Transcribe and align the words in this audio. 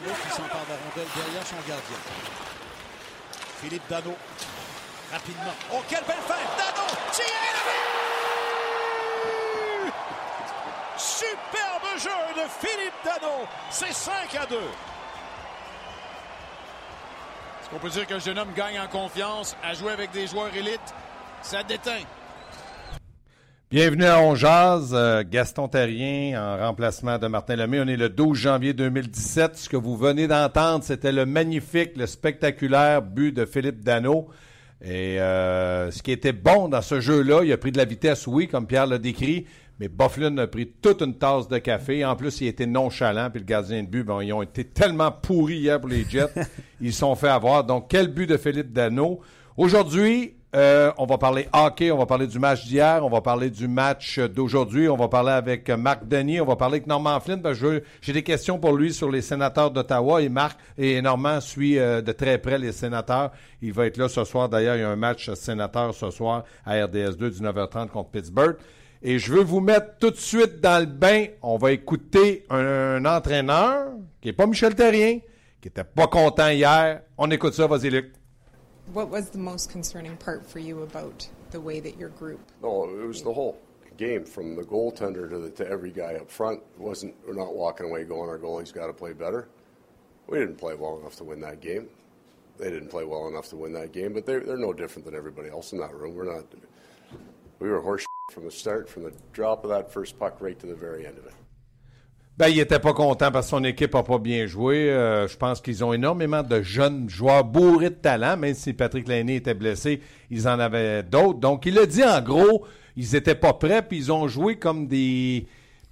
Qui 0.00 0.30
s'empare 0.30 0.64
la 0.68 0.76
derrière 0.94 1.46
son 1.46 1.56
gardien. 1.68 1.98
Philippe 3.60 3.86
Dano, 3.88 4.16
rapidement. 5.12 5.52
Oh, 5.74 5.82
quelle 5.88 6.04
belle 6.04 6.16
fin! 6.26 6.34
Dano! 6.56 6.86
Tiré 7.12 7.28
le 7.52 7.60
but! 9.84 9.92
Superbe 10.96 11.98
jeu 11.98 12.18
de 12.34 12.48
Philippe 12.48 12.94
Dano! 13.04 13.46
C'est 13.68 13.92
5 13.92 14.34
à 14.36 14.46
2. 14.46 14.56
Est-ce 17.60 17.68
qu'on 17.68 17.78
peut 17.78 17.90
dire 17.90 18.06
que 18.06 18.18
jeune 18.18 18.38
homme 18.38 18.54
gagne 18.54 18.80
en 18.80 18.88
confiance 18.88 19.54
à 19.62 19.74
jouer 19.74 19.92
avec 19.92 20.12
des 20.12 20.26
joueurs 20.26 20.56
élites? 20.56 20.94
Ça 21.42 21.62
déteint. 21.62 22.04
Bienvenue 23.72 24.06
à 24.06 24.20
On 24.20 24.34
Jazz, 24.34 24.90
euh, 24.94 25.22
Gaston 25.24 25.68
Terrien 25.68 26.42
en 26.42 26.58
remplacement 26.58 27.18
de 27.18 27.28
Martin 27.28 27.54
Lemay. 27.54 27.78
On 27.80 27.86
est 27.86 27.96
le 27.96 28.08
12 28.08 28.36
janvier 28.36 28.72
2017. 28.72 29.56
Ce 29.56 29.68
que 29.68 29.76
vous 29.76 29.96
venez 29.96 30.26
d'entendre, 30.26 30.82
c'était 30.82 31.12
le 31.12 31.24
magnifique, 31.24 31.96
le 31.96 32.06
spectaculaire 32.06 33.00
but 33.00 33.30
de 33.30 33.44
Philippe 33.44 33.84
Dano. 33.84 34.26
Et 34.82 35.20
euh, 35.20 35.92
ce 35.92 36.02
qui 36.02 36.10
était 36.10 36.32
bon 36.32 36.66
dans 36.66 36.82
ce 36.82 36.98
jeu-là, 36.98 37.44
il 37.44 37.52
a 37.52 37.56
pris 37.56 37.70
de 37.70 37.78
la 37.78 37.84
vitesse, 37.84 38.26
oui, 38.26 38.48
comme 38.48 38.66
Pierre 38.66 38.88
l'a 38.88 38.98
décrit, 38.98 39.46
mais 39.78 39.86
Bufflin 39.86 40.36
a 40.38 40.48
pris 40.48 40.66
toute 40.82 41.00
une 41.02 41.16
tasse 41.16 41.46
de 41.46 41.58
café. 41.58 42.04
En 42.04 42.16
plus, 42.16 42.40
il 42.40 42.48
était 42.48 42.66
nonchalant, 42.66 43.30
puis 43.30 43.38
le 43.38 43.46
gardien 43.46 43.84
de 43.84 43.88
but, 43.88 44.02
bon, 44.02 44.20
ils 44.20 44.32
ont 44.32 44.42
été 44.42 44.64
tellement 44.64 45.12
pourris 45.12 45.58
hier 45.58 45.80
pour 45.80 45.90
les 45.90 46.04
Jets. 46.10 46.34
ils 46.80 46.92
se 46.92 46.98
sont 46.98 47.14
fait 47.14 47.28
avoir. 47.28 47.62
Donc, 47.62 47.86
quel 47.88 48.08
but 48.08 48.26
de 48.26 48.36
Philippe 48.36 48.72
Dano? 48.72 49.20
Aujourd'hui, 49.56 50.34
euh, 50.54 50.90
on 50.98 51.06
va 51.06 51.16
parler 51.16 51.48
hockey, 51.52 51.92
on 51.92 51.98
va 51.98 52.06
parler 52.06 52.26
du 52.26 52.40
match 52.40 52.64
d'hier, 52.66 53.04
on 53.04 53.08
va 53.08 53.20
parler 53.20 53.50
du 53.50 53.68
match 53.68 54.18
d'aujourd'hui, 54.18 54.88
on 54.88 54.96
va 54.96 55.06
parler 55.06 55.30
avec 55.30 55.70
Marc 55.70 56.08
Denis, 56.08 56.40
on 56.40 56.44
va 56.44 56.56
parler 56.56 56.76
avec 56.76 56.88
Normand 56.88 57.20
Flynn, 57.20 57.40
j'ai 58.00 58.12
des 58.12 58.24
questions 58.24 58.58
pour 58.58 58.76
lui 58.76 58.92
sur 58.92 59.10
les 59.10 59.22
sénateurs 59.22 59.70
d'Ottawa 59.70 60.20
et 60.22 60.28
Marc 60.28 60.58
et 60.76 61.00
Normand 61.02 61.40
suit 61.40 61.78
euh, 61.78 62.02
de 62.02 62.10
très 62.10 62.38
près 62.38 62.58
les 62.58 62.72
sénateurs. 62.72 63.30
Il 63.62 63.72
va 63.72 63.86
être 63.86 63.96
là 63.96 64.08
ce 64.08 64.24
soir. 64.24 64.48
D'ailleurs, 64.48 64.74
il 64.74 64.80
y 64.80 64.84
a 64.84 64.90
un 64.90 64.96
match 64.96 65.32
sénateur 65.34 65.94
ce 65.94 66.10
soir 66.10 66.44
à 66.66 66.74
RDS2 66.74 67.40
19h30 67.40 67.88
contre 67.88 68.10
Pittsburgh. 68.10 68.56
Et 69.02 69.18
je 69.18 69.32
veux 69.32 69.44
vous 69.44 69.60
mettre 69.60 69.98
tout 69.98 70.10
de 70.10 70.16
suite 70.16 70.60
dans 70.60 70.80
le 70.80 70.86
bain. 70.86 71.26
On 71.42 71.58
va 71.58 71.72
écouter 71.72 72.44
un, 72.50 73.04
entraîneur 73.04 73.88
qui 74.20 74.28
n'est 74.28 74.34
pas 74.34 74.46
Michel 74.46 74.74
Terrien, 74.74 75.20
qui 75.60 75.68
était 75.68 75.84
pas 75.84 76.06
content 76.06 76.48
hier. 76.48 77.02
On 77.16 77.30
écoute 77.30 77.54
ça, 77.54 77.66
vas-y 77.66 77.90
Luc. 77.90 78.19
What 78.92 79.08
was 79.08 79.30
the 79.30 79.38
most 79.38 79.70
concerning 79.70 80.16
part 80.16 80.44
for 80.44 80.58
you 80.58 80.82
about 80.82 81.28
the 81.52 81.60
way 81.60 81.78
that 81.78 81.96
your 81.96 82.08
group? 82.08 82.40
No, 82.60 82.84
it 82.84 83.06
was 83.06 83.22
the 83.22 83.32
whole 83.32 83.60
game 83.96 84.24
from 84.24 84.56
the 84.56 84.62
goaltender 84.62 85.30
to, 85.30 85.38
the, 85.38 85.50
to 85.50 85.68
every 85.68 85.92
guy 85.92 86.14
up 86.14 86.28
front. 86.28 86.60
It 86.74 86.80
wasn't 86.80 87.14
we're 87.24 87.34
not 87.34 87.54
walking 87.54 87.86
away 87.86 88.02
going 88.02 88.28
our 88.28 88.38
goalie's 88.38 88.72
got 88.72 88.88
to 88.88 88.92
play 88.92 89.12
better. 89.12 89.48
We 90.26 90.40
didn't 90.40 90.56
play 90.56 90.74
well 90.74 90.98
enough 90.98 91.14
to 91.16 91.24
win 91.24 91.40
that 91.42 91.60
game. 91.60 91.88
They 92.58 92.68
didn't 92.68 92.88
play 92.88 93.04
well 93.04 93.28
enough 93.28 93.48
to 93.50 93.56
win 93.56 93.72
that 93.74 93.92
game, 93.92 94.12
but 94.12 94.26
they're, 94.26 94.40
they're 94.40 94.56
no 94.56 94.72
different 94.72 95.06
than 95.06 95.14
everybody 95.14 95.50
else 95.50 95.72
in 95.72 95.78
that 95.78 95.94
room. 95.94 96.16
We're 96.16 96.34
not. 96.34 96.44
We 97.60 97.68
were 97.68 97.80
horse 97.80 98.04
from 98.32 98.44
the 98.44 98.50
start, 98.50 98.88
from 98.88 99.04
the 99.04 99.12
drop 99.32 99.62
of 99.62 99.70
that 99.70 99.92
first 99.92 100.18
puck 100.18 100.40
right 100.40 100.58
to 100.58 100.66
the 100.66 100.74
very 100.74 101.06
end 101.06 101.16
of 101.16 101.26
it. 101.26 101.34
Ben, 102.38 102.48
il 102.48 102.58
était 102.58 102.78
pas 102.78 102.94
content 102.94 103.30
parce 103.30 103.46
que 103.46 103.50
son 103.50 103.64
équipe 103.64 103.94
n'a 103.94 104.02
pas 104.02 104.18
bien 104.18 104.46
joué. 104.46 104.90
Euh, 104.90 105.28
je 105.28 105.36
pense 105.36 105.60
qu'ils 105.60 105.84
ont 105.84 105.92
énormément 105.92 106.42
de 106.42 106.62
jeunes 106.62 107.10
joueurs 107.10 107.44
bourrés 107.44 107.90
de 107.90 107.94
talent, 107.96 108.36
même 108.38 108.54
si 108.54 108.72
Patrick 108.72 109.06
Lainé 109.08 109.36
était 109.36 109.52
blessé, 109.52 110.00
ils 110.30 110.48
en 110.48 110.58
avaient 110.58 111.02
d'autres. 111.02 111.38
Donc, 111.38 111.66
il 111.66 111.78
a 111.78 111.84
dit 111.84 112.02
en 112.02 112.22
gros, 112.22 112.64
ils 112.96 113.14
étaient 113.14 113.34
pas 113.34 113.52
prêts, 113.52 113.82
puis 113.82 113.98
ils 113.98 114.12
ont 114.12 114.26
joué 114.26 114.56
comme 114.56 114.86
des 114.86 115.46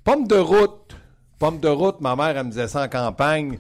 pommes 0.04 0.26
de 0.26 0.36
route. 0.36 0.96
Pommes 1.38 1.60
de 1.60 1.68
route, 1.68 2.00
ma 2.00 2.16
mère, 2.16 2.36
elle 2.36 2.46
me 2.46 2.50
disait 2.50 2.68
ça 2.68 2.84
en 2.84 2.88
campagne. 2.88 3.58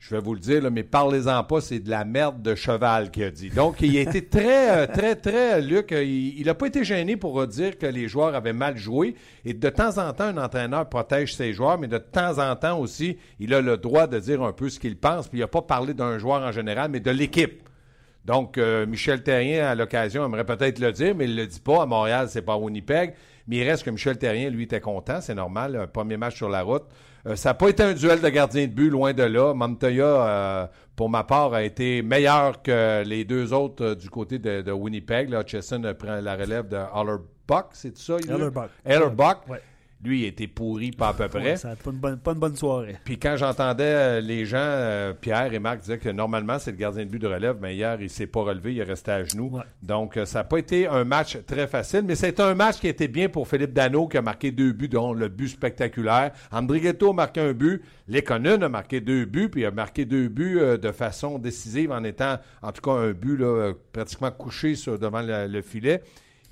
Je 0.00 0.14
vais 0.14 0.22
vous 0.22 0.32
le 0.32 0.40
dire, 0.40 0.70
mais 0.72 0.82
parlez-en 0.82 1.44
pas, 1.44 1.60
c'est 1.60 1.78
de 1.78 1.90
la 1.90 2.06
merde 2.06 2.40
de 2.40 2.54
cheval 2.54 3.10
qu'il 3.10 3.22
a 3.24 3.30
dit. 3.30 3.50
Donc, 3.50 3.82
il 3.82 3.98
a 3.98 4.00
été 4.00 4.24
très, 4.24 4.70
euh, 4.70 4.86
très, 4.86 5.14
très, 5.14 5.60
Luc, 5.60 5.92
euh, 5.92 6.02
il 6.02 6.42
n'a 6.46 6.54
pas 6.54 6.68
été 6.68 6.84
gêné 6.84 7.18
pour 7.18 7.46
dire 7.46 7.76
que 7.76 7.84
les 7.84 8.08
joueurs 8.08 8.34
avaient 8.34 8.54
mal 8.54 8.78
joué. 8.78 9.14
Et 9.44 9.52
de 9.52 9.68
temps 9.68 9.98
en 9.98 10.10
temps, 10.14 10.24
un 10.24 10.38
entraîneur 10.38 10.88
protège 10.88 11.34
ses 11.34 11.52
joueurs, 11.52 11.78
mais 11.78 11.86
de 11.86 11.98
temps 11.98 12.38
en 12.38 12.56
temps 12.56 12.78
aussi, 12.80 13.18
il 13.38 13.52
a 13.52 13.60
le 13.60 13.76
droit 13.76 14.06
de 14.06 14.18
dire 14.18 14.42
un 14.42 14.54
peu 14.54 14.70
ce 14.70 14.80
qu'il 14.80 14.96
pense. 14.96 15.28
Puis 15.28 15.38
il 15.38 15.42
n'a 15.42 15.48
pas 15.48 15.62
parlé 15.62 15.92
d'un 15.92 16.18
joueur 16.18 16.40
en 16.40 16.50
général, 16.50 16.90
mais 16.90 17.00
de 17.00 17.10
l'équipe. 17.10 17.62
Donc, 18.24 18.58
euh, 18.58 18.86
Michel 18.86 19.22
Terrien, 19.22 19.66
à 19.66 19.74
l'occasion, 19.74 20.24
aimerait 20.24 20.44
peut-être 20.44 20.78
le 20.78 20.92
dire, 20.92 21.14
mais 21.14 21.24
il 21.24 21.34
ne 21.36 21.42
le 21.42 21.46
dit 21.46 21.60
pas. 21.60 21.82
À 21.82 21.86
Montréal, 21.86 22.28
c'est 22.28 22.42
pas 22.42 22.54
à 22.54 22.56
Winnipeg. 22.56 23.14
Mais 23.48 23.56
il 23.56 23.68
reste 23.68 23.82
que 23.84 23.90
Michel 23.90 24.18
Terrien, 24.18 24.50
lui, 24.50 24.64
était 24.64 24.80
content. 24.80 25.20
C'est 25.20 25.34
normal. 25.34 25.76
Un 25.76 25.86
premier 25.86 26.16
match 26.16 26.36
sur 26.36 26.48
la 26.48 26.62
route. 26.62 26.84
Euh, 27.26 27.36
ça 27.36 27.50
n'a 27.50 27.54
pas 27.54 27.68
été 27.68 27.82
un 27.82 27.92
duel 27.92 28.20
de 28.20 28.28
gardien 28.28 28.66
de 28.66 28.72
but, 28.72 28.90
loin 28.90 29.12
de 29.12 29.22
là. 29.22 29.54
Montoya, 29.54 30.04
euh, 30.04 30.66
pour 30.96 31.10
ma 31.10 31.24
part, 31.24 31.54
a 31.54 31.62
été 31.62 32.02
meilleur 32.02 32.62
que 32.62 33.02
les 33.04 33.24
deux 33.24 33.52
autres 33.52 33.94
du 33.94 34.10
côté 34.10 34.38
de, 34.38 34.62
de 34.62 34.72
Winnipeg. 34.72 35.30
Là, 35.30 35.42
Chesson 35.46 35.82
prend 35.98 36.20
la 36.20 36.36
relève 36.36 36.68
de 36.68 36.76
Hallerbuck, 36.76 37.66
c'est 37.72 37.96
ça? 37.96 38.16
Hallerbuck. 38.28 38.70
Hallerbuck. 38.84 39.48
Ouais. 39.48 39.60
Lui, 40.02 40.20
il 40.20 40.24
était 40.24 40.46
pourri, 40.46 40.92
pas 40.92 41.08
à 41.08 41.12
peu 41.12 41.28
près. 41.28 41.42
Ouais, 41.42 41.56
ça 41.56 41.76
pas, 41.76 41.90
une 41.90 41.98
bonne- 41.98 42.18
pas 42.18 42.32
une 42.32 42.38
bonne 42.38 42.56
soirée. 42.56 42.96
Puis 43.04 43.18
quand 43.18 43.36
j'entendais 43.36 43.84
euh, 43.84 44.20
les 44.22 44.46
gens, 44.46 44.56
euh, 44.58 45.12
Pierre 45.12 45.52
et 45.52 45.58
Marc 45.58 45.80
disaient 45.80 45.98
que 45.98 46.08
normalement 46.08 46.58
c'est 46.58 46.70
le 46.70 46.78
gardien 46.78 47.04
de 47.04 47.10
but 47.10 47.18
de 47.18 47.26
relève, 47.26 47.58
mais 47.60 47.74
hier 47.74 47.98
il 48.00 48.08
s'est 48.08 48.26
pas 48.26 48.40
relevé, 48.40 48.72
il 48.72 48.78
est 48.80 48.84
resté 48.84 49.10
à 49.10 49.22
genoux. 49.24 49.50
Ouais. 49.52 49.62
Donc 49.82 50.16
euh, 50.16 50.24
ça 50.24 50.38
n'a 50.38 50.44
pas 50.44 50.56
été 50.56 50.86
un 50.86 51.04
match 51.04 51.36
très 51.46 51.66
facile, 51.66 52.02
mais 52.06 52.14
c'est 52.14 52.40
un 52.40 52.54
match 52.54 52.78
qui 52.80 52.88
était 52.88 53.08
bien 53.08 53.28
pour 53.28 53.46
Philippe 53.46 53.74
Dano 53.74 54.08
qui 54.08 54.16
a 54.16 54.22
marqué 54.22 54.50
deux 54.52 54.72
buts, 54.72 54.88
dont 54.88 55.12
le 55.12 55.28
but 55.28 55.48
spectaculaire. 55.48 56.32
Andrighetto 56.50 57.10
a 57.10 57.12
marqué 57.12 57.40
un 57.42 57.52
but, 57.52 57.82
Lekonen 58.08 58.62
a 58.62 58.68
marqué 58.70 59.02
deux 59.02 59.26
buts, 59.26 59.50
puis 59.50 59.60
il 59.60 59.66
a 59.66 59.70
marqué 59.70 60.06
deux 60.06 60.28
buts 60.28 60.58
euh, 60.60 60.78
de 60.78 60.92
façon 60.92 61.38
décisive 61.38 61.92
en 61.92 62.04
étant, 62.04 62.38
en 62.62 62.72
tout 62.72 62.80
cas, 62.80 62.92
un 62.92 63.12
but 63.12 63.36
là, 63.36 63.72
pratiquement 63.92 64.30
couché 64.30 64.76
sur, 64.76 64.98
devant 64.98 65.20
le, 65.20 65.46
le 65.46 65.60
filet. 65.60 66.02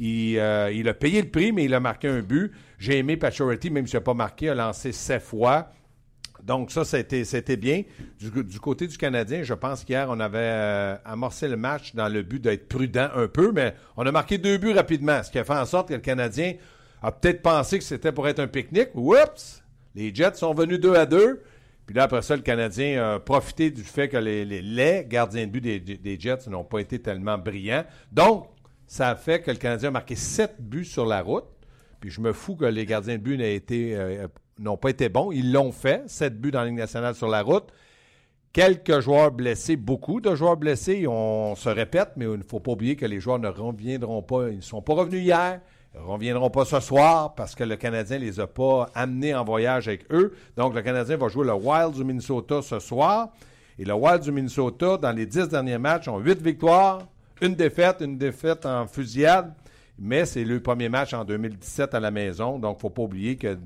Il, 0.01 0.35
il 0.75 0.89
a 0.89 0.95
payé 0.95 1.23
le 1.23 1.29
prix, 1.29 1.51
mais 1.51 1.65
il 1.65 1.75
a 1.75 1.81
marqué 1.81 2.07
un 2.07 2.21
but. 2.21 2.53
J'ai 2.79 2.99
aimé 2.99 3.17
Pacioretty, 3.17 3.71
même 3.71 3.87
s'il 3.87 3.97
n'a 3.97 4.03
pas 4.03 4.15
marqué, 4.15 4.49
a 4.51 4.55
lancé 4.55 4.93
sept 4.93 5.23
fois. 5.23 5.71
Donc 6.43 6.71
ça, 6.71 6.85
c'était, 6.85 7.25
c'était 7.25 7.57
bien. 7.57 7.83
Du, 8.21 8.45
du 8.45 8.61
côté 8.61 8.87
du 8.87 8.97
Canadien, 8.97 9.43
je 9.43 9.55
pense 9.55 9.83
qu'hier, 9.85 10.07
on 10.09 10.21
avait 10.21 10.39
euh, 10.39 10.97
amorcé 11.05 11.49
le 11.49 11.57
match 11.57 11.95
dans 11.97 12.09
le 12.09 12.23
but 12.23 12.41
d'être 12.41 12.69
prudent 12.69 13.09
un 13.15 13.27
peu, 13.27 13.51
mais 13.51 13.75
on 13.97 14.07
a 14.07 14.13
marqué 14.13 14.39
deux 14.39 14.57
buts 14.57 14.73
rapidement, 14.73 15.21
ce 15.25 15.31
qui 15.33 15.39
a 15.41 15.45
fait 15.45 15.55
en 15.55 15.67
sorte 15.67 15.89
que 15.89 15.95
le 15.95 16.01
Canadien 16.01 16.55
a 17.03 17.11
peut-être 17.11 17.43
pensé 17.43 17.79
que 17.79 17.85
c'était 17.85 18.13
pour 18.13 18.29
être 18.29 18.39
un 18.39 18.47
pique-nique. 18.47 18.91
Oups! 18.95 19.65
Les 19.97 20.15
Jets 20.15 20.35
sont 20.35 20.55
venus 20.55 20.79
deux 20.79 20.95
à 20.95 21.07
deux. 21.07 21.43
Puis 21.87 21.97
là, 21.97 22.05
après 22.05 22.23
ça, 22.23 22.37
le 22.37 22.43
Canadien 22.43 23.15
a 23.15 23.19
profité 23.19 23.71
du 23.71 23.83
fait 23.83 24.09
que 24.09 24.17
les, 24.19 24.45
les- 24.45 24.63
les 24.63 25.05
gardiens 25.09 25.47
de 25.47 25.51
but 25.51 25.61
des, 25.61 25.81
des 25.81 26.21
Jets 26.21 26.49
n'ont 26.49 26.63
pas 26.63 26.79
été 26.81 27.01
tellement 27.01 27.39
brillants. 27.39 27.85
Donc, 28.13 28.49
ça 28.87 29.09
a 29.09 29.17
fait 29.17 29.41
que 29.43 29.51
le 29.51 29.57
Canadien 29.57 29.89
a 29.89 29.93
marqué 29.93 30.15
sept 30.15 30.55
buts 30.61 30.85
sur 30.85 31.07
la 31.07 31.21
route. 31.23 31.47
Puis 32.01 32.11
je 32.11 32.21
me 32.21 32.33
fous 32.33 32.57
que 32.57 32.65
les 32.65 32.87
gardiens 32.87 33.17
de 33.17 33.23
but 33.23 33.41
été, 33.41 33.97
euh, 33.97 34.29
n'ont 34.59 34.77
pas 34.77 34.91
été 34.91 35.09
bons. 35.09 35.33
Ils 35.33 35.53
l'ont 35.53 35.73
fait. 35.73 36.09
Sept 36.09 36.41
buts 36.41 36.51
dans 36.51 36.61
la 36.61 36.67
Ligue 36.67 36.79
nationale 36.79 37.15
sur 37.15 37.29
la 37.29 37.43
route. 37.43 37.69
Quelques 38.53 39.01
joueurs 39.01 39.31
blessés, 39.31 39.77
beaucoup 39.77 40.21
de 40.21 40.35
joueurs 40.35 40.57
blessés. 40.57 41.07
On 41.07 41.55
se 41.55 41.69
répète, 41.69 42.11
mais 42.17 42.25
il 42.25 42.39
ne 42.39 42.43
faut 42.43 42.61
pas 42.61 42.73
oublier 42.73 42.97
que 42.97 43.07
les 43.07 43.21
joueurs 43.21 43.39
ne 43.39 43.49
reviendront 43.49 44.23
pas. 44.23 44.49
Ils 44.49 44.57
ne 44.57 44.63
sont 44.63 44.83
pas 44.83 44.95
revenus 44.95 45.23
hier. 45.23 45.61
Ils 45.95 46.01
ne 46.01 46.07
reviendront 46.07 46.51
pas 46.51 46.65
ce 46.65 46.81
soir 46.81 47.35
parce 47.35 47.55
que 47.55 47.65
le 47.65 47.77
Canadien 47.77 48.19
ne 48.19 48.25
les 48.25 48.41
a 48.41 48.47
pas 48.47 48.89
amenés 48.95 49.35
en 49.35 49.45
voyage 49.45 49.89
avec 49.89 50.11
eux. 50.13 50.35
Donc, 50.57 50.75
le 50.75 50.83
Canadien 50.83 51.17
va 51.17 51.29
jouer 51.29 51.47
le 51.47 51.55
Wild 51.55 51.95
du 51.95 52.05
Minnesota 52.05 52.63
ce 52.63 52.79
soir. 52.79 53.31
Et 53.79 53.85
le 53.85 53.95
Wild 53.95 54.23
du 54.23 54.33
Minnesota, 54.33 54.97
dans 54.97 55.13
les 55.13 55.27
dix 55.27 55.49
derniers 55.49 55.79
matchs, 55.79 56.09
ont 56.09 56.19
huit 56.19 56.41
victoires, 56.43 57.07
une 57.41 57.55
défaite, 57.55 57.99
une 58.01 58.19
défaite 58.19 58.67
en 58.67 58.87
fusillade. 58.87 59.53
Mais 59.99 60.25
c'est 60.25 60.45
le 60.45 60.61
premier 60.61 60.89
match 60.89 61.13
en 61.15 61.25
2017 61.25 61.95
à 61.95 62.01
la 62.01 62.11
maison. 62.11 62.59
Donc, 62.59 62.75
il 62.75 62.79
ne 62.79 62.81
faut 62.81 62.91
pas 62.91 63.03
oublier 63.03 63.37
qu'ils 63.37 63.59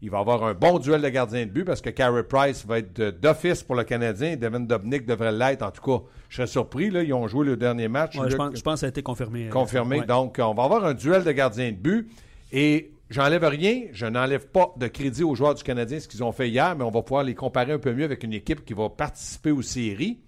Il 0.00 0.10
va 0.10 0.18
y 0.18 0.20
avoir 0.20 0.44
un 0.44 0.54
bon 0.54 0.78
duel 0.78 1.02
de 1.02 1.08
gardien 1.08 1.44
de 1.44 1.50
but 1.50 1.64
parce 1.64 1.80
que 1.80 1.90
Carey 1.90 2.22
Price 2.22 2.64
va 2.66 2.78
être 2.78 3.20
d'office 3.20 3.62
pour 3.62 3.74
le 3.74 3.84
Canadien. 3.84 4.36
Devin 4.36 4.60
Dobnik 4.60 5.04
devrait 5.06 5.32
l'être. 5.32 5.62
En 5.62 5.70
tout 5.70 5.82
cas, 5.82 6.04
je 6.28 6.36
serais 6.36 6.46
surpris. 6.46 6.90
Là, 6.90 7.02
ils 7.02 7.12
ont 7.12 7.26
joué 7.28 7.44
le 7.44 7.56
dernier 7.56 7.88
match. 7.88 8.16
Ouais, 8.16 8.30
je, 8.30 8.36
pense, 8.36 8.56
je, 8.56 8.62
pense, 8.62 8.74
que 8.74 8.80
ça 8.80 8.86
a 8.86 8.88
été 8.88 9.02
confirmé. 9.02 9.48
Confirmé. 9.48 10.00
Ouais. 10.00 10.06
Donc, 10.06 10.36
on 10.38 10.54
va 10.54 10.64
avoir 10.64 10.84
un 10.84 10.94
duel 10.94 11.22
de 11.22 11.32
gardien 11.32 11.70
de 11.70 11.76
but. 11.76 12.10
Et 12.50 12.92
j'enlève 13.10 13.44
rien. 13.44 13.82
Je 13.92 14.06
n'enlève 14.06 14.46
pas 14.46 14.72
de 14.78 14.86
crédit 14.86 15.22
aux 15.22 15.34
joueurs 15.34 15.54
du 15.54 15.62
Canadien 15.62 16.00
ce 16.00 16.08
qu'ils 16.08 16.24
ont 16.24 16.32
fait 16.32 16.48
hier, 16.48 16.74
mais 16.76 16.84
on 16.84 16.90
va 16.90 17.02
pouvoir 17.02 17.24
les 17.24 17.34
comparer 17.34 17.72
un 17.72 17.78
peu 17.78 17.92
mieux 17.92 18.04
avec 18.04 18.24
une 18.24 18.32
équipe 18.32 18.64
qui 18.64 18.72
va 18.72 18.88
participer 18.88 19.50
aux 19.50 19.62
séries. 19.62 20.20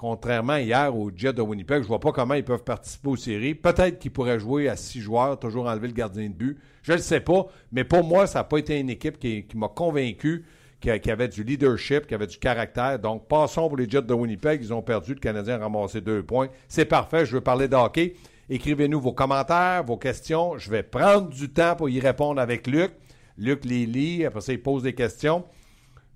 Contrairement 0.00 0.56
hier 0.56 0.96
au 0.96 1.10
Jet 1.14 1.34
de 1.34 1.42
Winnipeg, 1.42 1.76
je 1.76 1.82
ne 1.82 1.88
vois 1.88 2.00
pas 2.00 2.10
comment 2.10 2.32
ils 2.32 2.42
peuvent 2.42 2.64
participer 2.64 3.08
aux 3.10 3.16
séries. 3.16 3.54
Peut-être 3.54 3.98
qu'ils 3.98 4.10
pourraient 4.10 4.40
jouer 4.40 4.66
à 4.66 4.74
six 4.74 4.98
joueurs, 4.98 5.38
toujours 5.38 5.66
enlever 5.66 5.88
le 5.88 5.92
gardien 5.92 6.26
de 6.26 6.32
but. 6.32 6.58
Je 6.82 6.92
ne 6.92 6.96
le 6.96 7.02
sais 7.02 7.20
pas, 7.20 7.48
mais 7.70 7.84
pour 7.84 8.02
moi, 8.02 8.26
ça 8.26 8.38
n'a 8.38 8.44
pas 8.44 8.56
été 8.56 8.80
une 8.80 8.88
équipe 8.88 9.18
qui, 9.18 9.44
m'a 9.54 9.68
convaincu 9.68 10.46
qui, 10.80 10.88
qui, 11.00 11.10
avait 11.10 11.28
du 11.28 11.44
leadership, 11.44 12.06
qui 12.06 12.14
avait 12.14 12.26
du 12.26 12.38
caractère. 12.38 12.98
Donc, 12.98 13.28
passons 13.28 13.68
pour 13.68 13.76
les 13.76 13.86
Jets 13.90 14.00
de 14.00 14.14
Winnipeg. 14.14 14.62
Ils 14.62 14.72
ont 14.72 14.80
perdu. 14.80 15.12
Le 15.12 15.20
Canadien 15.20 15.56
a 15.56 15.64
ramassé 15.64 16.00
deux 16.00 16.22
points. 16.22 16.48
C'est 16.66 16.86
parfait. 16.86 17.26
Je 17.26 17.32
veux 17.32 17.42
parler 17.42 17.68
de 17.68 17.76
hockey. 17.76 18.14
Écrivez-nous 18.48 19.02
vos 19.02 19.12
commentaires, 19.12 19.84
vos 19.84 19.98
questions. 19.98 20.56
Je 20.56 20.70
vais 20.70 20.82
prendre 20.82 21.28
du 21.28 21.50
temps 21.50 21.76
pour 21.76 21.90
y 21.90 22.00
répondre 22.00 22.40
avec 22.40 22.66
Luc. 22.66 22.92
Luc 23.36 23.66
les 23.66 23.84
lit. 23.84 24.24
Après 24.24 24.40
ça, 24.40 24.54
il 24.54 24.62
pose 24.62 24.82
des 24.82 24.94
questions. 24.94 25.44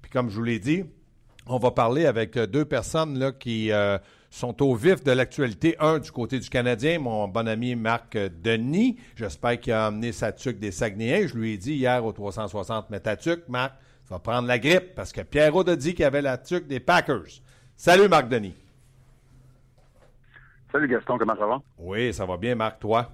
Puis, 0.01 0.11
comme 0.11 0.31
je 0.31 0.37
vous 0.37 0.43
l'ai 0.43 0.59
dit, 0.59 0.85
on 1.47 1.59
va 1.59 1.71
parler 1.71 2.07
avec 2.07 2.39
deux 2.39 2.65
personnes 2.65 3.19
là, 3.19 3.33
qui 3.33 3.71
euh, 3.71 3.99
sont 4.31 4.63
au 4.63 4.75
vif 4.75 5.05
de 5.05 5.13
l'actualité. 5.13 5.77
Un, 5.79 5.99
du 5.99 6.11
côté 6.11 6.39
du 6.39 6.49
Canadien, 6.49 6.99
mon 6.99 7.29
bon 7.29 7.47
ami 7.47 7.75
Marc 7.75 8.17
Denis. 8.17 8.99
J'espère 9.17 9.61
qu'il 9.61 9.73
a 9.73 9.87
amené 9.87 10.13
sa 10.13 10.33
tuque 10.33 10.59
des 10.59 10.71
Saguenayens. 10.71 11.29
Je 11.29 11.35
lui 11.37 11.53
ai 11.53 11.57
dit 11.59 11.75
hier 11.75 12.05
au 12.05 12.13
360, 12.13 12.91
mais 12.91 13.01
ta 13.01 13.17
tuque, 13.17 13.49
Marc, 13.49 13.75
tu 14.07 14.11
vas 14.11 14.19
prendre 14.19 14.49
la 14.49 14.59
grippe 14.59 14.95
parce 14.95 15.13
que 15.13 15.21
Pierrot 15.21 15.69
a 15.69 15.77
dit 15.77 15.95
qu'il 15.95 16.05
avait 16.05 16.23
la 16.23 16.39
tuque 16.39 16.67
des 16.67 16.81
Packers. 16.81 17.41
Salut 17.77 18.09
Marc 18.09 18.29
Denis. 18.29 18.55
Salut 20.73 20.89
Gaston, 20.89 21.19
comment 21.19 21.37
ça 21.37 21.47
va? 21.47 21.63
Oui, 21.79 22.13
ça 22.13 22.27
va 22.27 22.37
bien, 22.37 22.55
Marc, 22.55 22.81
toi? 22.81 23.09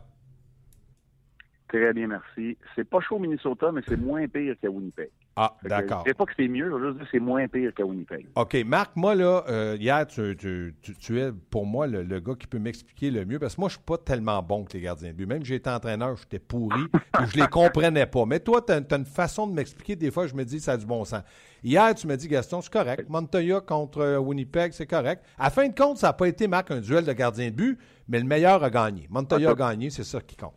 Très 1.68 1.92
bien, 1.92 2.06
merci. 2.06 2.56
C'est 2.74 2.88
pas 2.88 3.00
chaud 3.00 3.16
au 3.16 3.18
Minnesota, 3.18 3.70
mais 3.70 3.82
c'est 3.86 3.98
moins 3.98 4.26
pire 4.26 4.54
qu'à 4.60 4.70
Winnipeg. 4.70 5.10
Ah, 5.42 5.56
d'accord. 5.62 6.02
Je 6.04 6.10
ne 6.10 6.14
pas 6.14 6.26
que 6.26 6.32
c'est 6.36 6.48
mieux, 6.48 6.66
je 6.66 6.74
veux 6.74 6.88
juste 6.88 6.98
dire 6.98 7.04
que 7.06 7.10
c'est 7.12 7.18
moins 7.18 7.48
pire 7.48 7.72
qu'à 7.72 7.82
Winnipeg. 7.82 8.26
OK. 8.34 8.56
Marc, 8.66 8.94
moi, 8.94 9.14
là, 9.14 9.42
euh, 9.48 9.74
hier, 9.80 10.06
tu, 10.06 10.36
tu, 10.36 10.74
tu, 10.82 10.94
tu, 10.94 11.18
es 11.18 11.32
pour 11.32 11.64
moi 11.64 11.86
le, 11.86 12.02
le 12.02 12.20
gars 12.20 12.34
qui 12.38 12.46
peut 12.46 12.58
m'expliquer 12.58 13.10
le 13.10 13.24
mieux 13.24 13.38
parce 13.38 13.54
que 13.54 13.62
moi, 13.62 13.70
je 13.70 13.76
suis 13.76 13.82
pas 13.82 13.96
tellement 13.96 14.42
bon 14.42 14.66
que 14.66 14.74
les 14.74 14.82
gardiens 14.82 15.12
de 15.12 15.14
but. 15.14 15.24
Même 15.24 15.42
j'étais 15.42 15.70
entraîneur, 15.70 16.14
j'étais 16.18 16.40
pourri 16.40 16.82
et 16.94 17.26
je 17.26 17.40
les 17.40 17.46
comprenais 17.46 18.04
pas. 18.04 18.26
Mais 18.26 18.38
toi, 18.38 18.60
tu 18.60 18.70
as, 18.74 18.96
une 18.98 19.06
façon 19.06 19.46
de 19.46 19.54
m'expliquer. 19.54 19.96
Des 19.96 20.10
fois, 20.10 20.26
je 20.26 20.34
me 20.34 20.44
dis, 20.44 20.60
ça 20.60 20.72
a 20.72 20.76
du 20.76 20.84
bon 20.84 21.06
sens. 21.06 21.22
Hier, 21.64 21.94
tu 21.94 22.06
m'as 22.06 22.16
dit, 22.16 22.28
Gaston, 22.28 22.60
c'est 22.60 22.70
correct. 22.70 23.08
Montoya 23.08 23.62
contre 23.62 24.18
Winnipeg, 24.18 24.72
c'est 24.72 24.86
correct. 24.86 25.24
À 25.38 25.48
fin 25.48 25.66
de 25.68 25.74
compte, 25.74 25.96
ça 25.96 26.08
n'a 26.08 26.12
pas 26.12 26.28
été, 26.28 26.48
Marc, 26.48 26.70
un 26.70 26.82
duel 26.82 27.06
de 27.06 27.14
gardiens 27.14 27.48
de 27.48 27.54
but, 27.54 27.78
mais 28.08 28.18
le 28.18 28.26
meilleur 28.26 28.62
a 28.62 28.68
gagné. 28.68 29.06
Montoya 29.08 29.52
a 29.52 29.54
gagné, 29.54 29.88
c'est 29.88 30.04
ça 30.04 30.20
qui 30.20 30.36
compte. 30.36 30.52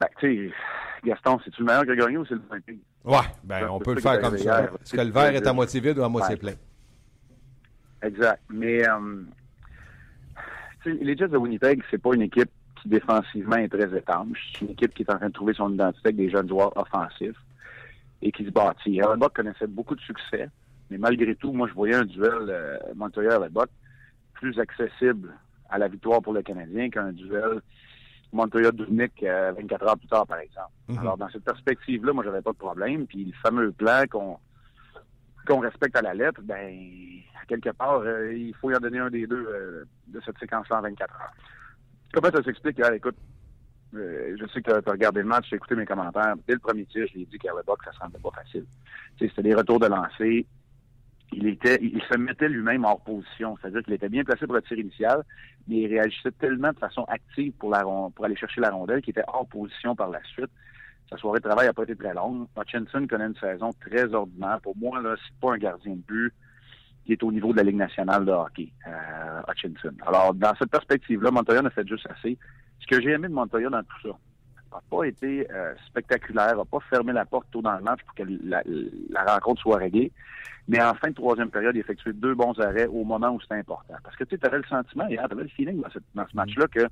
Ben, 0.00 0.06
tu 0.20 0.50
sais, 0.50 0.54
Gaston, 1.04 1.40
c'est-tu 1.44 1.62
le 1.62 1.66
meilleur 1.66 1.84
qui 1.84 1.90
a 1.90 1.96
gagné 1.96 2.16
ou 2.16 2.24
c'est 2.26 2.34
le 2.34 2.42
moins 2.48 2.60
pire? 2.60 2.76
Oui, 3.04 3.18
ben, 3.42 3.68
on 3.68 3.78
peut 3.78 3.94
le 3.94 4.00
faire 4.00 4.20
comme 4.20 4.38
ça. 4.38 4.64
Est-ce 4.64 4.94
que 4.94 5.00
le 5.00 5.10
verre 5.10 5.34
est 5.34 5.46
à 5.46 5.52
moitié 5.52 5.80
vide 5.80 5.98
ou 5.98 6.04
à 6.04 6.08
moitié 6.08 6.36
plein? 6.36 6.54
Exact. 8.02 8.42
Mais 8.50 8.86
euh, 8.88 9.22
les 10.86 11.16
Jets 11.16 11.28
de 11.28 11.36
Winnipeg, 11.36 11.82
c'est 11.90 12.00
pas 12.00 12.14
une 12.14 12.22
équipe 12.22 12.50
qui 12.82 12.88
défensivement 12.88 13.56
est 13.56 13.68
très 13.68 13.96
étanche. 13.96 14.52
C'est 14.52 14.64
une 14.64 14.70
équipe 14.72 14.94
qui 14.94 15.02
est 15.02 15.10
en 15.10 15.16
train 15.16 15.28
de 15.28 15.32
trouver 15.32 15.54
son 15.54 15.72
identité 15.72 16.08
avec 16.08 16.16
des 16.16 16.30
jeunes 16.30 16.48
joueurs 16.48 16.74
offensifs 16.76 17.36
et 18.22 18.32
qui 18.32 18.44
se 18.44 18.50
bâtit. 18.50 18.98
Hellebuck 18.98 19.34
connaissait 19.34 19.66
beaucoup 19.66 19.94
de 19.94 20.00
succès, 20.00 20.48
mais 20.90 20.98
malgré 20.98 21.34
tout, 21.34 21.52
moi, 21.52 21.68
je 21.68 21.74
voyais 21.74 21.94
un 21.94 22.04
duel 22.04 22.48
euh, 22.48 22.78
Montoya-Hellebuck 22.94 23.68
plus 24.34 24.58
accessible 24.58 25.34
à 25.68 25.78
la 25.78 25.88
victoire 25.88 26.22
pour 26.22 26.32
le 26.32 26.42
Canadien 26.42 26.88
qu'un 26.88 27.12
duel 27.12 27.60
Montoya 28.34 28.72
Dubnik 28.72 29.22
euh, 29.22 29.52
24 29.52 29.86
heures 29.86 29.98
plus 29.98 30.08
tard, 30.08 30.26
par 30.26 30.38
exemple. 30.38 30.72
Mm 30.88 30.94
-hmm. 30.94 31.00
Alors, 31.00 31.16
dans 31.16 31.28
cette 31.30 31.44
perspective-là, 31.44 32.12
moi, 32.12 32.24
j'avais 32.24 32.42
pas 32.42 32.52
de 32.52 32.64
problème. 32.68 33.06
Puis 33.06 33.24
le 33.24 33.32
fameux 33.42 33.72
plan 33.72 34.02
qu'on 34.10 34.38
qu'on 35.46 35.60
respecte 35.60 35.96
à 35.96 36.02
la 36.02 36.14
lettre, 36.14 36.40
ben, 36.42 36.70
quelque 37.46 37.70
part, 37.70 38.00
euh, 38.00 38.32
il 38.34 38.54
faut 38.54 38.70
y 38.70 38.76
en 38.76 38.80
donner 38.80 38.98
un 38.98 39.10
des 39.10 39.26
deux 39.26 39.46
euh, 39.46 39.84
de 40.08 40.20
cette 40.24 40.38
séquence-là 40.38 40.78
en 40.78 40.82
24 40.82 41.14
heures. 41.14 41.32
Comment 42.12 42.30
ça 42.30 42.42
s'explique? 42.42 42.80
Ah, 42.80 42.94
écoute, 42.94 43.16
euh, 43.94 44.36
je 44.40 44.46
sais 44.46 44.62
que 44.62 44.80
tu 44.80 44.88
as, 44.88 44.92
regardé 44.92 45.20
le 45.20 45.26
match, 45.26 45.46
tu 45.48 45.54
as 45.54 45.56
écouté 45.56 45.74
mes 45.76 45.86
commentaires. 45.86 46.34
Dès 46.46 46.54
le 46.54 46.60
premier 46.60 46.86
tir, 46.86 47.06
je 47.12 47.18
l'ai 47.18 47.26
dit 47.26 47.38
qu'à 47.38 47.52
l'époque, 47.56 47.80
ça 47.84 47.92
semblait 47.92 48.20
pas 48.20 48.30
facile. 48.30 48.66
C'était 49.18 49.42
des 49.42 49.54
retours 49.54 49.80
de 49.80 49.86
lancer. 49.86 50.46
Il 51.36 51.46
était, 51.46 51.78
il 51.82 52.02
se 52.02 52.16
mettait 52.16 52.48
lui-même 52.48 52.84
hors 52.84 53.00
position. 53.00 53.56
C'est-à-dire 53.60 53.82
qu'il 53.82 53.94
était 53.94 54.08
bien 54.08 54.24
placé 54.24 54.46
pour 54.46 54.54
le 54.54 54.62
tir 54.62 54.78
initial, 54.78 55.22
mais 55.68 55.82
il 55.82 55.86
réagissait 55.88 56.32
tellement 56.32 56.72
de 56.72 56.78
façon 56.78 57.04
active 57.04 57.52
pour, 57.52 57.70
la, 57.70 57.82
pour 57.82 58.24
aller 58.24 58.36
chercher 58.36 58.60
la 58.60 58.70
rondelle 58.70 59.02
qu'il 59.02 59.10
était 59.12 59.24
hors 59.26 59.46
position 59.46 59.94
par 59.94 60.10
la 60.10 60.22
suite. 60.24 60.50
Sa 61.10 61.16
soirée 61.16 61.40
de 61.40 61.48
travail 61.48 61.66
n'a 61.66 61.72
pas 61.72 61.82
été 61.82 61.96
très 61.96 62.14
longue. 62.14 62.46
Hutchinson 62.56 63.06
connaît 63.06 63.26
une 63.26 63.36
saison 63.36 63.70
très 63.80 64.12
ordinaire. 64.14 64.60
Pour 64.62 64.76
moi, 64.76 65.00
là, 65.02 65.14
c'est 65.16 65.40
pas 65.40 65.54
un 65.54 65.58
gardien 65.58 65.92
de 65.92 66.00
but 66.00 66.32
qui 67.04 67.12
est 67.12 67.22
au 67.22 67.30
niveau 67.30 67.52
de 67.52 67.58
la 67.58 67.64
Ligue 67.64 67.76
nationale 67.76 68.24
de 68.24 68.32
hockey, 68.32 68.72
euh, 68.86 69.42
Hutchinson. 69.48 69.94
Alors, 70.06 70.32
dans 70.34 70.54
cette 70.58 70.70
perspective-là, 70.70 71.30
Montoya 71.30 71.60
n'a 71.60 71.70
fait 71.70 71.86
juste 71.86 72.06
assez. 72.10 72.38
Ce 72.80 72.86
que 72.86 73.00
j'ai 73.02 73.10
aimé 73.10 73.28
de 73.28 73.34
Montoya 73.34 73.68
dans 73.68 73.82
tout 73.82 74.08
ça, 74.08 74.18
n'a 74.74 74.82
pas 74.90 75.04
été 75.04 75.46
euh, 75.50 75.74
spectaculaire, 75.86 76.56
n'a 76.56 76.64
pas 76.64 76.80
fermé 76.90 77.12
la 77.12 77.24
porte 77.24 77.46
tôt 77.50 77.62
dans 77.62 77.76
le 77.76 77.82
match 77.82 78.00
pour 78.04 78.14
que 78.14 78.22
la, 78.44 78.62
la, 79.10 79.24
rencontre 79.24 79.62
soit 79.62 79.78
réglée. 79.78 80.12
Mais 80.68 80.82
en 80.82 80.94
fin 80.94 81.08
de 81.08 81.14
troisième 81.14 81.50
période, 81.50 81.74
il 81.74 81.78
a 81.78 81.80
effectué 81.80 82.12
deux 82.12 82.34
bons 82.34 82.58
arrêts 82.58 82.86
au 82.86 83.04
moment 83.04 83.30
où 83.30 83.40
c'était 83.40 83.54
important. 83.54 83.94
Parce 84.02 84.16
que 84.16 84.24
tu 84.24 84.38
avais 84.42 84.58
le 84.58 84.64
sentiment, 84.64 85.06
tu 85.08 85.18
avais 85.18 85.42
le 85.42 85.48
feeling 85.48 85.82
dans, 85.82 86.26
ce 86.26 86.36
match-là 86.36 86.66
que 86.68 86.86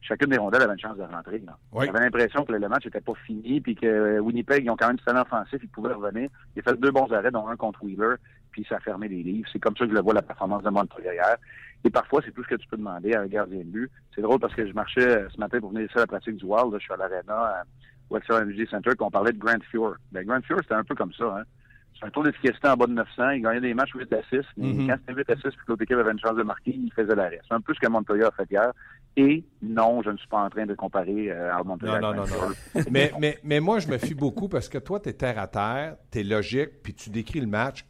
chacune 0.00 0.30
des 0.30 0.38
rondelles 0.38 0.62
avait 0.62 0.72
une 0.72 0.80
chance 0.80 0.96
de 0.96 1.02
rentrer. 1.02 1.42
Oui. 1.72 1.86
J'avais 1.86 2.00
l'impression 2.00 2.44
que 2.44 2.52
le 2.52 2.68
match 2.68 2.84
n'était 2.84 3.00
pas 3.00 3.14
fini, 3.26 3.60
puis 3.60 3.76
que 3.76 4.18
Winnipeg, 4.18 4.64
ils 4.64 4.70
ont 4.70 4.76
quand 4.76 4.88
même 4.88 4.96
du 4.96 5.04
talent 5.04 5.22
offensif, 5.22 5.60
ils 5.62 5.68
pouvaient 5.68 5.92
revenir. 5.92 6.28
Il 6.56 6.60
a 6.60 6.62
fait 6.62 6.78
deux 6.78 6.90
bons 6.90 7.10
arrêts, 7.12 7.30
dont 7.30 7.46
un 7.46 7.56
contre 7.56 7.84
Wheeler, 7.84 8.16
puis 8.62 8.66
ça 8.68 8.78
les 9.00 9.08
livres. 9.22 9.48
C'est 9.52 9.58
comme 9.60 9.76
ça 9.76 9.84
que 9.84 9.90
je 9.90 9.94
le 9.96 10.02
vois, 10.02 10.14
la 10.14 10.22
performance 10.22 10.62
de 10.62 10.70
Montoya 10.70 11.14
hier. 11.14 11.36
Et 11.84 11.90
parfois, 11.90 12.20
c'est 12.24 12.32
tout 12.32 12.42
ce 12.42 12.48
que 12.48 12.54
tu 12.56 12.66
peux 12.66 12.76
demander 12.76 13.14
à 13.14 13.20
un 13.20 13.26
gardien 13.26 13.58
de 13.58 13.62
but. 13.64 13.90
C'est 14.14 14.20
drôle 14.22 14.40
parce 14.40 14.54
que 14.54 14.66
je 14.66 14.72
marchais 14.72 15.26
ce 15.32 15.38
matin 15.38 15.60
pour 15.60 15.70
venir 15.72 15.88
à 15.94 16.00
la 16.00 16.06
pratique 16.06 16.36
du 16.36 16.44
Wild. 16.44 16.72
Là, 16.72 16.78
je 16.78 16.84
suis 16.84 16.92
à 16.92 16.96
l'Arena, 16.96 17.62
au 18.10 18.16
Excel 18.16 18.36
Energy 18.42 18.66
Center, 18.68 18.90
qu'on 18.98 19.10
parlait 19.10 19.32
de 19.32 19.38
Grant 19.38 19.60
Fuhr. 19.70 19.94
Ben, 20.10 20.26
Grant 20.26 20.40
Fuhr, 20.42 20.58
c'était 20.62 20.74
un 20.74 20.82
peu 20.84 20.96
comme 20.96 21.12
ça. 21.12 21.36
Hein? 21.38 21.42
C'est 22.00 22.06
un 22.06 22.10
tour 22.10 22.24
d'efficacité 22.24 22.68
en 22.68 22.76
bas 22.76 22.86
de 22.86 22.92
900. 22.92 23.30
Il 23.30 23.42
gagnait 23.42 23.60
des 23.60 23.74
matchs 23.74 23.92
8 23.94 24.12
à 24.12 24.22
6. 24.28 24.40
Mais 24.56 24.72
Mhm. 24.72 24.86
quand 24.88 24.96
c'était 25.06 25.14
8 25.14 25.30
à 25.30 25.34
6 25.36 25.42
puis 25.42 25.52
que 25.52 25.62
l'autre 25.68 25.82
équipe 25.82 25.98
avait 25.98 26.12
une 26.12 26.18
chance 26.20 26.36
de 26.36 26.42
marquer, 26.42 26.72
il 26.74 26.92
faisait 26.92 27.14
l'arrêt. 27.14 27.40
C'est 27.46 27.54
un 27.54 27.60
peu 27.60 27.74
ce 27.74 27.80
que 27.80 27.88
Montoya 27.88 28.26
a 28.26 28.30
fait 28.32 28.50
hier. 28.50 28.72
Et 29.16 29.44
non, 29.62 30.02
je 30.02 30.10
ne 30.10 30.16
suis 30.16 30.28
pas 30.28 30.38
en 30.44 30.50
train 30.50 30.64
de 30.66 30.74
comparer 30.74 31.30
euh, 31.30 31.52
à 31.54 31.62
Montoya. 31.64 31.98
Non, 32.00 32.14
non, 32.14 32.24
non, 32.24 32.48
non. 32.76 32.82
mais, 32.90 33.12
mais, 33.20 33.38
mais 33.44 33.58
moi, 33.60 33.78
je 33.80 33.88
me 33.88 33.98
fie 33.98 34.14
beaucoup 34.14 34.48
parce 34.48 34.68
que 34.68 34.78
toi, 34.78 35.00
tu 35.00 35.08
es 35.08 35.12
terre 35.12 35.38
à 35.40 35.46
terre, 35.48 35.96
tu 36.12 36.18
es 36.20 36.22
logique, 36.24 36.82
puis 36.84 36.94
tu 36.94 37.10
décris 37.10 37.40
le 37.40 37.46
match 37.48 37.84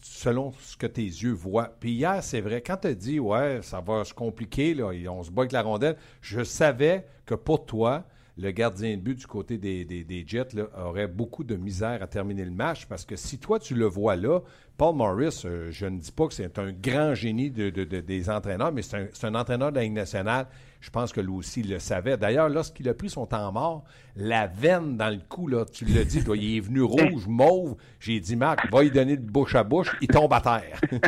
selon 0.00 0.52
ce 0.60 0.76
que 0.76 0.86
tes 0.86 1.02
yeux 1.02 1.32
voient. 1.32 1.74
Puis 1.80 1.92
hier, 1.92 2.22
c'est 2.22 2.40
vrai, 2.40 2.62
quand 2.62 2.78
tu 2.78 2.88
as 2.88 2.94
dit, 2.94 3.18
ouais, 3.20 3.60
ça 3.62 3.80
va 3.80 4.04
se 4.04 4.14
compliquer, 4.14 4.74
là, 4.74 4.90
on 5.10 5.22
se 5.22 5.30
bat 5.30 5.42
avec 5.42 5.52
la 5.52 5.62
rondelle, 5.62 5.96
je 6.20 6.44
savais 6.44 7.06
que 7.26 7.34
pour 7.34 7.66
toi, 7.66 8.04
le 8.38 8.52
gardien 8.52 8.96
de 8.96 9.02
but 9.02 9.18
du 9.18 9.26
côté 9.26 9.58
des, 9.58 10.24
Jets 10.26 10.54
aurait 10.76 11.08
beaucoup 11.08 11.42
de 11.42 11.56
misère 11.56 12.02
à 12.02 12.06
terminer 12.06 12.44
le 12.44 12.52
match 12.52 12.86
parce 12.86 13.04
que 13.04 13.16
si 13.16 13.38
toi, 13.38 13.58
tu 13.58 13.74
le 13.74 13.86
vois 13.86 14.14
là, 14.14 14.40
Paul 14.76 14.94
Morris, 14.94 15.42
euh, 15.44 15.72
je 15.72 15.86
ne 15.86 15.98
dis 15.98 16.12
pas 16.12 16.28
que 16.28 16.34
c'est 16.34 16.56
un 16.60 16.70
grand 16.70 17.14
génie 17.14 17.50
de, 17.50 17.70
de, 17.70 17.82
de, 17.82 18.00
des 18.00 18.30
entraîneurs, 18.30 18.70
mais 18.70 18.82
c'est 18.82 18.96
un, 18.96 19.34
un, 19.34 19.34
entraîneur 19.34 19.72
de 19.72 19.76
la 19.76 19.82
Ligue 19.82 19.92
nationale. 19.92 20.46
Je 20.80 20.90
pense 20.90 21.12
que 21.12 21.20
lui 21.20 21.30
aussi 21.30 21.62
le 21.62 21.78
savait. 21.78 22.16
D'ailleurs, 22.16 22.48
lorsqu'il 22.48 22.88
a 22.88 22.94
pris 22.94 23.10
son 23.10 23.26
temps 23.26 23.50
mort, 23.52 23.84
la 24.16 24.46
veine 24.46 24.96
dans 24.96 25.10
le 25.10 25.20
cou, 25.28 25.48
là, 25.48 25.64
tu 25.64 25.84
l'as 25.84 26.04
dit, 26.04 26.24
toi, 26.24 26.36
il 26.36 26.56
est 26.56 26.60
venu 26.60 26.82
rouge, 26.82 27.26
mauve. 27.26 27.76
J'ai 28.00 28.20
dit, 28.20 28.36
Marc, 28.36 28.70
va 28.70 28.82
lui 28.82 28.90
donner 28.90 29.16
de 29.16 29.28
bouche 29.28 29.54
à 29.54 29.64
bouche, 29.64 29.96
il 30.00 30.08
tombe 30.08 30.32
à 30.32 30.40
terre. 30.40 30.80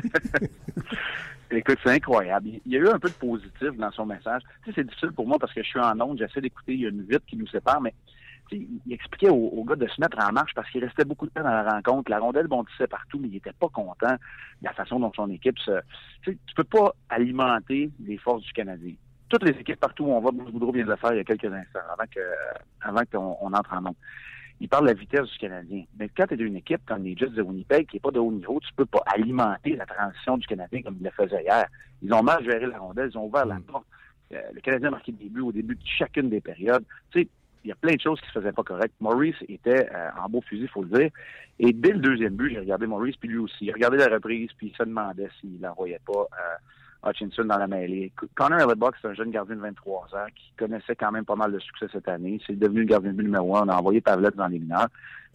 Écoute, 1.53 1.79
c'est 1.83 1.91
incroyable. 1.91 2.49
Il 2.65 2.73
y 2.73 2.77
a 2.77 2.81
eu 2.81 2.89
un 2.89 2.99
peu 2.99 3.09
de 3.09 3.15
positif 3.15 3.73
dans 3.77 3.91
son 3.91 4.07
message. 4.07 4.43
Tu 4.65 4.71
sais, 4.71 4.77
c'est 4.77 4.85
difficile 4.85 5.13
pour 5.13 5.27
moi 5.27 5.39
parce 5.39 5.53
que 5.53 5.63
je 5.63 5.69
suis 5.69 5.81
en 5.81 6.01
onde, 6.01 6.19
j'essaie 6.19 6.41
d'écouter, 6.41 6.75
il 6.75 6.81
y 6.81 6.87
a 6.87 6.91
une 6.91 7.03
vitre 7.03 7.27
qui 7.27 7.37
nous 7.37 7.49
sépare, 7.49 7.81
mais 7.81 7.93
tu 8.49 8.57
sais, 8.57 8.67
il 8.87 8.93
expliquait 8.93 9.31
au, 9.31 9.65
gars 9.65 9.75
de 9.75 9.89
se 9.89 10.01
mettre 10.01 10.19
en 10.21 10.33
marche 10.33 10.53
parce 10.55 10.71
qu'il 10.71 10.85
restait 10.85 11.05
beaucoup 11.05 11.27
de 11.27 11.33
temps 11.33 11.43
dans 11.43 11.51
la 11.51 11.69
rencontre. 11.69 12.09
La 12.11 12.21
rondelle 12.21 12.47
bondissait 12.47 12.87
partout, 12.87 13.19
mais 13.19 13.29
il 13.29 13.37
était 13.37 13.53
pas 13.53 13.69
content 13.69 14.13
de 14.13 14.65
la 14.65 14.73
façon 14.73 15.01
dont 15.01 15.13
son 15.15 15.29
équipe 15.31 15.59
se... 15.59 15.81
Tu 16.23 16.33
sais, 16.33 16.39
tu 16.47 16.55
peux 16.55 16.65
pas 16.65 16.95
alimenter 17.09 17.91
les 18.05 18.17
forces 18.19 18.43
du 18.43 18.53
Canadien. 18.53 18.95
Toutes 19.31 19.45
les 19.45 19.59
équipes 19.59 19.81
partout 19.81 20.05
où 20.05 20.13
on 20.13 20.21
va, 20.21 20.31
Bruce 20.31 20.51
Boudreau 20.51 20.73
vient 20.73 20.85
de 20.85 20.91
le 20.91 20.97
faire 20.97 21.13
il 21.13 21.17
y 21.17 21.21
a 21.21 21.25
quelques 21.25 21.45
instants, 21.45 21.81
avant 21.91 22.05
que 22.15 22.21
avant 22.83 23.03
qu'on 23.11 23.37
on 23.41 23.53
entre 23.55 23.73
en 23.73 23.87
onde 23.87 23.95
il 24.61 24.69
parle 24.69 24.85
de 24.85 24.89
la 24.89 24.95
vitesse 24.95 25.27
du 25.27 25.39
Canadien. 25.39 25.85
Mais 25.99 26.11
quand 26.15 26.27
tu 26.27 26.35
es 26.35 26.37
d'une 26.37 26.57
équipe 26.57 26.83
comme 26.87 27.03
les 27.03 27.17
Jets 27.17 27.31
de 27.31 27.43
Winnipeg, 27.43 27.87
qui 27.87 27.97
n'est 27.97 28.01
pas 28.01 28.11
de 28.11 28.19
haut 28.19 28.31
niveau, 28.31 28.61
tu 28.61 28.69
peux 28.75 28.87
pas 28.87 29.03
alimenter 29.07 29.75
la 29.75 29.87
transition 29.87 30.37
du 30.37 30.47
Canadien 30.47 30.83
comme 30.83 30.97
il 31.01 31.05
le 31.05 31.11
faisait 31.11 31.43
hier. 31.43 31.67
Ils 32.03 32.13
ont 32.13 32.23
mal 32.23 32.45
géré 32.45 32.67
la 32.67 32.79
rondelle, 32.79 33.11
ils 33.11 33.19
ont 33.19 33.25
ouvert 33.25 33.47
la 33.47 33.59
porte. 33.67 33.87
Euh, 34.33 34.41
le 34.53 34.61
Canadien 34.61 34.89
a 34.89 34.91
marqué 34.93 35.13
des 35.13 35.29
buts 35.29 35.41
au 35.41 35.53
début 35.53 35.75
de 35.75 35.83
chacune 35.85 36.29
des 36.29 36.43
périodes. 36.43 36.85
Tu 37.11 37.23
sais, 37.23 37.29
il 37.65 37.69
y 37.69 37.73
a 37.73 37.75
plein 37.75 37.95
de 37.95 38.01
choses 38.01 38.21
qui 38.21 38.27
se 38.27 38.33
faisaient 38.33 38.53
pas 38.53 38.63
correct. 38.63 38.95
Maurice 39.01 39.37
était 39.49 39.89
euh, 39.93 40.11
en 40.23 40.29
beau 40.29 40.43
fusil, 40.43 40.65
il 40.65 40.69
faut 40.69 40.83
le 40.83 40.99
dire. 40.99 41.11
Et 41.59 41.73
dès 41.73 41.93
le 41.93 41.99
deuxième 41.99 42.35
but, 42.35 42.51
j'ai 42.51 42.61
regardé 42.61 42.87
Maurice, 42.87 43.17
puis 43.17 43.31
lui 43.31 43.39
aussi. 43.39 43.65
Il 43.65 43.73
regardait 43.73 43.97
la 43.97 44.15
reprise, 44.15 44.51
puis 44.57 44.69
il 44.69 44.77
se 44.77 44.83
demandait 44.83 45.29
s'il 45.41 45.59
n'envoyait 45.59 46.01
pas 46.07 46.21
euh, 46.21 46.57
Hutchinson 47.05 47.45
dans 47.45 47.59
la 47.59 47.67
mêlée. 47.67 48.13
Connor 48.35 48.61
Hellebuck, 48.61 48.95
c'est 49.01 49.09
un 49.09 49.15
jeune 49.15 49.31
gardien 49.31 49.57
de 49.57 49.61
23 49.61 50.09
ans 50.15 50.27
qui 50.35 50.53
connaissait 50.59 50.97
quand 50.97 51.11
même 51.13 51.25
pas 51.25 51.37
mal 51.37 51.53
de 51.53 51.59
succès 51.59 51.87
cette 51.93 52.09
année. 52.09 52.41
C'est 52.47 52.59
devenu 52.59 52.81
le 52.81 52.87
gardien 52.87 53.13
de 53.13 53.23
numéro 53.23 53.57
un. 53.57 53.67
On 53.67 53.69
a 53.69 53.77
envoyé 53.77 54.01
Pavlet 54.01 54.31
dans 54.35 54.47
les 54.47 54.59
mineurs. 54.59 54.89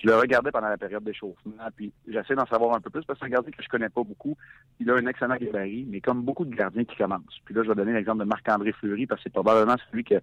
Je 0.04 0.08
le 0.08 0.16
regardais 0.16 0.52
pendant 0.52 0.68
la 0.68 0.78
période 0.78 1.04
d'échauffement, 1.04 1.54
puis 1.76 1.92
j'essaie 2.08 2.36
d'en 2.36 2.46
savoir 2.46 2.76
un 2.76 2.82
peu 2.82 2.90
plus 2.90 3.04
parce 3.06 3.18
que 3.18 3.26
c'est 3.26 3.32
un 3.32 3.34
gardien 3.34 3.52
que 3.52 3.64
je 3.64 3.70
connais 3.70 3.90
pas 3.90 4.04
beaucoup. 4.04 4.36
Il 4.80 4.90
a 4.92 4.96
un 4.96 5.06
excellent 5.08 5.38
gabarit, 5.38 5.86
mais 5.90 6.02
comme 6.02 6.22
beaucoup 6.22 6.46
de 6.46 6.54
gardiens 6.54 6.84
qui 6.84 6.98
commencent. 6.98 7.40
Puis 7.46 7.56
là, 7.56 7.64
je 7.64 7.70
vais 7.70 7.76
donner 7.76 7.94
l'exemple 7.94 8.20
de 8.20 8.26
Marc-André 8.26 8.74
Fleury 8.74 9.08
parce 9.08 9.22
que 9.22 9.30
c'est 9.30 9.34
probablement 9.34 9.76
celui 9.90 10.04
que 10.04 10.16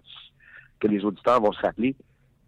que 0.79 0.87
les 0.89 1.05
auditeurs 1.05 1.39
vont 1.39 1.53
se 1.53 1.61
rappeler, 1.61 1.95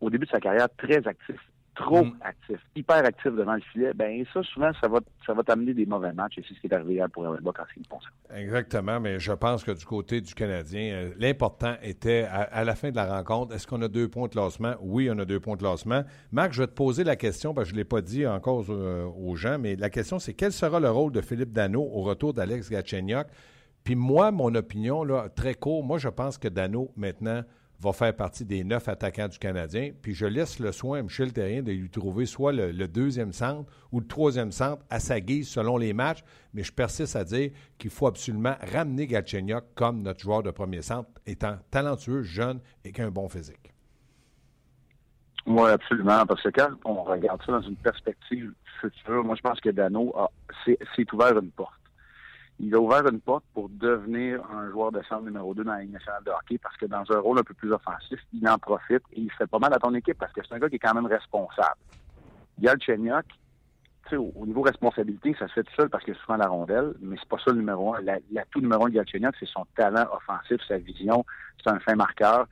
au 0.01 0.09
début 0.09 0.25
de 0.25 0.31
sa 0.31 0.41
carrière, 0.41 0.67
très 0.77 1.07
actif, 1.07 1.39
trop 1.75 2.03
Mm. 2.05 2.17
actif, 2.21 2.57
hyper 2.75 3.05
actif 3.05 3.33
devant 3.33 3.53
le 3.55 3.61
filet, 3.61 3.93
ben 3.93 4.23
ça, 4.33 4.41
souvent, 4.43 4.71
ça 4.81 4.87
va, 4.87 4.99
ça 5.25 5.33
va 5.33 5.43
t'amener 5.43 5.73
des 5.73 5.85
mauvais 5.85 6.13
matchs, 6.13 6.37
et 6.37 6.43
c'est 6.47 6.55
ce 6.55 6.59
qui 6.59 6.67
est 6.67 6.73
arrivé 6.73 6.93
hier 6.95 7.09
pour 7.09 7.25
Hellebuck 7.27 7.59
en 7.59 7.63
ce 7.67 7.73
qui 7.73 7.79
me 7.81 7.85
concerne. 7.85 8.13
Exactement, 8.35 8.99
mais 8.99 9.19
je 9.19 9.31
pense 9.33 9.63
que 9.63 9.71
du 9.71 9.85
côté 9.85 10.21
du 10.21 10.33
Canadien, 10.33 10.93
euh, 10.93 11.11
l'important 11.17 11.75
était 11.83 12.23
à, 12.23 12.41
à 12.41 12.63
la 12.63 12.75
fin 12.75 12.89
de 12.91 12.95
la 12.95 13.17
rencontre, 13.17 13.53
est-ce 13.53 13.67
qu'on 13.67 13.81
a 13.81 13.87
deux 13.87 14.07
points 14.07 14.27
de 14.27 14.33
classement? 14.33 14.73
Oui, 14.81 15.09
on 15.11 15.19
a 15.19 15.25
deux 15.25 15.39
points 15.39 15.55
de 15.55 15.59
classement. 15.61 16.03
Marc, 16.31 16.53
je 16.53 16.61
vais 16.61 16.67
te 16.67 16.73
poser 16.73 17.03
la 17.03 17.15
question, 17.15 17.53
parce 17.53 17.65
que 17.65 17.69
je 17.71 17.75
ne 17.75 17.79
l'ai 17.79 17.85
pas 17.85 18.01
dit 18.01 18.25
encore 18.25 18.65
euh, 18.69 19.05
aux 19.05 19.35
gens, 19.35 19.59
mais 19.59 19.75
la 19.75 19.89
question, 19.89 20.17
c'est 20.19 20.33
quel 20.33 20.51
sera 20.51 20.79
le 20.79 20.89
rôle 20.89 21.11
de 21.11 21.21
Philippe 21.21 21.51
Dano 21.51 21.81
au 21.81 22.01
retour 22.01 22.33
d'Alex 22.33 22.69
Gatchenyuk? 22.69 23.27
Puis 23.83 23.95
moi, 23.95 24.31
mon 24.31 24.55
opinion, 24.55 25.03
là, 25.03 25.29
très 25.29 25.53
court, 25.53 25.83
moi, 25.83 25.99
je 25.99 26.09
pense 26.09 26.37
que 26.39 26.47
Dano, 26.47 26.91
maintenant, 26.95 27.43
va 27.79 27.93
faire 27.93 28.15
partie 28.15 28.45
des 28.45 28.63
neuf 28.63 28.87
attaquants 28.87 29.27
du 29.27 29.37
Canadien. 29.37 29.91
Puis 30.01 30.13
je 30.13 30.25
laisse 30.25 30.59
le 30.59 30.71
soin 30.71 30.99
à 30.99 31.01
Michel 31.03 31.33
Terrien 31.33 31.61
de 31.61 31.71
lui 31.71 31.89
trouver 31.89 32.25
soit 32.25 32.51
le, 32.51 32.87
deuxième 32.87 33.33
centre 33.33 33.71
ou 33.91 33.99
le 33.99 34.07
troisième 34.07 34.51
centre 34.51 34.83
à 34.89 34.99
sa 34.99 35.19
guise 35.19 35.49
selon 35.49 35.77
les 35.77 35.93
matchs. 35.93 36.23
Mais 36.53 36.63
je 36.63 36.71
persiste 36.71 37.15
à 37.15 37.23
dire 37.23 37.51
qu'il 37.77 37.89
faut 37.89 38.07
absolument 38.07 38.55
ramener 38.71 39.07
Galchenyuk 39.07 39.63
comme 39.75 40.01
notre 40.01 40.21
joueur 40.21 40.43
de 40.43 40.51
premier 40.51 40.81
centre, 40.81 41.09
étant 41.25 41.57
talentueux, 41.71 42.23
jeune 42.23 42.59
et 42.83 42.91
qui 42.91 43.01
a 43.01 43.05
un 43.05 43.11
bon 43.11 43.27
physique. 43.27 43.73
Oui, 45.45 45.69
absolument, 45.69 46.25
parce 46.25 46.41
que 46.41 46.49
quand 46.49 46.69
on 46.85 47.03
regarde 47.03 47.39
ça 47.45 47.51
dans 47.51 47.61
une 47.61 47.75
perspective 47.75 48.51
future, 48.81 49.23
moi, 49.23 49.35
je 49.35 49.41
pense 49.41 49.59
que 49.59 49.69
Dano 49.69 50.13
s'est 50.65 51.13
ouvert 51.13 51.37
une 51.37 51.51
porte. 51.51 51.73
Il 52.59 52.73
a 52.73 52.79
ouvert 52.79 53.05
une 53.07 53.19
porte 53.19 53.43
pour 53.53 53.69
devenir 53.69 54.41
un 54.49 54.69
joueur 54.71 54.91
de 54.91 55.01
centre 55.03 55.23
numéro 55.23 55.53
2 55.53 55.63
dans 55.63 55.73
la 55.73 55.81
Ligue 55.81 55.91
nationale 55.91 56.23
de 56.23 56.31
hockey 56.31 56.57
parce 56.57 56.77
que 56.77 56.85
dans 56.85 57.03
un 57.11 57.19
rôle 57.19 57.39
un 57.39 57.43
peu 57.43 57.53
plus 57.53 57.71
offensif, 57.73 58.19
il 58.33 58.47
en 58.47 58.57
profite 58.57 59.03
et 59.11 59.21
il 59.21 59.31
fait 59.31 59.47
pas 59.47 59.59
mal 59.59 59.73
à 59.73 59.77
ton 59.77 59.93
équipe 59.93 60.17
parce 60.17 60.31
que 60.31 60.41
c'est 60.47 60.55
un 60.55 60.59
gars 60.59 60.69
qui 60.69 60.75
est 60.75 60.79
quand 60.79 60.93
même 60.93 61.05
responsable. 61.05 61.75
Galchenyuk, 62.59 63.25
au, 64.13 64.31
au 64.35 64.45
niveau 64.45 64.61
responsabilité, 64.61 65.35
ça 65.37 65.47
se 65.47 65.53
fait 65.53 65.63
tout 65.63 65.73
seul 65.75 65.89
parce 65.89 66.03
qu'il 66.05 66.13
a 66.13 66.17
souvent 66.17 66.37
la 66.37 66.47
rondelle, 66.47 66.93
mais 67.01 67.17
c'est 67.19 67.27
pas 67.27 67.37
ça 67.43 67.51
le 67.51 67.57
numéro 67.57 67.93
un. 67.93 68.01
La, 68.01 68.19
l'atout 68.31 68.61
numéro 68.61 68.85
un 68.85 68.89
de 68.89 68.95
Galchenyuk, 68.95 69.35
c'est 69.39 69.49
son 69.49 69.65
talent 69.75 70.07
offensif, 70.13 70.61
sa 70.67 70.77
vision, 70.77 71.25
c'est 71.61 71.69
un 71.69 71.79
fin 71.79 71.95
marqueur. 71.95 72.47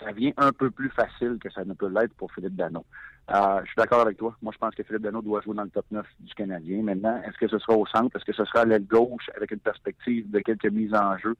Ça 0.00 0.12
vient 0.12 0.32
un 0.36 0.52
peu 0.52 0.70
plus 0.70 0.90
facile 0.90 1.38
que 1.40 1.50
ça 1.50 1.64
ne 1.64 1.74
peut 1.74 1.88
l'être 1.88 2.14
pour 2.14 2.32
Philippe 2.32 2.54
Dano. 2.54 2.84
Euh, 3.30 3.60
je 3.60 3.66
suis 3.66 3.76
d'accord 3.76 4.00
avec 4.00 4.16
toi. 4.16 4.34
Moi, 4.40 4.52
je 4.54 4.58
pense 4.58 4.74
que 4.74 4.82
Philippe 4.82 5.02
Dano 5.02 5.20
doit 5.20 5.42
jouer 5.42 5.54
dans 5.54 5.64
le 5.64 5.68
top 5.68 5.84
9 5.90 6.06
du 6.20 6.34
Canadien. 6.34 6.82
Maintenant, 6.82 7.20
est-ce 7.26 7.36
que 7.36 7.48
ce 7.48 7.58
sera 7.58 7.76
au 7.76 7.86
centre? 7.86 8.16
Est-ce 8.16 8.24
que 8.24 8.32
ce 8.32 8.44
sera 8.44 8.60
à 8.60 8.64
l'aile 8.64 8.86
gauche 8.86 9.30
avec 9.36 9.50
une 9.50 9.58
perspective 9.58 10.30
de 10.30 10.40
quelques 10.40 10.70
mises 10.70 10.94
en 10.94 11.16
jeu 11.18 11.36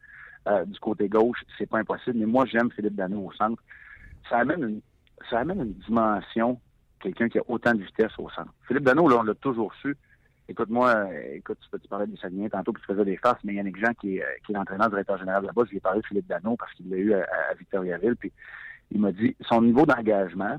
euh, 0.49 0.65
du 0.67 0.79
côté 0.81 1.09
gauche? 1.09 1.43
C'est 1.57 1.69
pas 1.69 1.79
impossible. 1.79 2.19
Mais 2.19 2.27
moi, 2.27 2.45
j'aime 2.45 2.71
Philippe 2.73 2.95
Dano 2.95 3.27
au 3.27 3.33
centre. 3.33 3.63
Ça 4.29 4.39
amène 4.39 4.63
une, 4.63 4.81
ça 5.31 5.39
amène 5.39 5.61
une 5.61 5.73
dimension, 5.73 6.61
quelqu'un 7.01 7.31
qui 7.31 7.39
a 7.39 7.43
autant 7.49 7.73
de 7.73 7.83
vitesse 7.83 8.13
au 8.19 8.29
centre. 8.31 8.53
Philippe 8.67 8.85
Dano, 8.85 9.09
là, 9.09 9.17
on 9.21 9.23
l'a 9.23 9.35
toujours 9.35 9.73
su. 9.77 9.97
Écoute-moi, 10.51 11.09
écoute, 11.33 11.59
tu, 11.61 11.81
tu 11.81 11.89
parlais 11.89 12.07
des 12.07 12.17
Saguenay 12.19 12.51
tantôt, 12.51 12.73
puis 12.73 12.83
tu 12.83 12.93
faisais 12.93 13.05
des 13.05 13.17
farces, 13.17 13.41
mais 13.45 13.55
Yannick 13.55 13.79
Jean, 13.79 13.93
qui 13.95 14.17
est, 14.17 14.23
euh, 14.23 14.27
qui 14.45 14.53
est 14.53 14.55
l'entraîneur 14.55 14.91
directeur 14.91 15.19
général 15.19 15.45
là-bas, 15.45 15.63
je 15.67 15.71
lui 15.71 15.77
ai 15.79 15.81
parlé 15.81 16.01
de 16.01 16.07
Philippe 16.07 16.27
Dano 16.27 16.57
parce 16.57 16.73
qu'il 16.73 16.89
l'a 16.91 16.97
eu 16.97 17.13
à, 17.15 17.27
à 17.51 17.55
Victoriaville, 17.55 18.17
puis 18.17 18.33
il 18.91 19.01
m'a 19.01 19.13
dit 19.13 19.37
son 19.43 19.61
niveau 19.61 19.85
d'engagement, 19.85 20.57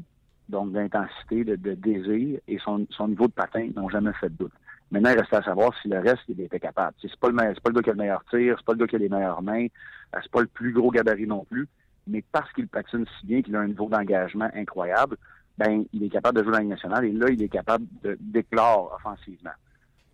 donc 0.49 0.71
d'intensité, 0.71 1.43
de, 1.43 1.55
désir, 1.55 2.39
et 2.47 2.57
son, 2.59 2.85
son 2.89 3.07
niveau 3.07 3.27
de 3.27 3.33
patin 3.33 3.69
n'ont 3.75 3.89
jamais 3.89 4.13
fait 4.13 4.29
de 4.29 4.35
doute. 4.35 4.53
Maintenant, 4.91 5.11
il 5.11 5.19
reste 5.19 5.33
à 5.33 5.43
savoir 5.43 5.71
si 5.81 5.87
le 5.87 5.99
reste, 5.99 6.23
il 6.27 6.41
était 6.41 6.59
capable. 6.59 6.95
C'est 6.99 7.15
pas 7.15 7.29
le 7.29 7.35
pas 7.35 7.69
le 7.69 7.73
gars 7.73 7.81
qui 7.81 7.89
a 7.89 7.93
le 7.93 7.99
meilleur 7.99 8.23
tir, 8.25 8.55
c'est 8.57 8.65
pas 8.65 8.73
le 8.73 8.79
gars 8.79 8.87
qui 8.87 8.95
a 8.95 8.99
les 8.99 9.09
meilleures 9.09 9.41
mains, 9.43 9.65
euh, 9.65 10.19
c'est 10.21 10.31
pas 10.31 10.41
le 10.41 10.47
plus 10.47 10.73
gros 10.73 10.89
gabarit 10.89 11.27
non 11.27 11.45
plus, 11.45 11.67
mais 12.07 12.23
parce 12.31 12.51
qu'il 12.53 12.67
patine 12.67 13.05
si 13.19 13.27
bien, 13.27 13.41
qu'il 13.43 13.55
a 13.55 13.59
un 13.59 13.67
niveau 13.67 13.87
d'engagement 13.87 14.49
incroyable, 14.55 15.17
ben, 15.57 15.85
il 15.93 16.03
est 16.03 16.09
capable 16.09 16.39
de 16.39 16.43
jouer 16.43 16.53
dans 16.53 16.59
la 16.59 16.65
nationale, 16.65 17.05
et 17.05 17.11
là, 17.11 17.29
il 17.29 17.41
est 17.43 17.49
capable 17.49 17.85
de 18.03 18.17
d'éclore 18.19 18.93
offensivement. 18.95 19.51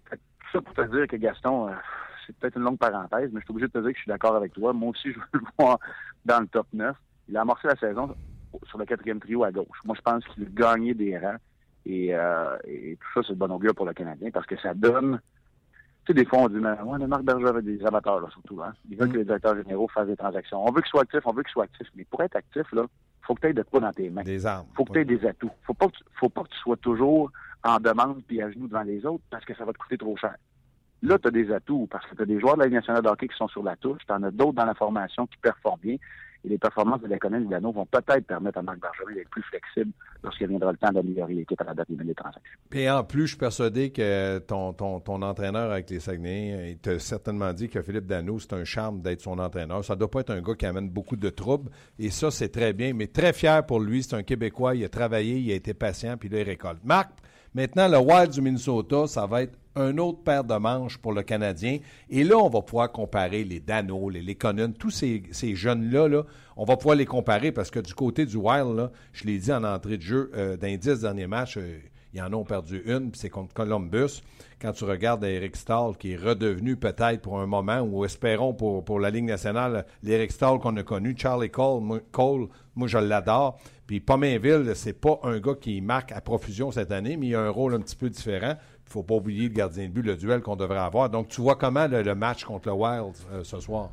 Tout 0.09 0.17
ça 0.51 0.61
pour 0.61 0.73
te 0.73 0.81
dire 0.95 1.07
que 1.07 1.15
Gaston, 1.15 1.69
euh, 1.69 1.73
c'est 2.25 2.35
peut-être 2.35 2.57
une 2.57 2.63
longue 2.63 2.77
parenthèse, 2.77 3.29
mais 3.31 3.39
je 3.39 3.45
suis 3.45 3.51
obligé 3.51 3.67
de 3.67 3.71
te 3.71 3.77
dire 3.77 3.91
que 3.91 3.95
je 3.95 4.01
suis 4.01 4.09
d'accord 4.09 4.35
avec 4.35 4.51
toi. 4.53 4.73
Moi 4.73 4.89
aussi, 4.89 5.11
je 5.13 5.19
veux 5.19 5.25
le 5.33 5.39
voir 5.57 5.79
dans 6.25 6.41
le 6.41 6.47
top 6.47 6.67
9. 6.73 6.95
Il 7.29 7.37
a 7.37 7.41
amorcé 7.41 7.67
la 7.67 7.75
saison 7.75 8.13
sur 8.63 8.77
le 8.77 8.85
quatrième 8.85 9.19
trio 9.19 9.43
à 9.43 9.51
gauche. 9.51 9.79
Moi, 9.85 9.95
je 9.95 10.01
pense 10.01 10.23
qu'il 10.25 10.43
a 10.43 10.47
gagné 10.49 10.93
des 10.93 11.17
rangs. 11.17 11.37
Et, 11.85 12.15
euh, 12.15 12.57
et 12.65 12.97
tout 12.99 13.07
ça, 13.13 13.27
c'est 13.27 13.33
de 13.33 13.39
bon 13.39 13.51
augure 13.51 13.75
pour 13.75 13.85
le 13.85 13.93
Canadien 13.93 14.31
parce 14.31 14.47
que 14.47 14.57
ça 14.57 14.73
donne. 14.73 15.19
Tu 16.05 16.13
sais, 16.13 16.13
des 16.13 16.25
fois, 16.25 16.39
on 16.39 16.49
dit, 16.49 16.55
mais 16.55 16.79
ouais, 16.81 16.97
mais 16.99 17.07
Marc 17.07 17.23
Berger 17.23 17.47
avait 17.47 17.61
des 17.61 17.83
amateurs, 17.85 18.19
là, 18.19 18.27
surtout. 18.31 18.61
Hein? 18.61 18.73
Ils 18.89 18.97
veulent 18.97 19.11
que 19.11 19.17
les 19.17 19.25
directeurs 19.25 19.55
généraux 19.55 19.87
fassent 19.87 20.07
des 20.07 20.15
transactions. 20.15 20.63
On 20.63 20.71
veut 20.71 20.81
qu'il 20.81 20.89
soit 20.89 21.01
actif, 21.01 21.21
on 21.25 21.33
veut 21.33 21.43
qu'il 21.43 21.51
soit 21.51 21.63
actif. 21.65 21.87
Mais 21.95 22.05
pour 22.05 22.21
être 22.21 22.35
actif, 22.35 22.71
là, 22.73 22.85
faut 23.25 23.35
que 23.35 23.41
tu 23.41 23.47
aies 23.47 23.53
de 23.53 23.63
quoi 23.63 23.79
dans 23.79 23.91
tes 23.91 24.09
mains. 24.09 24.23
Des 24.23 24.45
armes. 24.45 24.67
faut 24.75 24.85
que 24.85 24.93
tu 24.93 24.99
aies 24.99 25.05
des 25.05 25.25
atouts. 25.25 25.51
Faut 25.63 25.73
pas 25.73 25.87
que 25.87 25.93
tu, 25.97 26.03
faut 26.13 26.29
pas 26.29 26.43
que 26.43 26.49
tu 26.49 26.57
sois 26.57 26.77
toujours 26.77 27.31
en 27.63 27.79
demande 27.79 28.21
puis 28.27 28.41
à 28.41 28.51
genoux 28.51 28.67
devant 28.67 28.83
les 28.83 29.05
autres 29.05 29.23
parce 29.29 29.43
que 29.45 29.55
ça 29.55 29.65
va 29.65 29.73
te 29.73 29.77
coûter 29.77 29.97
trop 29.97 30.15
cher. 30.15 30.35
Là, 31.01 31.17
tu 31.19 31.27
as 31.27 31.31
des 31.31 31.51
atouts 31.51 31.87
parce 31.89 32.05
que 32.07 32.15
tu 32.15 32.21
as 32.21 32.25
des 32.25 32.39
joueurs 32.39 32.55
de 32.55 32.59
la 32.59 32.65
Ligue 32.65 32.75
nationale 32.75 33.03
de 33.03 33.09
hockey 33.09 33.27
qui 33.27 33.35
sont 33.35 33.47
sur 33.47 33.63
la 33.63 33.75
touche, 33.75 34.01
tu 34.07 34.13
en 34.13 34.23
as 34.23 34.31
d'autres 34.31 34.53
dans 34.53 34.65
la 34.65 34.75
formation 34.75 35.25
qui 35.27 35.37
performent 35.37 35.79
bien. 35.81 35.97
Et 36.45 36.49
les 36.49 36.57
performances 36.57 37.01
de 37.01 37.07
l'économie 37.07 37.45
de 37.45 37.49
Dano 37.49 37.71
vont 37.71 37.85
peut-être 37.87 38.25
permettre 38.27 38.59
à 38.59 38.61
Marc 38.61 38.79
Bergeron 38.79 39.13
d'être 39.15 39.29
plus 39.29 39.41
flexible 39.43 39.91
lorsqu'il 40.23 40.47
viendra 40.47 40.71
le 40.71 40.77
temps 40.77 40.91
d'améliorer 40.91 41.33
l'équipe 41.33 41.59
à 41.59 41.63
la 41.63 41.73
date 41.73 41.87
des 41.89 42.13
transactions. 42.13 42.59
Puis 42.69 42.89
en 42.89 43.03
plus, 43.03 43.21
je 43.21 43.27
suis 43.27 43.37
persuadé 43.37 43.91
que 43.91 44.39
ton, 44.39 44.73
ton, 44.73 44.99
ton 44.99 45.21
entraîneur 45.21 45.71
avec 45.71 45.89
les 45.89 45.99
Saguenay, 45.99 46.71
il 46.71 46.77
t'a 46.77 46.99
certainement 46.99 47.51
dit 47.53 47.67
que 47.67 47.81
Philippe 47.81 48.05
Dano, 48.05 48.37
c'est 48.39 48.53
un 48.53 48.63
charme 48.63 49.01
d'être 49.01 49.21
son 49.21 49.39
entraîneur. 49.39 49.83
Ça 49.83 49.95
doit 49.95 50.11
pas 50.11 50.19
être 50.19 50.31
un 50.31 50.41
gars 50.41 50.55
qui 50.55 50.65
amène 50.65 50.89
beaucoup 50.89 51.15
de 51.15 51.29
troubles. 51.29 51.71
Et 51.97 52.11
ça, 52.11 52.29
c'est 52.29 52.49
très 52.49 52.73
bien. 52.73 52.93
Mais 52.93 53.07
très 53.07 53.33
fier 53.33 53.65
pour 53.65 53.79
lui. 53.79 54.03
C'est 54.03 54.15
un 54.15 54.23
Québécois. 54.23 54.75
Il 54.75 54.83
a 54.83 54.89
travaillé, 54.89 55.37
il 55.37 55.51
a 55.51 55.55
été 55.55 55.73
patient, 55.73 56.17
puis 56.17 56.29
là, 56.29 56.39
il 56.41 56.43
récolte. 56.43 56.83
Marc, 56.83 57.09
maintenant, 57.53 57.87
le 57.87 57.97
Wild 57.97 58.31
du 58.31 58.41
Minnesota, 58.41 59.07
ça 59.07 59.25
va 59.25 59.43
être 59.43 59.57
un 59.75 59.97
autre 59.97 60.23
paire 60.23 60.43
de 60.43 60.55
manches 60.55 60.97
pour 60.97 61.13
le 61.13 61.23
Canadien. 61.23 61.79
Et 62.09 62.23
là, 62.23 62.37
on 62.37 62.49
va 62.49 62.61
pouvoir 62.61 62.91
comparer 62.91 63.43
les 63.43 63.59
Dano, 63.59 64.09
les 64.09 64.21
Lekonen, 64.21 64.73
tous 64.73 64.91
ces, 64.91 65.23
jeunes-là, 65.55 66.07
là, 66.07 66.23
on 66.57 66.65
va 66.65 66.77
pouvoir 66.77 66.95
les 66.95 67.05
comparer 67.05 67.51
parce 67.51 67.69
que 67.69 67.79
du 67.79 67.93
côté 67.93 68.25
du 68.25 68.37
Wild, 68.37 68.89
je 69.13 69.25
l'ai 69.25 69.37
dit 69.37 69.51
en 69.51 69.63
entrée 69.63 69.97
de 69.97 70.01
jeu, 70.01 70.31
euh, 70.35 70.57
dans 70.57 70.67
les 70.67 70.77
dix 70.77 71.01
derniers 71.01 71.27
matchs, 71.27 71.57
euh, 71.57 71.79
ils 72.15 72.21
en 72.21 72.31
ont 72.31 72.45
perdu 72.45 72.81
une, 72.85 73.11
puis 73.11 73.19
c'est 73.19 73.29
contre 73.29 73.53
Columbus. 73.53 74.21
Quand 74.61 74.71
tu 74.71 74.85
regardes 74.85 75.25
Eric 75.25 75.57
Stahl, 75.57 75.97
qui 75.97 76.13
est 76.13 76.15
redevenu 76.15 76.77
peut-être 76.77 77.21
pour 77.21 77.41
un 77.41 77.45
moment, 77.45 77.81
ou 77.81 78.05
espérons 78.05 78.53
pour, 78.53 78.99
la 79.01 79.09
Ligue 79.09 79.25
nationale, 79.25 79.85
l'Eric 80.01 80.31
Stahl 80.31 80.59
qu'on 80.59 80.77
a 80.77 80.83
connu, 80.83 81.13
Charlie 81.17 81.49
Cole, 81.49 81.81
moi, 81.81 81.99
Cole, 82.13 82.47
moi 82.73 82.87
je 82.87 82.97
l'adore. 82.97 83.59
Puis 83.85 83.99
Pomainville, 83.99 84.71
c'est 84.75 84.93
pas 84.93 85.19
un 85.23 85.39
gars 85.39 85.55
qui 85.59 85.81
marque 85.81 86.13
à 86.13 86.21
profusion 86.21 86.71
cette 86.71 86.93
année, 86.93 87.17
mais 87.17 87.27
il 87.27 87.35
a 87.35 87.41
un 87.41 87.49
rôle 87.49 87.75
un 87.75 87.79
petit 87.81 87.97
peu 87.97 88.09
différent. 88.09 88.55
Il 88.87 88.91
faut 88.91 89.03
pas 89.03 89.15
oublier 89.15 89.49
le 89.49 89.53
gardien 89.53 89.87
de 89.87 89.91
but, 89.91 90.03
le 90.03 90.15
duel 90.15 90.41
qu'on 90.41 90.55
devrait 90.55 90.77
avoir. 90.77 91.09
Donc, 91.09 91.27
tu 91.27 91.41
vois 91.41 91.55
comment 91.55 91.87
le, 91.87 92.15
match 92.15 92.45
contre 92.45 92.69
le 92.69 92.75
Wild 92.75 93.15
euh, 93.31 93.43
ce 93.43 93.59
soir? 93.59 93.89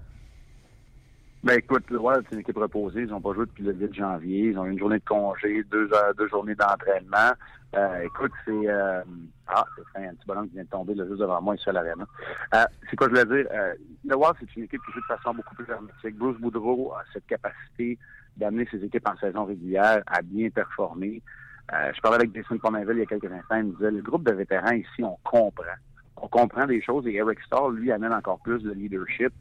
Ben 1.43 1.59
écoute, 1.59 1.85
le 1.91 1.99
Wild, 1.99 2.25
c'est 2.29 2.37
une 2.37 2.41
équipe 2.43 2.57
reposée. 2.57 3.01
Ils 3.03 3.09
n'ont 3.09 3.21
pas 3.21 3.33
joué 3.33 3.47
depuis 3.47 3.65
le 3.65 3.73
8 3.73 3.95
janvier. 3.95 4.51
Ils 4.51 4.59
ont 4.59 4.67
eu 4.67 4.73
une 4.73 4.79
journée 4.79 4.99
de 4.99 5.05
congé, 5.05 5.65
deux, 5.71 5.93
heures, 5.93 6.15
deux 6.17 6.29
journées 6.29 6.55
d'entraînement. 6.55 7.33
Euh, 7.75 8.03
écoute, 8.03 8.33
c'est... 8.45 8.69
Euh... 8.69 9.03
Ah, 9.49 9.67
c'est 9.95 10.07
un 10.07 10.15
petit 10.15 10.27
bonhomme 10.27 10.49
qui 10.49 10.55
vient 10.55 10.63
de 10.63 10.69
tomber 10.69 10.95
juste 10.95 11.19
devant 11.19 11.43
moi 11.43 11.57
ici 11.57 11.69
à 11.69 11.73
l'arena. 11.73 12.07
Euh, 12.55 12.65
c'est 12.89 12.97
quoi 12.97 13.09
je 13.09 13.21
voulais 13.21 13.43
dire? 13.43 13.51
Le 14.05 14.17
Wild, 14.17 14.35
c'est 14.41 14.57
une 14.57 14.65
équipe 14.65 14.81
qui 14.87 14.93
joue 14.93 15.01
de 15.01 15.17
façon 15.17 15.35
beaucoup 15.35 15.55
plus 15.55 15.69
hermétique. 15.69 16.17
Bruce 16.17 16.39
Boudreau 16.39 16.93
a 16.93 17.03
cette 17.13 17.27
capacité 17.27 17.99
d'amener 18.37 18.67
ses 18.71 18.83
équipes 18.85 19.07
en 19.09 19.17
saison 19.17 19.45
régulière 19.45 20.03
à 20.07 20.23
bien 20.23 20.49
performer. 20.51 21.23
Euh, 21.73 21.93
je 21.95 22.00
parlais 22.00 22.19
avec 22.19 22.35
Jason 22.35 22.59
Pomainville 22.59 22.97
il 22.97 23.00
y 23.00 23.02
a 23.02 23.07
quelques 23.07 23.33
instants. 23.33 23.57
Il 23.57 23.64
me 23.64 23.73
disait, 23.73 23.91
le 23.91 24.02
groupe 24.02 24.25
de 24.25 24.33
vétérans 24.33 24.73
ici, 24.73 25.02
on 25.02 25.17
comprend. 25.25 25.64
On 26.17 26.29
comprend 26.29 26.67
des 26.67 26.83
choses 26.83 27.07
et 27.07 27.14
Eric 27.14 27.41
Stahl, 27.41 27.75
lui, 27.75 27.91
amène 27.91 28.12
encore 28.12 28.41
plus 28.41 28.62
de 28.62 28.73
leadership. 28.73 29.33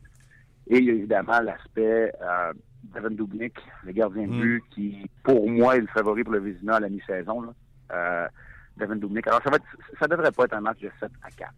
Et 0.67 0.77
il 0.77 0.85
y 0.85 0.89
a 0.89 0.93
évidemment 0.93 1.39
l'aspect 1.41 2.11
euh, 2.21 2.53
Devin 2.95 3.11
Dubnik, 3.11 3.55
le 3.83 3.91
gardien 3.91 4.27
de 4.27 4.31
but, 4.31 4.63
qui, 4.71 5.09
pour 5.23 5.49
moi, 5.49 5.75
est 5.75 5.81
le 5.81 5.87
favori 5.87 6.23
pour 6.23 6.33
le 6.33 6.39
Vizina 6.39 6.75
à 6.75 6.79
la 6.79 6.89
mi-saison. 6.89 7.41
là. 7.41 7.53
Euh, 7.93 8.27
Devin 8.77 8.95
Dubnik. 8.95 9.27
Alors, 9.27 9.41
ça, 9.43 9.49
va 9.49 9.57
être, 9.57 9.65
ça 9.99 10.07
devrait 10.07 10.31
pas 10.31 10.45
être 10.45 10.53
un 10.53 10.61
match 10.61 10.79
de 10.79 10.89
7 10.99 11.11
à 11.23 11.29
4. 11.29 11.51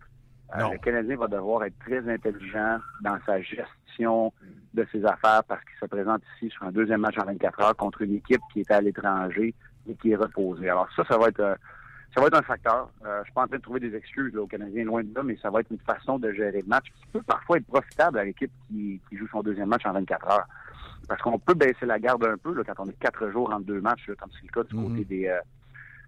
Euh, 0.55 0.71
le 0.71 0.77
Canadien 0.79 1.15
va 1.15 1.27
devoir 1.27 1.63
être 1.63 1.77
très 1.79 2.07
intelligent 2.09 2.79
dans 3.01 3.17
sa 3.25 3.41
gestion 3.41 4.33
de 4.73 4.85
ses 4.91 5.03
affaires 5.05 5.43
parce 5.47 5.63
qu'il 5.63 5.77
se 5.79 5.85
présente 5.85 6.21
ici 6.35 6.49
sur 6.51 6.63
un 6.63 6.71
deuxième 6.71 7.01
match 7.01 7.17
en 7.17 7.25
24 7.25 7.61
heures 7.61 7.75
contre 7.75 8.01
une 8.01 8.15
équipe 8.15 8.41
qui 8.51 8.61
est 8.61 8.71
à 8.71 8.81
l'étranger 8.81 9.53
et 9.87 9.95
qui 9.95 10.11
est 10.11 10.15
reposée. 10.15 10.69
Alors 10.69 10.87
ça, 10.95 11.03
ça 11.05 11.17
va 11.17 11.27
être 11.27 11.39
euh, 11.39 11.55
ça 12.13 12.21
va 12.21 12.27
être 12.27 12.37
un 12.37 12.43
facteur. 12.43 12.89
Euh, 13.05 13.19
je 13.19 13.23
suis 13.25 13.33
pas 13.33 13.43
en 13.43 13.47
train 13.47 13.57
de 13.57 13.61
trouver 13.61 13.79
des 13.79 13.95
excuses 13.95 14.33
là, 14.33 14.41
aux 14.41 14.47
Canadiens, 14.47 14.83
loin 14.83 15.03
de 15.03 15.13
là, 15.15 15.23
mais 15.23 15.37
ça 15.41 15.49
va 15.49 15.61
être 15.61 15.71
une 15.71 15.79
façon 15.79 16.19
de 16.19 16.31
gérer 16.31 16.61
le 16.61 16.67
match 16.67 16.85
qui 16.85 17.07
peut 17.11 17.23
parfois 17.23 17.57
être 17.57 17.65
profitable 17.65 18.19
à 18.19 18.23
l'équipe 18.23 18.51
qui, 18.67 19.01
qui 19.09 19.17
joue 19.17 19.27
son 19.29 19.41
deuxième 19.41 19.69
match 19.69 19.85
en 19.85 19.93
24 19.93 20.31
heures. 20.31 20.47
Parce 21.07 21.21
qu'on 21.21 21.39
peut 21.39 21.55
baisser 21.55 21.85
la 21.85 21.99
garde 21.99 22.23
un 22.23 22.37
peu 22.37 22.53
là, 22.53 22.63
quand 22.63 22.85
on 22.85 22.89
est 22.89 22.99
quatre 22.99 23.29
jours 23.31 23.51
entre 23.51 23.65
deux 23.65 23.81
matchs, 23.81 24.07
là, 24.07 24.15
comme 24.15 24.29
c'est 24.31 24.45
le 24.45 24.51
cas 24.51 24.63
du 24.63 24.75
côté 24.75 25.05
des 25.05 25.27
euh, 25.27 25.39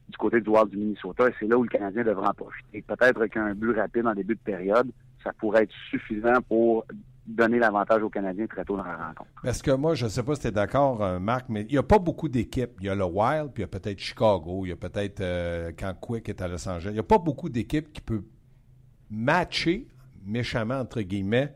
du 0.07 0.17
côté 0.17 0.39
du 0.39 0.49
Wild 0.49 0.69
du 0.69 0.77
Minnesota, 0.77 1.27
et 1.27 1.33
c'est 1.39 1.47
là 1.47 1.57
où 1.57 1.63
le 1.63 1.69
Canadien 1.69 2.03
devrait 2.03 2.27
en 2.27 2.33
profiter. 2.33 2.83
Peut-être 2.83 3.25
qu'un 3.25 3.55
but 3.55 3.75
rapide 3.75 4.05
en 4.05 4.13
début 4.13 4.35
de 4.35 4.39
période, 4.39 4.91
ça 5.23 5.31
pourrait 5.33 5.63
être 5.63 5.73
suffisant 5.89 6.39
pour 6.47 6.85
donner 7.27 7.57
l'avantage 7.59 8.03
aux 8.03 8.09
Canadiens 8.09 8.45
très 8.47 8.63
tôt 8.63 8.77
dans 8.77 8.83
la 8.83 8.95
rencontre. 9.07 9.29
Parce 9.43 9.61
que 9.61 9.71
moi, 9.71 9.95
je 9.95 10.05
ne 10.05 10.09
sais 10.09 10.21
pas 10.23 10.35
si 10.35 10.41
tu 10.41 10.47
es 10.47 10.51
d'accord, 10.51 11.01
euh, 11.03 11.19
Marc, 11.19 11.47
mais 11.49 11.61
il 11.63 11.71
n'y 11.71 11.77
a 11.77 11.83
pas 11.83 11.97
beaucoup 11.99 12.29
d'équipes. 12.29 12.71
Il 12.81 12.85
y 12.85 12.89
a 12.89 12.95
le 12.95 13.03
Wild, 13.05 13.51
puis 13.53 13.61
il 13.61 13.65
y 13.65 13.65
a 13.65 13.67
peut-être 13.67 13.97
Chicago, 13.99 14.65
il 14.65 14.69
y 14.69 14.71
a 14.71 14.75
peut-être 14.75 15.21
euh, 15.21 15.71
quand 15.77 15.93
Quick 15.99 16.29
est 16.29 16.41
à 16.41 16.47
Los 16.47 16.67
Angeles. 16.69 16.91
Il 16.91 16.93
n'y 16.93 16.99
a 16.99 17.03
pas 17.03 17.17
beaucoup 17.17 17.49
d'équipes 17.49 17.91
qui 17.91 18.01
peuvent 18.01 18.23
matcher 19.09 19.87
méchamment, 20.23 20.79
entre 20.79 21.01
guillemets, 21.01 21.53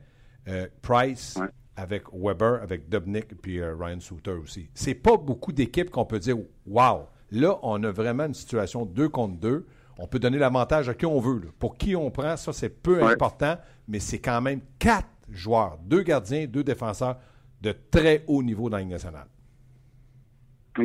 euh, 0.48 0.68
Price 0.82 1.38
Ouais. 1.40 1.48
avec 1.76 2.04
Weber, 2.14 2.62
avec 2.62 2.90
Dubnik, 2.90 3.40
puis 3.42 3.60
euh, 3.60 3.76
Ryan 3.76 4.00
Suter 4.00 4.32
aussi. 4.32 4.70
C'est 4.74 4.96
pas 4.96 5.18
beaucoup 5.18 5.52
d'équipes 5.52 5.90
qu'on 5.90 6.06
peut 6.06 6.20
dire 6.20 6.38
Wow! 6.68 7.08
Là, 7.32 7.58
on 7.64 7.84
a 7.84 7.92
vraiment 7.92 8.26
une 8.26 8.34
situation 8.34 8.86
deux 8.86 9.10
contre 9.10 9.38
deux. 9.40 9.68
On 10.00 10.08
peut 10.08 10.20
donner 10.20 10.38
l'avantage 10.40 10.90
à 10.90 10.94
qui 10.94 11.06
on 11.06 11.20
veut. 11.20 11.40
là. 11.40 11.50
Pour 11.60 11.78
qui 11.78 11.96
on 11.96 12.10
prend, 12.10 12.38
ça, 12.38 12.54
c'est 12.54 12.70
peu 12.70 13.04
Ouais. 13.04 13.14
important, 13.14 13.56
mais 13.88 14.00
c'est 14.00 14.20
quand 14.20 14.42
même 14.42 14.62
quatre 14.80 15.08
joueurs, 15.32 15.78
deux 15.84 16.04
gardiens, 16.04 16.46
deux 16.48 16.64
défenseurs 16.64 17.18
de 17.62 17.74
très 17.92 18.24
haut 18.28 18.44
niveau 18.44 18.70
dans 18.70 18.78
la 18.78 18.86
nationale. 18.86 19.28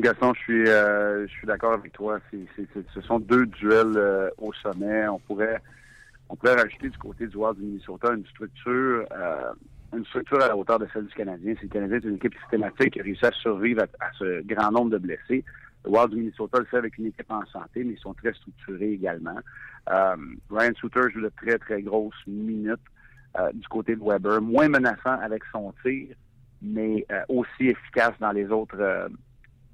Gaston, 0.00 0.34
je 0.34 0.40
suis, 0.40 0.68
euh, 0.68 1.26
suis 1.28 1.46
d'accord 1.46 1.74
avec 1.74 1.92
toi. 1.92 2.18
Ce 2.94 3.00
sont 3.02 3.18
deux 3.20 3.46
duels 3.46 3.96
euh, 3.96 4.30
au 4.38 4.52
sommet. 4.54 5.06
On 5.08 5.18
pourrait, 5.18 5.60
on 6.28 6.36
pourrait 6.36 6.54
rajouter 6.54 6.88
du 6.88 6.98
côté 6.98 7.26
du 7.26 7.36
Wild 7.36 7.56
du 7.56 7.62
Minnesota 7.62 8.12
une 8.12 8.26
structure, 8.26 9.04
euh, 9.12 9.52
une 9.96 10.04
structure 10.06 10.42
à 10.42 10.48
la 10.48 10.56
hauteur 10.56 10.78
de 10.78 10.88
celle 10.92 11.06
du 11.06 11.14
Canadien. 11.14 11.54
C'est 11.56 11.64
le 11.64 11.68
Canadien, 11.68 11.98
c'est 12.02 12.08
une 12.08 12.16
équipe 12.16 12.34
systématique 12.40 12.94
qui 12.94 13.00
a 13.00 13.02
réussi 13.04 13.24
à 13.24 13.30
survivre 13.32 13.82
à, 13.82 14.04
à 14.04 14.10
ce 14.18 14.42
grand 14.42 14.72
nombre 14.72 14.90
de 14.90 14.98
blessés. 14.98 15.44
Le 15.84 15.90
Wild 15.90 16.10
du 16.10 16.16
Minnesota 16.16 16.58
le 16.58 16.64
fait 16.64 16.78
avec 16.78 16.98
une 16.98 17.06
équipe 17.06 17.30
en 17.30 17.44
santé, 17.46 17.84
mais 17.84 17.92
ils 17.92 18.00
sont 18.00 18.14
très 18.14 18.32
structurés 18.32 18.92
également. 18.92 19.38
Ryan 19.86 20.72
Suter 20.76 21.02
joue 21.12 21.20
de 21.20 21.30
très, 21.36 21.58
très 21.58 21.82
grosses 21.82 22.26
minutes 22.26 22.80
euh, 23.38 23.50
du 23.52 23.66
côté 23.68 23.96
de 23.96 24.02
Weber, 24.02 24.40
moins 24.40 24.68
menaçant 24.68 25.18
avec 25.20 25.42
son 25.52 25.72
tir, 25.82 26.14
mais 26.62 27.04
euh, 27.10 27.22
aussi 27.28 27.68
efficace 27.68 28.14
dans 28.20 28.32
les 28.32 28.50
autres 28.50 28.78
euh, 28.78 29.08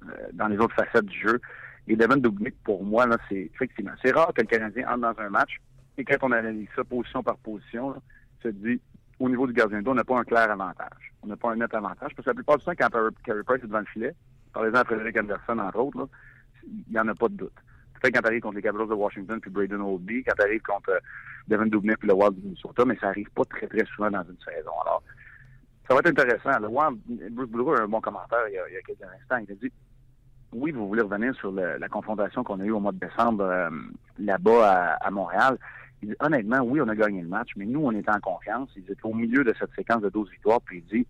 euh, 0.03 0.11
dans 0.33 0.47
les 0.47 0.57
autres 0.57 0.75
facettes 0.75 1.05
du 1.05 1.19
jeu. 1.19 1.39
Et 1.87 1.95
Devin 1.95 2.17
Dubnik, 2.17 2.55
pour 2.63 2.83
moi, 2.83 3.05
là, 3.05 3.17
c'est 3.29 3.49
effectivement, 3.53 3.91
c'est 4.03 4.11
rare 4.11 4.33
que 4.33 4.41
le 4.41 4.47
Canadien 4.47 4.87
entre 4.87 5.01
dans 5.01 5.21
un 5.21 5.29
match 5.29 5.59
et 5.97 6.03
quand 6.03 6.17
on 6.21 6.31
analyse 6.31 6.67
ça 6.75 6.83
position 6.83 7.23
par 7.23 7.37
position, 7.37 7.91
là, 7.91 7.97
se 8.43 8.47
dit 8.49 8.79
au 9.19 9.29
niveau 9.29 9.45
du 9.45 9.53
gardien 9.53 9.81
d'eau, 9.81 9.91
on 9.91 9.95
n'a 9.95 10.03
pas 10.03 10.17
un 10.17 10.23
clair 10.23 10.49
avantage. 10.49 11.13
On 11.21 11.27
n'a 11.27 11.37
pas 11.37 11.51
un 11.51 11.55
net 11.55 11.73
avantage. 11.73 12.11
Parce 12.15 12.25
que 12.25 12.29
la 12.29 12.33
plupart 12.33 12.57
du 12.57 12.65
temps, 12.65 12.73
quand 12.77 12.89
Carey 13.23 13.43
Price 13.45 13.63
est 13.63 13.67
devant 13.67 13.79
le 13.79 13.85
filet, 13.85 14.15
par 14.53 14.65
exemple 14.65 14.87
Frédéric 14.87 15.17
Anderson, 15.17 15.59
entre 15.59 15.79
autres, 15.79 16.09
il 16.65 16.91
n'y 16.91 16.99
en 16.99 17.07
a 17.07 17.15
pas 17.15 17.29
de 17.29 17.35
doute. 17.35 17.53
Peut-être 18.01 18.15
quand 18.15 18.21
tu 18.21 18.27
arrives 18.27 18.41
contre 18.41 18.55
les 18.55 18.61
Capitals 18.61 18.87
de 18.87 18.93
Washington 18.93 19.39
puis 19.39 19.51
Braden 19.51 19.81
Oldby, 19.81 20.23
quand 20.23 20.33
tu 20.35 20.41
arrives 20.43 20.61
contre 20.61 20.89
euh, 20.89 20.99
Devin 21.47 21.67
Dubnik 21.67 21.97
puis 21.97 22.07
le 22.07 22.15
Wild 22.15 22.35
du 22.35 22.41
Minnesota, 22.41 22.83
mais 22.85 22.97
ça 22.99 23.09
arrive 23.09 23.29
pas 23.31 23.45
très, 23.45 23.67
très 23.67 23.85
souvent 23.95 24.09
dans 24.09 24.23
une 24.23 24.37
saison. 24.43 24.71
Alors, 24.83 25.03
ça 25.87 25.93
va 25.93 25.99
être 25.99 26.07
intéressant. 26.07 26.59
Le 26.59 26.67
Wild, 26.67 26.99
Bruce 27.49 27.79
a 27.79 27.83
un 27.83 27.87
bon 27.87 28.01
commentaire 28.01 28.47
il 28.47 28.53
y 28.53 28.57
a, 28.57 28.81
quelques 28.81 29.01
instants. 29.01 29.45
Il 29.47 29.51
a 29.51 29.55
dit 29.55 29.71
oui, 30.53 30.71
vous 30.71 30.87
voulez 30.87 31.01
revenir 31.01 31.33
sur 31.35 31.51
la 31.51 31.87
confrontation 31.87 32.43
qu'on 32.43 32.59
a 32.59 32.65
eue 32.65 32.71
au 32.71 32.79
mois 32.79 32.91
de 32.91 32.99
décembre 32.99 33.43
euh, 33.43 33.69
là-bas 34.19 34.97
à, 34.99 35.07
à 35.07 35.11
Montréal. 35.11 35.57
Il 36.01 36.09
dit, 36.09 36.15
honnêtement, 36.19 36.59
oui, 36.61 36.81
on 36.81 36.87
a 36.87 36.95
gagné 36.95 37.21
le 37.21 37.27
match, 37.27 37.51
mais 37.55 37.65
nous, 37.65 37.81
on 37.81 37.91
était 37.91 38.11
en 38.11 38.19
confiance. 38.19 38.69
Ils 38.75 38.83
étaient 38.83 39.05
au 39.05 39.13
milieu 39.13 39.43
de 39.43 39.53
cette 39.57 39.73
séquence 39.75 40.01
de 40.01 40.09
12 40.09 40.29
victoires, 40.31 40.59
puis 40.61 40.83
il 40.89 40.97
dit, 40.97 41.07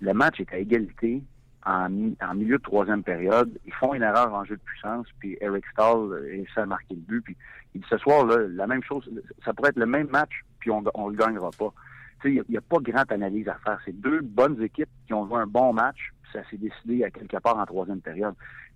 le 0.00 0.14
match 0.14 0.40
est 0.40 0.52
à 0.52 0.58
égalité 0.58 1.22
en, 1.64 1.88
mi- 1.88 2.16
en 2.20 2.34
milieu 2.34 2.58
de 2.58 2.62
troisième 2.62 3.02
période. 3.02 3.50
Ils 3.66 3.72
font 3.74 3.94
une 3.94 4.02
erreur 4.02 4.32
en 4.34 4.44
jeu 4.44 4.56
de 4.56 4.60
puissance, 4.62 5.06
puis 5.18 5.36
Eric 5.40 5.64
Stahl 5.72 6.12
réussit 6.12 6.58
à 6.58 6.66
marquer 6.66 6.94
le 6.94 7.00
but. 7.00 7.20
Puis 7.22 7.36
il 7.74 7.80
dit, 7.80 7.86
ce 7.88 7.98
soir, 7.98 8.24
là, 8.26 8.36
la 8.48 8.66
même 8.66 8.82
chose, 8.82 9.08
ça 9.44 9.52
pourrait 9.54 9.70
être 9.70 9.76
le 9.78 9.86
même 9.86 10.08
match, 10.08 10.42
puis 10.58 10.70
on 10.70 10.82
ne 10.82 11.10
le 11.10 11.16
gagnera 11.16 11.50
pas. 11.58 11.72
Tu 12.20 12.28
sais, 12.36 12.44
Il 12.46 12.50
n'y 12.50 12.56
a, 12.56 12.60
pas 12.60 12.78
grande 12.80 13.10
analyse 13.10 13.48
à 13.48 13.54
faire. 13.64 13.78
C'est 13.84 13.98
deux 14.00 14.20
bonnes 14.20 14.60
équipes 14.62 14.88
qui 15.06 15.14
ont 15.14 15.26
joué 15.26 15.38
un 15.38 15.46
bon 15.46 15.72
match, 15.72 16.12
puis 16.22 16.32
ça 16.32 16.40
s'est 16.50 16.56
décidé 16.58 17.04
à 17.04 17.10
quelque 17.10 17.36
part 17.38 17.58
en 17.58 17.64
troisième 17.66 18.00
période. 18.00 18.34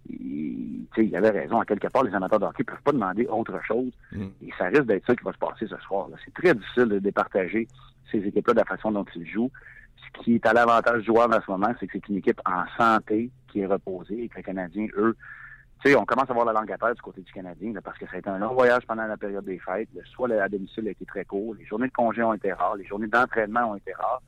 Il, 0.08 0.86
tu 0.94 1.02
sais, 1.02 1.06
il 1.08 1.16
avait 1.16 1.30
raison. 1.30 1.60
À 1.60 1.64
quelque 1.64 1.88
part, 1.88 2.04
les 2.04 2.14
amateurs 2.14 2.38
de 2.38 2.44
hockey 2.46 2.62
ne 2.62 2.64
peuvent 2.72 2.82
pas 2.82 2.92
demander 2.92 3.26
autre 3.26 3.58
chose. 3.66 3.90
Et 4.42 4.50
ça 4.58 4.66
risque 4.66 4.84
d'être 4.86 5.06
ça 5.06 5.14
qui 5.16 5.24
va 5.24 5.32
se 5.32 5.38
passer 5.38 5.66
ce 5.66 5.76
soir. 5.78 6.08
C'est 6.24 6.34
très 6.34 6.54
difficile 6.54 6.84
de 6.86 6.98
départager 6.98 7.66
ces 8.10 8.18
équipes-là 8.18 8.54
de 8.54 8.58
la 8.60 8.64
façon 8.64 8.92
dont 8.92 9.04
ils 9.16 9.26
jouent. 9.26 9.50
Ce 10.16 10.24
qui 10.24 10.34
est 10.36 10.46
à 10.46 10.52
l'avantage 10.52 11.00
du 11.00 11.06
joueur 11.06 11.28
en 11.28 11.40
ce 11.40 11.50
moment, 11.50 11.72
c'est 11.78 11.86
que 11.86 11.92
c'est 11.94 12.08
une 12.08 12.16
équipe 12.16 12.40
en 12.44 12.64
santé 12.76 13.30
qui 13.48 13.60
est 13.60 13.66
reposée 13.66 14.24
et 14.24 14.28
que 14.28 14.36
les 14.36 14.42
Canadiens, 14.42 14.86
eux, 14.96 15.16
tu 15.82 15.90
sais, 15.90 15.96
on 15.96 16.06
commence 16.06 16.30
à 16.30 16.32
voir 16.32 16.46
la 16.46 16.52
langue 16.52 16.72
à 16.72 16.78
terre 16.78 16.94
du 16.94 17.02
côté 17.02 17.20
du 17.20 17.32
Canadien 17.32 17.72
là, 17.74 17.80
parce 17.82 17.98
que 17.98 18.06
ça 18.06 18.16
a 18.16 18.18
été 18.18 18.30
un 18.30 18.38
long 18.38 18.54
voyage 18.54 18.86
pendant 18.86 19.06
la 19.06 19.16
période 19.16 19.44
des 19.44 19.58
fêtes. 19.58 19.88
Le 19.94 20.04
soir 20.06 20.30
à 20.40 20.48
domicile 20.48 20.88
a 20.88 20.90
été 20.90 21.04
très 21.04 21.24
court. 21.24 21.54
Les 21.54 21.66
journées 21.66 21.88
de 21.88 21.92
congé 21.92 22.22
ont 22.22 22.32
été 22.32 22.52
rares. 22.52 22.76
Les 22.76 22.86
journées 22.86 23.08
d'entraînement 23.08 23.72
ont 23.72 23.76
été 23.76 23.92
rares. 23.92 24.22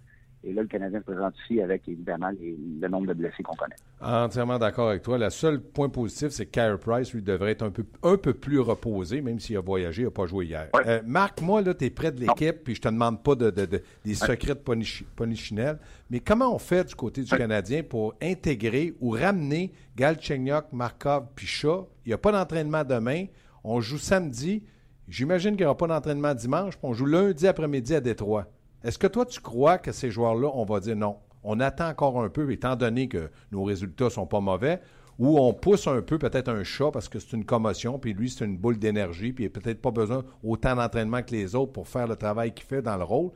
Et 0.44 0.52
là, 0.52 0.62
le 0.62 0.68
Canadien 0.68 1.00
se 1.00 1.04
présente 1.04 1.34
ici 1.44 1.60
avec, 1.60 1.86
évidemment, 1.88 2.30
les- 2.40 2.56
le 2.80 2.88
nombre 2.88 3.08
de 3.08 3.14
blessés 3.14 3.42
qu'on 3.42 3.56
connaît. 3.56 3.74
Entièrement 4.00 4.58
d'accord 4.58 4.88
avec 4.90 5.02
toi. 5.02 5.18
Le 5.18 5.28
seul 5.30 5.60
point 5.60 5.88
positif, 5.88 6.28
c'est 6.28 6.46
que 6.46 6.52
Carey 6.52 6.78
Price, 6.78 7.12
lui, 7.12 7.22
devrait 7.22 7.50
être 7.50 7.62
un 7.64 7.70
peu, 7.70 7.84
un 8.04 8.16
peu 8.16 8.32
plus 8.32 8.60
reposé, 8.60 9.20
même 9.20 9.40
s'il 9.40 9.56
a 9.56 9.60
voyagé, 9.60 10.02
il 10.02 10.04
n'a 10.04 10.10
pas 10.12 10.26
joué 10.26 10.46
hier. 10.46 10.68
Ouais. 10.74 10.82
Euh, 10.86 11.00
Marc, 11.04 11.42
moi, 11.42 11.60
là, 11.60 11.74
tu 11.74 11.86
es 11.86 11.90
près 11.90 12.12
de 12.12 12.20
l'équipe, 12.20 12.62
puis 12.62 12.76
je 12.76 12.80
te 12.80 12.88
demande 12.88 13.22
pas 13.22 13.34
de, 13.34 13.50
de- 13.50 13.66
de- 13.66 13.82
des 14.04 14.14
secrets 14.14 14.54
de 14.54 14.60
Ponichi- 14.60 15.04
Ponichinelle, 15.16 15.78
mais 16.08 16.20
comment 16.20 16.54
on 16.54 16.58
fait 16.58 16.84
du 16.86 16.94
côté 16.94 17.22
du 17.22 17.30
Canadien 17.36 17.82
pour 17.82 18.14
intégrer 18.22 18.94
ou 19.00 19.10
ramener 19.10 19.72
Galchenyuk, 19.96 20.66
Markov, 20.72 21.24
puis 21.34 21.46
Shaw? 21.48 21.88
Il 22.06 22.10
n'y 22.10 22.14
a 22.14 22.18
pas 22.18 22.30
d'entraînement 22.30 22.84
demain. 22.84 23.24
On 23.64 23.80
joue 23.80 23.98
samedi. 23.98 24.62
J'imagine 25.08 25.52
qu'il 25.52 25.60
n'y 25.62 25.66
aura 25.66 25.76
pas 25.76 25.88
d'entraînement 25.88 26.32
dimanche, 26.34 26.76
puis 26.76 26.84
on 26.88 26.92
joue 26.92 27.06
lundi 27.06 27.46
après-midi 27.48 27.94
à 27.94 28.00
Détroit. 28.00 28.46
Est-ce 28.84 28.98
que 28.98 29.06
toi, 29.06 29.26
tu 29.26 29.40
crois 29.40 29.78
que 29.78 29.92
ces 29.92 30.10
joueurs-là, 30.10 30.50
on 30.54 30.64
va 30.64 30.80
dire 30.80 30.96
non? 30.96 31.16
On 31.42 31.60
attend 31.60 31.88
encore 31.88 32.20
un 32.22 32.28
peu, 32.28 32.50
étant 32.52 32.76
donné 32.76 33.08
que 33.08 33.30
nos 33.52 33.64
résultats 33.64 34.10
sont 34.10 34.26
pas 34.26 34.40
mauvais, 34.40 34.80
ou 35.18 35.38
on 35.38 35.52
pousse 35.52 35.86
un 35.88 36.00
peu 36.00 36.18
peut-être 36.18 36.48
un 36.48 36.62
chat 36.62 36.90
parce 36.92 37.08
que 37.08 37.18
c'est 37.18 37.32
une 37.32 37.44
commotion, 37.44 37.98
puis 37.98 38.12
lui, 38.12 38.30
c'est 38.30 38.44
une 38.44 38.56
boule 38.56 38.78
d'énergie, 38.78 39.32
puis 39.32 39.44
il 39.44 39.46
n'a 39.48 39.60
peut-être 39.60 39.80
pas 39.80 39.90
besoin 39.90 40.24
autant 40.44 40.76
d'entraînement 40.76 41.22
que 41.22 41.32
les 41.32 41.54
autres 41.54 41.72
pour 41.72 41.88
faire 41.88 42.06
le 42.06 42.16
travail 42.16 42.52
qu'il 42.52 42.66
fait 42.66 42.82
dans 42.82 42.96
le 42.96 43.04
rôle, 43.04 43.30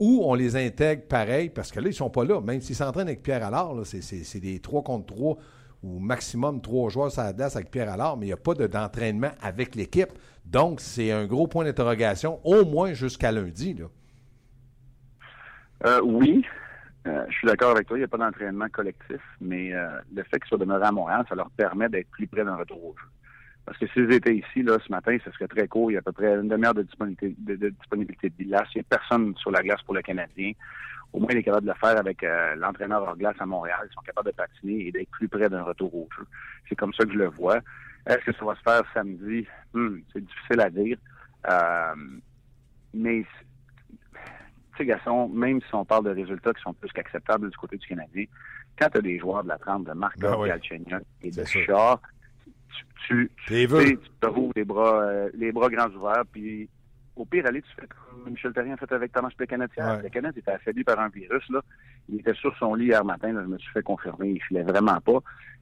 ou 0.00 0.22
on 0.24 0.34
les 0.34 0.56
intègre 0.56 1.02
pareil, 1.06 1.48
parce 1.48 1.70
que 1.70 1.78
là, 1.78 1.86
ils 1.86 1.90
ne 1.90 1.94
sont 1.94 2.10
pas 2.10 2.24
là. 2.24 2.40
Même 2.40 2.60
s'ils 2.60 2.74
s'entraînent 2.74 3.06
avec 3.06 3.22
Pierre 3.22 3.44
Allard, 3.44 3.74
c'est, 3.84 4.40
des 4.40 4.58
3 4.58 4.82
contre 4.82 5.14
3 5.14 5.36
ou 5.84 5.98
maximum 6.00 6.60
3 6.60 6.90
joueurs 6.90 7.12
sur 7.12 7.22
la 7.22 7.32
glace 7.32 7.54
avec 7.54 7.70
Pierre 7.70 7.92
Allard, 7.92 8.16
mais 8.16 8.26
il 8.26 8.30
n'y 8.30 8.34
a 8.34 8.36
pas 8.36 8.54
de- 8.54 8.66
d'entraînement 8.66 9.30
avec 9.40 9.76
l'équipe. 9.76 10.12
Donc, 10.44 10.80
c'est 10.80 11.12
un 11.12 11.26
gros 11.26 11.46
point 11.46 11.64
d'interrogation, 11.64 12.40
au 12.42 12.64
moins 12.64 12.94
jusqu'à 12.94 13.30
lundi. 13.30 13.76
Euh, 15.84 16.00
oui, 16.02 16.44
Euh, 17.06 17.24
je 17.28 17.34
suis 17.34 17.48
d'accord 17.48 17.72
avec 17.72 17.88
toi, 17.88 17.96
il 17.96 18.00
n'y 18.00 18.04
a 18.04 18.08
pas 18.08 18.16
d'entraînement 18.16 18.68
collectif, 18.68 19.20
mais 19.40 19.74
euh, 19.74 19.88
le 20.14 20.22
fait 20.22 20.38
qu'ils 20.38 20.46
soient 20.48 20.58
demeurés 20.58 20.86
à 20.86 20.92
Montréal, 20.92 21.24
ça 21.28 21.34
leur 21.34 21.50
permet 21.50 21.88
d'être 21.88 22.08
plus 22.10 22.28
près 22.28 22.44
d'un 22.44 22.54
retour 22.54 22.84
au 22.84 22.94
jeu. 22.96 23.08
Parce 23.64 23.76
que 23.78 23.86
s'ils 23.88 24.12
étaient 24.12 24.36
ici, 24.36 24.62
là, 24.62 24.78
ce 24.84 24.90
matin, 24.90 25.16
ce 25.24 25.30
serait 25.32 25.48
très 25.48 25.66
court. 25.66 25.90
Il 25.90 25.94
y 25.94 25.96
a 25.96 26.00
à 26.00 26.02
peu 26.02 26.12
près 26.12 26.34
une 26.34 26.48
demi-heure 26.48 26.74
de 26.74 26.82
disponibilité 26.82 27.34
de, 27.38 27.56
de 27.56 27.68
disponibilité 27.70 28.30
de 28.30 28.44
glace. 28.44 28.68
Il 28.74 28.78
n'y 28.78 28.82
a 28.82 28.96
personne 28.96 29.36
sur 29.36 29.50
la 29.50 29.62
glace 29.62 29.82
pour 29.82 29.94
le 29.94 30.02
Canadien. 30.02 30.52
Au 31.12 31.20
moins, 31.20 31.28
il 31.32 31.38
est 31.38 31.42
capable 31.42 31.66
de 31.66 31.72
le 31.72 31.78
faire 31.78 31.98
avec 31.98 32.22
euh, 32.22 32.54
l'entraîneur 32.56 33.02
hors 33.02 33.16
glace 33.16 33.36
à 33.40 33.46
Montréal. 33.46 33.80
Ils 33.88 33.94
sont 33.94 34.00
capables 34.02 34.30
de 34.30 34.36
patiner 34.36 34.86
et 34.86 34.92
d'être 34.92 35.10
plus 35.10 35.28
près 35.28 35.48
d'un 35.48 35.62
retour 35.62 35.94
au 35.94 36.08
jeu. 36.16 36.24
C'est 36.68 36.76
comme 36.76 36.92
ça 36.94 37.04
que 37.04 37.12
je 37.12 37.18
le 37.18 37.28
vois. 37.28 37.58
Est-ce 38.06 38.24
que 38.24 38.32
ça 38.32 38.44
va 38.44 38.54
se 38.54 38.62
faire 38.62 38.82
samedi? 38.94 39.46
Hmm, 39.74 39.98
c'est 40.12 40.24
difficile 40.24 40.60
à 40.60 40.70
dire. 40.70 40.98
Euh, 41.48 41.94
mais 42.94 43.24
sais, 44.78 44.86
Gaston, 44.86 45.28
même 45.28 45.60
si 45.60 45.74
on 45.74 45.84
parle 45.84 46.04
de 46.04 46.10
résultats 46.10 46.52
qui 46.52 46.62
sont 46.62 46.72
plus 46.72 46.90
qu'acceptables 46.92 47.50
du 47.50 47.56
côté 47.56 47.76
du 47.76 47.86
Canadien, 47.86 48.24
quand 48.78 48.88
tu 48.90 48.98
as 48.98 49.02
des 49.02 49.18
joueurs 49.18 49.44
de 49.44 49.48
la 49.48 49.58
trempe 49.58 49.86
de 49.86 49.92
Marc 49.92 50.18
Ben 50.18 50.36
oui. 50.38 50.48
Et 51.22 51.30
de. 51.30 51.44
Char, 51.44 52.00
tu, 53.06 53.30
tu, 53.46 53.66
tu 53.68 53.98
te 54.20 54.26
rouvres 54.26 54.52
les 54.56 54.64
bras, 54.64 55.02
euh, 55.02 55.30
les 55.34 55.52
bras 55.52 55.68
grands 55.68 55.90
ouverts, 55.90 56.24
puis 56.30 56.68
au 57.16 57.24
pire, 57.24 57.46
allez, 57.46 57.62
tu 57.62 57.68
fais 57.78 57.86
comme 57.86 58.30
Michel 58.32 58.52
Terrien 58.52 58.74
a 58.74 58.76
fait 58.76 58.90
avec 58.92 59.12
Thomas 59.12 59.28
Plekanec. 59.36 59.70
Ouais. 59.76 60.06
Était 60.06 60.50
affaibli 60.50 60.82
par 60.84 60.98
un 61.00 61.08
virus, 61.08 61.48
là. 61.50 61.60
Il 62.08 62.20
était 62.20 62.34
sur 62.34 62.56
son 62.58 62.74
lit 62.74 62.86
hier 62.86 63.04
matin, 63.04 63.32
là, 63.32 63.42
je 63.42 63.48
me 63.48 63.58
suis 63.58 63.70
fait 63.72 63.82
confirmer, 63.82 64.30
il 64.30 64.42
filait 64.42 64.62
vraiment 64.62 65.00
pas. 65.00 65.18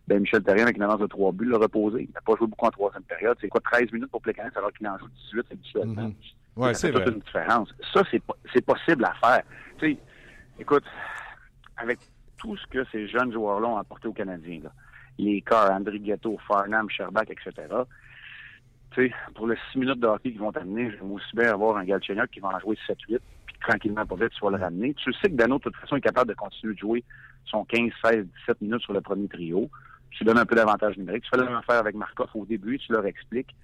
Ben, 0.06 0.20
Michel 0.20 0.42
Terrien, 0.42 0.64
avec 0.64 0.76
une 0.76 0.82
avance 0.82 1.00
de 1.00 1.06
trois 1.06 1.30
buts, 1.32 1.48
l'a 1.48 1.58
reposé. 1.58 2.02
Il 2.08 2.12
n'a 2.14 2.20
pas 2.20 2.34
joué 2.36 2.46
beaucoup 2.46 2.66
en 2.66 2.70
troisième 2.70 3.02
période. 3.04 3.36
C'est 3.40 3.48
quoi, 3.48 3.60
13 3.60 3.92
minutes 3.92 4.10
pour 4.10 4.20
Plekanec 4.22 4.56
alors 4.56 4.72
qu'il 4.72 4.86
en 4.88 4.98
joue 4.98 5.08
18, 5.08 5.46
c'est 5.48 5.60
du 5.60 5.88
Mhm. 5.88 6.14
Ouais, 6.56 6.74
c'est 6.74 6.90
vrai. 6.90 7.04
une 7.08 7.20
différence. 7.20 7.72
Ça, 7.92 8.02
c'est 8.10 8.18
po- 8.20 8.34
c'est 8.52 8.64
possible 8.64 9.04
à 9.04 9.14
faire. 9.14 9.42
Tu 9.78 9.92
sais, 9.92 9.98
écoute, 10.58 10.84
avec 11.76 11.98
tout 12.36 12.56
ce 12.56 12.66
que 12.66 12.84
ces 12.90 13.06
jeunes 13.08 13.32
joueurs-là 13.32 13.68
ont 13.68 13.76
apporté 13.76 14.08
aux 14.08 14.12
Canadiens, 14.12 14.60
là, 14.64 14.72
les 15.18 15.40
Carr, 15.42 15.70
André 15.70 15.98
Ghetto, 16.00 16.38
Farnham, 16.48 16.88
Sherbach, 16.90 17.26
etc., 17.30 17.52
sais, 18.94 19.12
pour 19.34 19.46
les 19.46 19.56
six 19.70 19.78
minutes 19.78 20.00
de 20.00 20.06
hockey 20.06 20.30
qu'ils 20.32 20.40
vont 20.40 20.52
t'amener, 20.52 20.90
j'aime 20.90 21.12
aussi 21.12 21.34
bien 21.34 21.52
avoir 21.52 21.76
un 21.76 21.84
Galchenyuk 21.84 22.30
qui 22.30 22.40
va 22.40 22.48
en 22.48 22.58
jouer 22.60 22.76
7-8, 22.88 22.96
puis 23.46 23.56
tranquillement, 23.60 24.06
pas 24.06 24.16
vite, 24.16 24.30
tu 24.30 24.44
vas 24.44 24.50
le 24.50 24.62
ramener. 24.62 24.94
Tu 24.94 25.12
sais 25.14 25.28
que 25.28 25.34
Dano, 25.34 25.58
de 25.58 25.62
toute 25.62 25.76
façon, 25.76 25.96
est 25.96 26.00
capable 26.00 26.30
de 26.30 26.34
continuer 26.34 26.74
de 26.74 26.78
jouer 26.78 27.04
son 27.46 27.64
15, 27.64 27.90
16, 28.04 28.26
17 28.46 28.60
minutes 28.60 28.82
sur 28.82 28.92
le 28.92 29.00
premier 29.00 29.28
trio. 29.28 29.68
Tu 30.10 30.24
donnes 30.24 30.38
un 30.38 30.46
peu 30.46 30.56
d'avantage 30.56 30.96
numérique. 30.98 31.24
Tu 31.24 31.30
fais 31.30 31.36
la 31.36 31.44
même 31.44 31.56
affaire 31.56 31.76
avec 31.76 31.94
Markov 31.94 32.28
au 32.34 32.44
début, 32.44 32.78
tu 32.78 32.92
leur 32.92 33.06
expliques. 33.06 33.54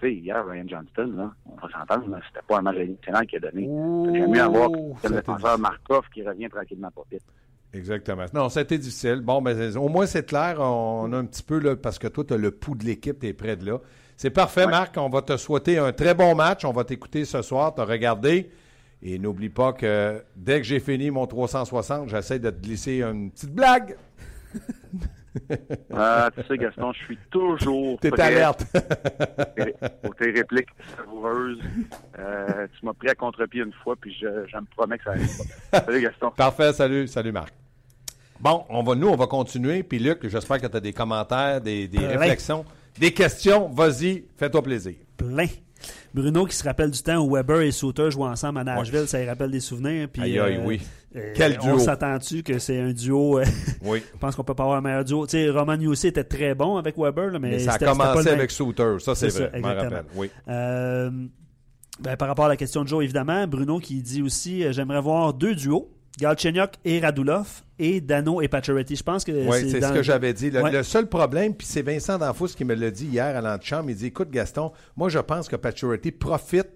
Tu 0.00 0.06
sais, 0.06 0.14
hier, 0.14 0.46
Ryan 0.46 0.64
Johnston, 0.68 1.12
là, 1.16 1.32
on 1.46 1.56
va 1.56 1.72
s'entendre, 1.72 2.20
c'était 2.28 2.44
pas 2.46 2.58
un 2.58 2.62
match 2.62 2.76
excellent 2.76 3.20
qu'il 3.20 3.44
a 3.44 3.50
donné. 3.50 3.62
J'aime 4.18 4.30
mieux 4.30 4.42
avoir 4.42 4.68
le 4.70 5.10
défenseur 5.10 5.58
Markov 5.58 6.04
qui 6.12 6.22
revient 6.22 6.48
tranquillement 6.48 6.90
pas 6.90 7.02
vite. 7.10 7.22
Exactement. 7.72 8.24
Non, 8.32 8.48
ça 8.48 8.60
a 8.60 8.62
été 8.62 8.78
difficile. 8.78 9.20
Bon, 9.20 9.42
ben, 9.42 9.76
au 9.76 9.88
moins, 9.88 10.06
c'est 10.06 10.26
clair. 10.26 10.60
On 10.60 11.12
a 11.12 11.16
un 11.16 11.24
petit 11.24 11.42
peu, 11.42 11.58
là, 11.58 11.76
parce 11.76 11.98
que 11.98 12.08
toi, 12.08 12.24
tu 12.24 12.34
as 12.34 12.38
le 12.38 12.50
pouls 12.50 12.76
de 12.76 12.84
l'équipe, 12.84 13.18
tu 13.18 13.26
es 13.26 13.32
près 13.32 13.56
de 13.56 13.66
là. 13.66 13.78
C'est 14.16 14.30
parfait, 14.30 14.64
Ouais. 14.64 14.70
Marc. 14.70 14.96
On 14.96 15.08
va 15.08 15.22
te 15.22 15.36
souhaiter 15.36 15.78
un 15.78 15.92
très 15.92 16.14
bon 16.14 16.34
match. 16.34 16.64
On 16.64 16.72
va 16.72 16.84
t'écouter 16.84 17.24
ce 17.24 17.42
soir, 17.42 17.74
te 17.74 17.80
regarder. 17.82 18.50
Et 19.02 19.18
n'oublie 19.18 19.50
pas 19.50 19.72
que 19.74 20.22
dès 20.34 20.58
que 20.58 20.64
j'ai 20.66 20.80
fini 20.80 21.10
mon 21.10 21.26
360, 21.26 22.08
j'essaie 22.08 22.38
de 22.38 22.50
te 22.50 22.60
glisser 22.62 23.02
une 23.02 23.30
petite 23.30 23.52
blague. 23.52 23.96
Ah, 25.92 26.30
tu 26.34 26.42
sais, 26.48 26.56
Gaston, 26.56 26.92
je 26.92 27.04
suis 27.04 27.18
toujours 27.30 28.00
T'es 28.00 28.10
prêt 28.10 28.22
alerte. 28.22 28.64
pour 30.02 30.14
tes 30.16 30.30
répliques 30.30 30.70
savoureuses. 30.96 31.58
Euh, 32.18 32.66
tu 32.78 32.86
m'as 32.86 32.94
pris 32.94 33.08
à 33.10 33.14
contre-pied 33.14 33.62
une 33.62 33.72
fois, 33.84 33.96
puis 34.00 34.16
je, 34.18 34.26
je 34.50 34.56
me 34.56 34.64
promets 34.74 34.96
que 34.96 35.04
ça 35.04 35.10
arrive 35.10 35.28
pas. 35.70 35.80
Salut, 35.84 36.00
Gaston. 36.00 36.30
Parfait. 36.30 36.72
Salut. 36.72 37.06
Salut, 37.06 37.32
Marc. 37.32 37.52
Bon, 38.40 38.64
on 38.68 38.82
va, 38.82 38.94
nous, 38.94 39.08
on 39.08 39.16
va 39.16 39.26
continuer. 39.26 39.82
Puis, 39.82 39.98
Luc, 39.98 40.26
j'espère 40.26 40.60
que 40.60 40.66
tu 40.66 40.76
as 40.76 40.80
des 40.80 40.92
commentaires, 40.92 41.60
des, 41.60 41.88
réflexions, 41.92 42.64
des 42.98 43.12
questions. 43.12 43.68
Vas-y, 43.68 44.24
fais-toi 44.36 44.62
plaisir. 44.62 44.94
Plein. 45.16 45.46
Bruno 46.14 46.46
qui 46.46 46.56
se 46.56 46.64
rappelle 46.64 46.90
du 46.90 47.02
temps 47.02 47.18
où 47.18 47.34
Weber 47.34 47.60
et 47.60 47.70
Souter 47.70 48.10
jouaient 48.10 48.28
ensemble 48.28 48.58
à 48.60 48.64
Nashville, 48.64 49.06
ça 49.06 49.18
lui 49.20 49.28
rappelle 49.28 49.50
des 49.50 49.60
souvenirs. 49.60 50.08
Puis, 50.10 50.22
Aïe, 50.22 50.38
aïe, 50.38 50.60
oui. 50.64 50.80
euh, 51.14 51.32
Quel 51.36 51.58
duo. 51.58 51.74
On 51.74 51.78
s'attend-tu 51.78 52.42
que 52.42 52.58
c'est 52.58 52.80
un 52.80 52.92
duo. 52.92 53.38
euh, 53.38 53.44
Oui. 53.82 54.02
je 54.14 54.18
pense 54.18 54.34
qu'on 54.34 54.42
peut 54.42 54.54
pas 54.54 54.62
avoir 54.62 54.78
un 54.78 54.80
meilleur 54.80 55.04
duo. 55.04 55.26
Tu 55.26 55.32
sais, 55.32 55.50
Roman 55.50 55.74
Yossi 55.78 56.06
était 56.08 56.24
très 56.24 56.54
bon 56.54 56.76
avec 56.76 56.96
Weber, 56.96 57.30
là, 57.32 57.38
mais, 57.38 57.50
Mais 57.50 57.58
ça 57.58 57.74
a 57.74 57.78
commencé 57.78 58.28
avec 58.30 58.50
Souter. 58.50 58.96
Ça, 59.00 59.14
c'est 59.14 59.28
vrai. 59.28 59.50
Je 59.54 59.62
rappelle. 59.62 60.04
Oui. 60.14 60.30
Euh, 60.48 61.10
ben, 62.00 62.16
par 62.16 62.28
rapport 62.28 62.46
à 62.46 62.48
la 62.48 62.56
question 62.56 62.82
de 62.82 62.88
Joe, 62.88 63.04
évidemment, 63.04 63.46
Bruno 63.46 63.78
qui 63.78 64.00
dit 64.02 64.22
aussi 64.22 64.64
euh, 64.64 64.72
j'aimerais 64.72 65.00
voir 65.02 65.34
deux 65.34 65.54
duos, 65.54 65.90
Galchenyuk 66.18 66.70
et 66.84 66.98
Radulov, 67.00 67.46
et 67.78 68.00
Dano 68.00 68.40
et 68.40 68.48
Pacioretty. 68.48 68.96
Je 68.96 69.02
pense 69.02 69.24
que 69.24 69.32
Oui, 69.32 69.70
c'est 69.70 69.80
dans- 69.80 69.88
ce 69.90 69.94
que 69.94 70.02
j'avais 70.02 70.32
dit. 70.32 70.50
Le, 70.50 70.62
Ouais. 70.62 70.70
le 70.70 70.82
seul 70.82 71.06
problème, 71.08 71.54
puis 71.54 71.66
c'est 71.66 71.82
Vincent 71.82 72.16
D'Anfous 72.18 72.48
qui 72.56 72.64
me 72.64 72.74
l'a 72.74 72.90
dit 72.90 73.06
hier 73.06 73.36
à 73.36 73.40
l'antichambre, 73.40 73.90
il 73.90 73.96
dit 73.96 74.06
Écoute, 74.06 74.30
Gaston, 74.30 74.72
moi 74.96 75.08
je 75.10 75.18
pense 75.18 75.48
que 75.48 75.56
Pacioretty 75.56 76.12
profite 76.12 76.68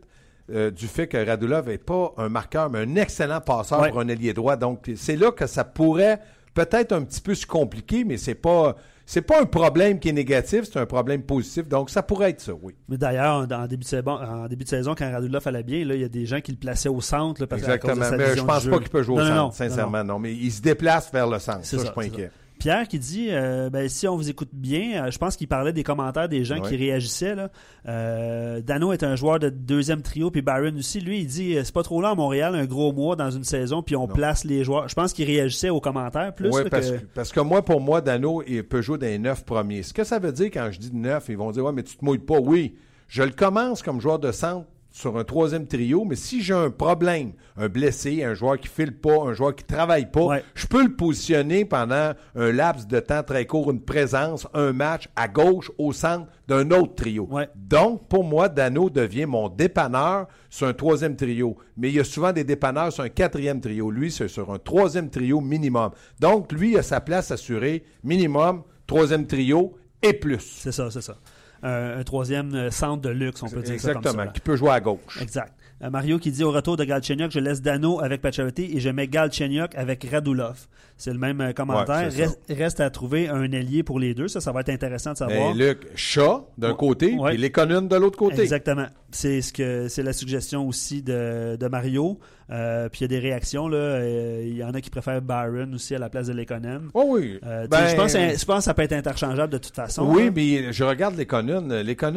euh, 0.53 0.71
du 0.73 0.89
fait 0.89 1.07
que 1.07 1.17
Radulov 1.17 1.69
n'est 1.69 1.79
pas 1.79 2.13
un 2.17 2.29
marqueur, 2.29 2.69
mais 2.71 2.81
un 2.81 2.97
excellent 2.97 3.41
passeur 3.41 3.81
Ouais. 3.83 3.91
pour 3.91 4.01
un 4.01 4.09
ailier 4.09 4.33
droit. 4.33 4.57
Donc, 4.57 4.91
c'est 4.97 5.15
là 5.15 5.31
que 5.31 5.47
ça 5.47 5.63
pourrait 5.63 6.19
peut-être 6.55 6.91
un 6.93 7.03
petit 7.05 7.21
peu 7.21 7.35
se 7.37 7.47
compliquer, 7.47 8.03
mais 8.05 8.17
c'est 8.17 8.35
pas. 8.35 8.75
C'est 9.13 9.23
pas 9.23 9.41
un 9.43 9.45
problème 9.45 9.99
qui 9.99 10.09
est 10.09 10.13
négatif, 10.13 10.67
c'est 10.73 10.79
un 10.79 10.87
problème 10.87 11.23
positif. 11.25 11.67
Donc, 11.67 11.91
ça 11.91 12.01
pourrait 12.01 12.31
être 12.31 12.41
ça, 12.41 12.53
oui. 12.63 12.77
Mais 12.89 12.97
d'ailleurs, 12.97 13.39
en, 13.39 13.51
en 13.51 13.67
début 13.67 13.83
de 13.83 13.89
saison, 13.89 14.07
en 14.07 14.47
début 14.47 14.63
de 14.63 14.69
saison, 14.69 14.95
quand 14.97 15.11
Radulov 15.11 15.43
allait 15.49 15.65
bien, 15.65 15.79
il 15.79 16.01
y 16.01 16.05
a 16.05 16.09
des 16.09 16.27
gens 16.27 16.41
qui 16.41 16.53
le 16.53 16.59
plaçaient 16.59 16.89
au 16.89 17.01
centre. 17.01 17.41
là, 17.41 17.49
parce 17.49 17.65
à 17.65 17.77
cause 17.79 17.91
de 17.91 17.97
Exactement. 17.97 18.05
sa 18.09 18.17
Mais 18.17 18.37
je 18.37 18.45
pense 18.45 18.67
pas 18.69 18.79
qu'il 18.79 18.89
peut 18.89 19.03
jouer 19.03 19.17
Non, 19.17 19.23
au 19.23 19.27
centre, 19.27 19.37
non, 19.43 19.51
sincèrement. 19.51 19.99
non, 20.05 20.15
Non, 20.15 20.19
mais 20.21 20.33
il 20.33 20.53
se 20.53 20.63
déplace 20.63 21.11
vers 21.13 21.27
le 21.27 21.41
centre. 21.41 21.59
C'est 21.65 21.77
Ça, 21.79 21.83
je 21.83 21.87
ça, 21.89 21.93
suis 21.93 21.95
pas 21.95 22.03
inquiet. 22.15 22.31
Pierre 22.61 22.87
qui 22.87 23.01
dit, 23.01 23.29
euh, 23.31 23.71
ben, 23.71 23.89
si 23.89 24.07
on 24.07 24.15
vous 24.17 24.31
écoute 24.31 24.51
bien, 24.53 25.07
euh, 25.07 25.11
je 25.11 25.19
pense 25.19 25.35
qu'il 25.37 25.49
parlait 25.49 25.73
des 25.73 25.83
commentaires 25.83 26.29
des 26.29 26.45
gens 26.45 26.61
Ouais. 26.61 26.69
qui 26.69 26.77
réagissaient. 26.77 27.35
Là. 27.35 27.51
Euh, 27.89 28.61
Dano 28.61 28.93
est 28.93 29.03
un 29.03 29.17
joueur 29.17 29.41
de 29.41 29.49
deuxième 29.49 30.03
trio, 30.03 30.31
puis 30.31 30.43
Byron 30.43 30.77
aussi, 30.77 31.01
lui, 31.01 31.21
il 31.21 31.27
dit, 31.27 31.57
c'est 31.65 31.75
pas 31.75 31.83
trop 31.83 32.01
long 32.01 32.09
à 32.11 32.15
Montréal, 32.15 32.55
un 32.55 32.67
gros 32.67 32.93
mois 32.93 33.17
dans 33.17 33.31
une 33.31 33.43
saison, 33.45 33.83
puis 33.83 33.97
on 33.97 34.07
Non. 34.07 34.15
place 34.15 34.45
les 34.45 34.63
joueurs. 34.63 34.89
Je 34.89 34.95
pense 34.95 35.13
qu'il 35.13 35.25
réagissait 35.27 35.71
aux 35.71 35.81
commentaires 35.81 36.35
plus. 36.35 36.51
Oui, 36.53 36.63
parce 36.71 36.91
que... 36.91 36.97
que... 36.99 37.05
parce 37.15 37.33
que 37.33 37.41
moi, 37.41 37.65
pour 37.65 37.81
moi, 37.81 38.01
Dano, 38.01 38.43
il 38.47 38.63
peut 38.63 38.83
jouer 38.83 38.99
dans 38.99 39.07
les 39.07 39.19
neuf 39.19 39.45
premiers. 39.45 39.83
Ce 39.83 39.93
que 39.93 40.05
ça 40.05 40.19
veut 40.21 40.33
dire 40.33 40.51
quand 40.53 40.69
je 40.71 40.79
dis 40.79 40.95
neuf, 40.95 41.27
ils 41.31 41.37
vont 41.37 41.51
dire 41.51 41.65
Ouais, 41.65 41.73
mais 41.73 41.83
tu 41.83 41.97
te 41.97 42.05
mouilles 42.05 42.19
pas. 42.19 42.39
Oui, 42.39 42.77
je 43.09 43.23
le 43.23 43.31
commence 43.31 43.83
comme 43.83 44.01
joueur 44.01 44.19
de 44.19 44.31
centre 44.33 44.67
sur 44.93 45.17
un 45.17 45.25
troisième 45.25 45.67
trio, 45.69 46.05
mais 46.05 46.17
si 46.17 46.43
j'ai 46.43 46.53
un 46.55 46.71
problème, 46.71 47.33
un 47.57 47.69
blessé, 47.69 48.25
un 48.25 48.35
joueur 48.35 48.59
qui 48.59 48.67
file 48.69 48.93
pas, 48.93 49.23
un 49.25 49.33
joueur 49.35 49.55
qui 49.55 49.63
travaille 49.65 50.11
pas, 50.11 50.25
Ouais. 50.25 50.45
je 50.55 50.67
peux 50.67 50.83
le 50.83 50.95
positionner 50.97 51.65
pendant 51.65 52.13
un 52.35 52.53
laps 52.53 52.89
de 52.89 52.99
temps 52.99 53.23
très 53.23 53.47
court, 53.47 53.71
une 53.71 53.81
présence, 53.83 54.49
un 54.53 54.73
match 54.73 55.09
à 55.15 55.29
gauche, 55.29 55.71
au 55.79 55.93
centre 55.93 56.27
d'un 56.49 56.71
autre 56.73 56.97
trio. 56.97 57.29
Ouais. 57.31 57.49
Donc, 57.55 58.09
pour 58.09 58.25
moi, 58.25 58.49
Dano 58.49 58.91
devient 58.91 59.27
mon 59.27 59.49
dépanneur 59.49 60.27
sur 60.49 60.67
un 60.67 60.73
troisième 60.75 61.15
trio. 61.15 61.57
Mais 61.77 61.91
il 61.91 61.95
y 61.95 62.01
a 62.01 62.05
souvent 62.05 62.33
des 62.33 62.43
dépanneurs 62.43 62.93
sur 62.93 63.05
un 63.05 63.09
quatrième 63.09 63.61
trio. 63.61 63.91
Lui, 63.93 64.11
c'est 64.11 64.27
sur 64.27 64.53
un 64.53 64.59
troisième 64.59 65.09
trio 65.09 65.41
minimum. 65.41 65.91
Donc, 66.19 66.51
lui, 66.51 66.73
il 66.73 66.79
a 66.79 66.83
sa 66.83 67.01
place 67.01 67.31
assurée 67.31 67.85
minimum, 68.03 68.65
troisième 68.89 69.27
trio 69.29 69.77
et 70.03 70.15
plus. 70.15 70.41
C'est 70.59 70.73
ça, 70.73 70.91
c'est 70.91 71.03
ça. 71.03 71.17
Un, 71.63 71.99
un 71.99 72.05
troisième 72.05 72.55
euh, 72.55 72.71
centre 72.71 73.03
de 73.03 73.11
luxe, 73.11 73.43
on 73.43 73.49
peut 73.49 73.63
dire 73.63 73.79
ça 73.81 73.93
comme 73.93 74.03
ça. 74.03 74.09
Exactement, 74.11 74.33
qui 74.33 74.41
peut 74.41 74.57
jouer 74.57 74.71
à 74.71 74.81
gauche. 74.81 75.21
Exact. 75.21 75.53
Euh, 75.83 75.89
Mario 75.91 76.19
qui 76.19 76.31
dit 76.31 76.45
au 76.45 76.51
retour 76.51 76.77
de 76.77 76.85
Galchenyuk, 76.85 77.31
je 77.31 77.41
laisse 77.41 77.63
Dano 77.63 78.01
avec 78.01 78.21
Pacioretty 78.21 78.71
et 78.77 78.81
je 78.81 78.91
mets 78.91 79.09
Galchenyuk 79.09 79.75
avec 79.75 80.07
Radulov. 80.11 80.67
C'est 80.99 81.13
le 81.13 81.19
même 81.19 81.41
euh, 81.41 81.53
commentaire. 81.53 82.11
Ouais, 82.13 82.23
reste, 82.25 82.41
reste 82.51 82.81
à 82.81 82.91
trouver 82.91 83.29
un 83.29 83.51
ailier 83.53 83.83
pour 83.83 83.99
les 83.99 84.13
deux. 84.13 84.29
Ça, 84.29 84.41
ça 84.43 84.53
va 84.53 84.61
être 84.61 84.69
intéressant 84.69 85.13
de 85.13 85.17
savoir. 85.17 85.53
Et 85.53 85.59
Luc, 85.59 85.87
chat 85.95 86.43
d'un 86.59 86.71
Ouais. 86.73 86.77
côté, 86.77 87.15
Ouais. 87.19 87.31
puis 87.33 87.41
Lekonen 87.41 87.89
de 87.89 87.97
l'autre 87.97 88.19
côté. 88.19 88.43
Exactement. 88.43 88.87
C'est 89.11 89.41
ce 89.41 89.53
que 89.55 89.89
c'est 89.89 90.03
la 90.03 90.13
suggestion 90.13 90.69
aussi 90.69 91.03
de, 91.03 91.57
de 91.57 91.69
Mario. 91.69 92.19
Euh, 92.51 92.89
puis 92.91 93.01
il 93.01 93.03
y 93.03 93.05
a 93.07 93.09
des 93.09 93.19
réactions 93.19 93.67
là. 93.69 93.77
Euh, 93.79 94.43
Il 94.45 94.57
y 94.57 94.63
en 94.65 94.73
a 94.75 94.81
qui 94.83 94.91
préfèrent 94.91 95.23
Byron 95.23 95.73
aussi 95.75 95.95
à 95.95 95.99
la 95.99 96.11
place 96.11 96.27
de 96.27 96.33
Lekonen. 96.35 96.91
Oh 96.93 97.05
oui. 97.09 97.39
Ben, 97.43 97.89
je, 97.89 97.97
pense, 97.97 98.13
que- 98.13 98.39
je 98.39 98.45
pense 98.45 98.59
que 98.59 98.65
ça 98.65 98.75
peut 98.75 98.83
être 98.83 98.93
interchangeable 98.93 99.53
de 99.53 99.59
toute 99.59 99.75
façon. 99.75 100.05
Oui, 100.13 100.31
mais 100.35 100.73
je 100.73 100.85
regarde. 100.85 101.17
Les 101.17 101.25
Conan, 101.27 101.63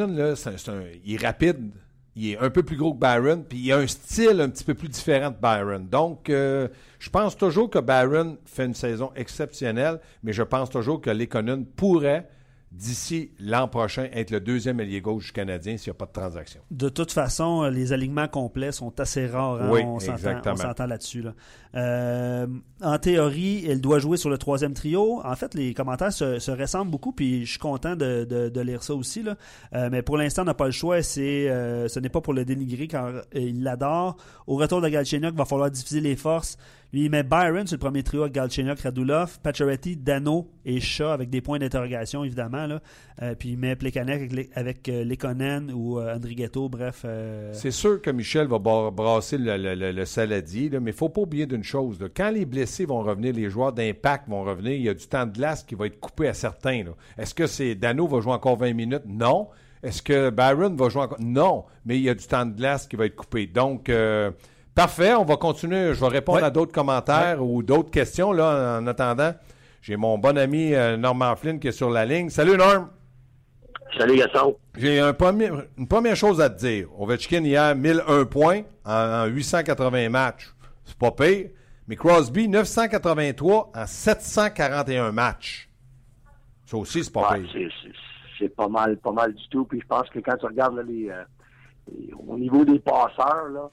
là, 0.08 0.36
c'est 0.36 0.50
un- 0.70 0.82
il 1.06 1.14
est 1.16 1.26
rapide. 1.26 1.72
Il 2.16 2.30
est 2.30 2.38
un 2.38 2.50
peu 2.50 2.62
plus 2.62 2.78
gros 2.78 2.94
que 2.94 3.00
Byron, 3.00 3.44
puis 3.44 3.58
il 3.58 3.72
a 3.72 3.78
un 3.78 3.88
style 3.88 4.40
un 4.40 4.50
petit 4.50 4.64
peu 4.64 4.76
plus 4.76 4.88
différent 4.88 5.32
de 5.32 5.36
Byron. 5.42 5.88
Donc, 5.90 6.30
euh, 6.30 6.68
je 7.00 7.10
pense 7.10 7.36
toujours 7.36 7.70
que 7.70 7.80
Byron 7.80 8.38
fait 8.46 8.66
une 8.66 8.76
saison 8.76 9.12
exceptionnelle, 9.16 10.00
mais 10.22 10.32
je 10.32 10.44
pense 10.44 10.70
toujours 10.70 11.02
que 11.02 11.10
les 11.10 11.28
Conan 11.28 11.64
pourrait, 11.76 12.30
d'ici 12.74 13.32
l'an 13.40 13.68
prochain, 13.68 14.08
être 14.14 14.32
le 14.32 14.40
deuxième 14.40 14.80
ailier 14.80 15.00
gauche 15.00 15.28
du 15.28 15.32
Canadien 15.32 15.78
s'il 15.78 15.92
n'y 15.92 15.96
a 15.96 16.00
pas 16.00 16.08
de 16.08 16.12
transaction. 16.12 16.60
De 16.72 16.90
toute 16.90 17.12
façon, 17.12 17.64
euh, 17.64 17.70
les 17.70 17.94
alignements 17.94 18.28
complets 18.28 18.72
sont 18.72 19.00
assez 19.00 19.28
rares. 19.28 19.62
hein. 19.62 19.70
Oui, 19.72 19.82
on 19.86 20.00
s'entend- 20.00 20.14
exactement. 20.14 20.56
on 20.56 20.58
s'entend 20.58 20.86
là-dessus. 20.88 21.22
là. 21.22 21.34
Euh, 21.76 22.48
en 22.82 22.98
théorie, 22.98 23.66
elle 23.68 23.80
doit 23.82 24.00
jouer 24.00 24.18
sur 24.18 24.30
le 24.30 24.38
troisième 24.38 24.74
trio. 24.74 25.22
En 25.24 25.36
fait, 25.36 25.54
les 25.54 25.74
commentaires 25.74 26.12
se, 26.14 26.40
se 26.40 26.52
ressemblent 26.52 26.92
beaucoup, 26.92 27.12
puis 27.12 27.46
je 27.46 27.52
suis 27.52 27.60
content 27.60 27.96
de, 27.96 28.26
de- 28.26 28.50
de 28.50 28.62
lire 28.62 28.84
ça 28.84 28.94
aussi. 28.96 29.24
Là. 29.24 29.36
Euh, 29.74 29.90
mais 29.92 30.02
pour 30.02 30.18
l'instant, 30.18 30.42
on 30.42 30.46
n'a 30.46 30.54
pas 30.54 30.66
le 30.66 30.72
choix. 30.72 31.02
C'est, 31.04 31.50
euh, 31.50 31.88
ce 31.88 32.00
n'est 32.00 32.10
pas 32.10 32.22
pour 32.22 32.34
le 32.34 32.44
dénigrer 32.46 32.88
car 32.88 33.12
il 33.34 33.64
l'adore. 33.64 34.18
Au 34.48 34.56
retour 34.56 34.82
de 34.82 34.90
Galchenyuk, 34.90 35.32
il 35.34 35.38
va 35.38 35.46
falloir 35.46 35.70
diviser 35.72 36.02
les 36.02 36.16
forces. 36.16 36.58
Il 36.96 37.10
met 37.10 37.24
Byron 37.24 37.66
sur 37.66 37.76
le 37.76 37.80
premier 37.80 38.04
trio 38.04 38.22
avec 38.22 38.34
Galchenyuk, 38.36 38.80
Radulov, 38.80 39.40
Pacioretty, 39.42 39.98
Dano 39.98 40.48
et 40.64 40.80
Shaw 40.80 41.08
avec 41.10 41.30
des 41.32 41.42
points 41.42 41.58
d'interrogation, 41.58 42.24
évidemment. 42.24 42.68
Là. 42.68 42.82
Euh, 43.24 43.34
puis 43.34 43.50
il 43.50 43.58
met 43.58 43.76
Plekanec 43.76 44.32
avec, 44.32 44.50
avec 44.54 44.90
euh, 44.90 45.04
Lekonen 45.04 45.72
ou 45.74 45.98
euh, 46.00 46.16
Andrighetto, 46.16 46.70
bref. 46.70 47.02
euh, 47.06 47.50
C'est 47.54 47.72
sûr 47.72 48.00
que 48.00 48.12
Michel 48.12 48.48
va 48.48 48.60
bra- 48.60 48.92
brasser 48.92 49.40
le, 49.40 49.58
le- 49.58 49.92
le- 49.92 50.06
saladier, 50.06 50.70
là, 50.70 50.80
mais 50.80 50.92
il 50.92 50.94
ne 50.94 50.98
faut 50.98 51.10
pas 51.10 51.22
oublier 51.22 51.48
d'une 51.48 51.64
chose. 51.64 51.98
Quand 52.16 52.30
les 52.30 52.46
blessés 52.46 52.86
vont 52.86 53.02
revenir, 53.02 53.34
les 53.34 53.50
joueurs 53.50 53.74
d'impact 53.74 54.30
vont 54.30 54.44
revenir, 54.44 54.74
il 54.74 54.84
y 54.84 54.90
a 54.90 54.94
du 54.94 55.08
temps 55.08 55.26
de 55.26 55.32
glace 55.34 55.64
qui 55.64 55.74
va 55.74 55.88
être 55.88 56.00
coupé 56.00 56.28
à 56.28 56.34
certains. 56.36 56.84
Est-ce 57.18 57.34
que 57.34 57.48
c'est 57.48 57.74
Dano 57.74 58.08
va 58.08 58.22
jouer 58.22 58.34
encore 58.34 58.58
20 58.58 58.74
minutes? 58.74 59.04
Non. 59.08 59.48
Est-ce 59.82 60.02
que 60.04 60.30
Byron 60.30 60.76
va 60.78 60.90
jouer 60.90 61.02
encore? 61.02 61.20
Non. 61.20 61.64
Mais 61.86 61.98
il 61.98 62.04
y 62.04 62.10
a 62.10 62.14
du 62.14 62.26
temps 62.28 62.46
de 62.46 62.56
glace 62.56 62.86
qui 62.88 62.96
va 62.96 63.08
être 63.08 63.16
coupé. 63.16 63.48
Donc, 63.48 63.90
euh, 63.90 64.30
parfait. 64.76 65.14
On 65.14 65.26
va 65.26 65.38
continuer. 65.38 65.94
Je 65.94 66.00
vais 66.00 66.08
répondre 66.08 66.40
Ouais. 66.40 66.46
à 66.46 66.50
d'autres 66.50 66.72
commentaires 66.72 67.44
ou 67.44 67.64
d'autres 67.64 67.92
questions. 67.92 68.32
Là, 68.32 68.80
en 68.80 68.88
attendant, 68.88 69.34
j'ai 69.82 69.96
mon 69.96 70.18
bon 70.18 70.38
ami 70.38 70.74
euh, 70.74 70.98
Norman 70.98 71.36
Flynn 71.36 71.60
qui 71.60 71.68
est 71.68 71.72
sur 71.74 71.90
la 71.90 72.06
ligne. 72.06 72.30
Salut, 72.30 72.58
Norm. 72.58 72.90
Salut 73.98 74.16
Gaston. 74.16 74.56
J'ai 74.76 75.00
un 75.00 75.14
premier- 75.14 75.52
une 75.78 75.88
première 75.88 76.16
chose 76.16 76.42
à 76.42 76.50
te 76.50 76.58
dire. 76.58 76.88
Ovechkin 77.00 77.44
hier, 77.44 77.76
1001 77.76 78.26
points 78.26 78.62
en, 78.86 78.92
en 78.94 79.26
880 79.26 80.10
matchs. 80.10 80.52
C'est 80.86 80.98
pas 80.98 81.12
pire. 81.12 81.50
Mais 81.88 81.96
Crosby, 81.96 82.48
983 82.48 83.72
en 83.76 83.86
741 83.86 85.12
matchs. 85.12 85.70
Ça 86.66 86.78
aussi, 86.78 87.04
c'est 87.04 87.14
pas 87.14 87.32
Ouais, 87.34 87.42
pire. 87.42 87.70
c'est- 88.40 88.50
pas 88.56 88.68
mal, 88.68 88.98
pas 88.98 89.12
mal 89.12 89.34
du 89.34 89.48
tout. 89.50 89.64
Puis 89.66 89.80
je 89.80 89.86
pense 89.88 90.10
que 90.10 90.20
quand 90.20 90.36
tu 90.38 90.46
regardes 90.46 90.76
là, 90.76 90.84
les, 90.84 91.10
euh, 91.10 91.24
Et 91.92 92.12
au 92.28 92.38
niveau 92.38 92.64
des 92.66 92.80
passeurs, 92.80 93.50
là, 93.54 93.70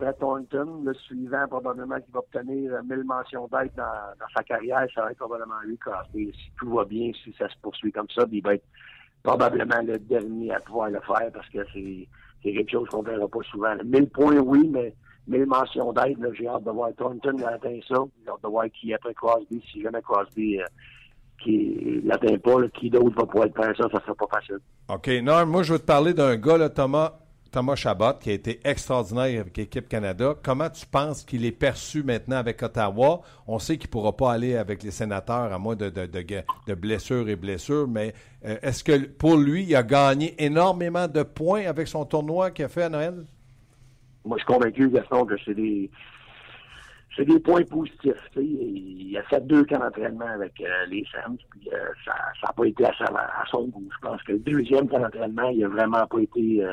après 0.00 0.14
Thornton, 0.14 0.82
le 0.84 0.94
suivant, 0.94 1.46
probablement, 1.46 2.00
qui 2.00 2.10
va 2.10 2.20
obtenir 2.20 2.72
1000 2.82 3.04
mentions 3.04 3.48
d'aide 3.48 3.72
dans, 3.76 4.26
sa 4.34 4.42
carrière, 4.42 4.86
ça 4.94 5.02
va 5.02 5.10
être 5.10 5.18
probablement 5.18 5.60
lui, 5.64 5.76
Crosby. 5.76 6.32
Si 6.32 6.50
tout 6.58 6.70
va 6.70 6.84
bien, 6.84 7.12
si 7.22 7.34
ça 7.38 7.48
se 7.48 7.54
poursuit 7.60 7.92
comme 7.92 8.08
ça, 8.14 8.24
il 8.32 8.42
va 8.42 8.54
être 8.54 8.64
probablement 9.22 9.82
le 9.82 9.98
dernier 9.98 10.52
à 10.54 10.60
pouvoir 10.60 10.88
le 10.88 11.00
faire 11.00 11.30
parce 11.32 11.48
que 11.50 11.58
c'est 11.74 12.08
quelque 12.42 12.70
chose 12.70 12.88
qu'on 12.88 13.02
ne 13.02 13.10
verra 13.10 13.28
pas 13.28 13.42
souvent. 13.50 13.76
1000 13.84 14.08
points, 14.08 14.38
oui, 14.38 14.70
mais 14.72 14.94
1000 15.28 15.46
mentions 15.46 15.92
d'aide, 15.92 16.18
j'ai 16.32 16.48
hâte 16.48 16.64
de 16.64 16.70
voir 16.70 16.90
Thornton 16.96 17.36
atteint 17.46 17.78
ça. 17.86 18.02
J'ai 18.24 18.30
hâte 18.30 18.42
de 18.42 18.48
voir 18.48 18.64
qui 18.70 18.94
après 18.94 19.12
Crosby, 19.12 19.62
si 19.70 19.82
jamais 19.82 20.00
Crosby 20.00 20.60
euh, 20.60 20.64
qui 21.42 22.00
l'atteint 22.04 22.38
pas, 22.38 22.68
qui 22.68 22.88
d'autre 22.88 23.16
va 23.16 23.26
pouvoir 23.26 23.48
faire 23.54 23.76
ça, 23.76 23.88
ça 23.92 24.00
sera 24.00 24.14
pas 24.14 24.38
facile. 24.38 24.60
OK. 24.88 25.08
Non, 25.22 25.44
moi, 25.44 25.62
je 25.62 25.74
veux 25.74 25.78
te 25.78 25.84
parler 25.84 26.14
d'un 26.14 26.36
gars, 26.36 26.56
là, 26.56 26.70
Thomas, 26.70 27.12
Thomas 27.50 27.74
Chabot, 27.74 28.14
qui 28.20 28.30
a 28.30 28.32
été 28.32 28.60
extraordinaire 28.64 29.40
avec 29.40 29.56
l'équipe 29.56 29.88
Canada. 29.88 30.34
Comment 30.42 30.70
tu 30.70 30.86
penses 30.86 31.24
qu'il 31.24 31.44
est 31.44 31.52
perçu 31.52 32.02
maintenant 32.04 32.36
avec 32.36 32.62
Ottawa? 32.62 33.22
On 33.48 33.58
sait 33.58 33.76
qu'il 33.76 33.88
ne 33.88 33.92
pourra 33.92 34.16
pas 34.16 34.32
aller 34.32 34.56
avec 34.56 34.82
les 34.82 34.92
sénateurs 34.92 35.52
à 35.52 35.58
moins 35.58 35.74
de, 35.74 35.90
de, 35.90 36.06
de, 36.06 36.74
blessures 36.74 37.28
et 37.28 37.36
blessures, 37.36 37.88
mais 37.88 38.14
euh, 38.44 38.56
est-ce 38.62 38.84
que 38.84 39.06
pour 39.06 39.36
lui, 39.36 39.64
il 39.64 39.74
a 39.74 39.82
gagné 39.82 40.34
énormément 40.42 41.08
de 41.08 41.22
points 41.24 41.66
avec 41.66 41.88
son 41.88 42.04
tournoi 42.04 42.52
qu'il 42.52 42.64
a 42.64 42.68
fait 42.68 42.84
à 42.84 42.88
Noël? 42.88 43.24
Moi, 44.24 44.36
je 44.38 44.44
suis 44.44 44.52
convaincu, 44.52 44.88
Gaston, 44.88 45.24
que 45.26 45.34
c'est 45.44 45.54
des 45.54 45.90
c'est 47.16 47.24
des 47.24 47.40
points 47.40 47.64
positifs. 47.64 48.14
Il 48.36 49.16
a 49.18 49.22
fait 49.24 49.44
deux 49.44 49.64
camps 49.64 49.80
d'entraînement 49.80 50.28
avec 50.28 50.52
euh, 50.60 50.86
les 50.88 51.04
Sams, 51.10 51.36
puis 51.50 51.68
euh, 51.72 51.78
ça 52.04 52.12
n'a 52.46 52.52
pas 52.52 52.64
été 52.64 52.84
à, 52.84 52.92
son 53.50 53.66
goût. 53.66 53.88
Je 53.92 54.08
pense 54.08 54.22
que 54.22 54.32
le 54.32 54.38
deuxième 54.38 54.88
camp 54.88 55.00
d'entraînement, 55.00 55.48
il 55.50 55.60
n'a 55.60 55.68
vraiment 55.68 56.06
pas 56.06 56.20
été 56.20 56.64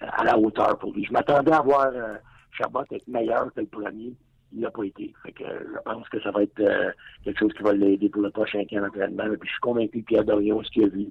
à 0.00 0.24
la 0.24 0.38
hauteur 0.38 0.78
pour 0.78 0.92
lui. 0.92 1.04
Je 1.04 1.12
m'attendais 1.12 1.52
à 1.52 1.60
voir 1.60 1.90
euh, 1.94 2.16
Chabot 2.52 2.82
être 2.90 3.08
meilleur 3.08 3.52
que 3.54 3.60
le 3.60 3.66
premier. 3.66 4.12
Il 4.54 4.60
n'a 4.60 4.70
pas 4.70 4.84
été. 4.84 5.14
Fait 5.22 5.32
que, 5.32 5.44
je 5.44 5.78
pense 5.82 6.08
que 6.10 6.20
ça 6.20 6.30
va 6.30 6.42
être 6.42 6.60
euh, 6.60 6.90
quelque 7.24 7.38
chose 7.38 7.52
qui 7.54 7.62
va 7.62 7.72
l'aider 7.72 8.10
pour 8.10 8.20
le 8.20 8.30
prochain 8.30 8.62
camp 8.68 8.82
d'entraînement. 8.82 9.24
Puis 9.24 9.48
je 9.48 9.52
suis 9.52 9.60
convaincu 9.60 10.00
que 10.02 10.06
Pierre 10.06 10.24
Dorion, 10.24 10.62
ce 10.62 10.70
qu'il 10.70 10.84
a 10.84 10.88
vu, 10.88 11.06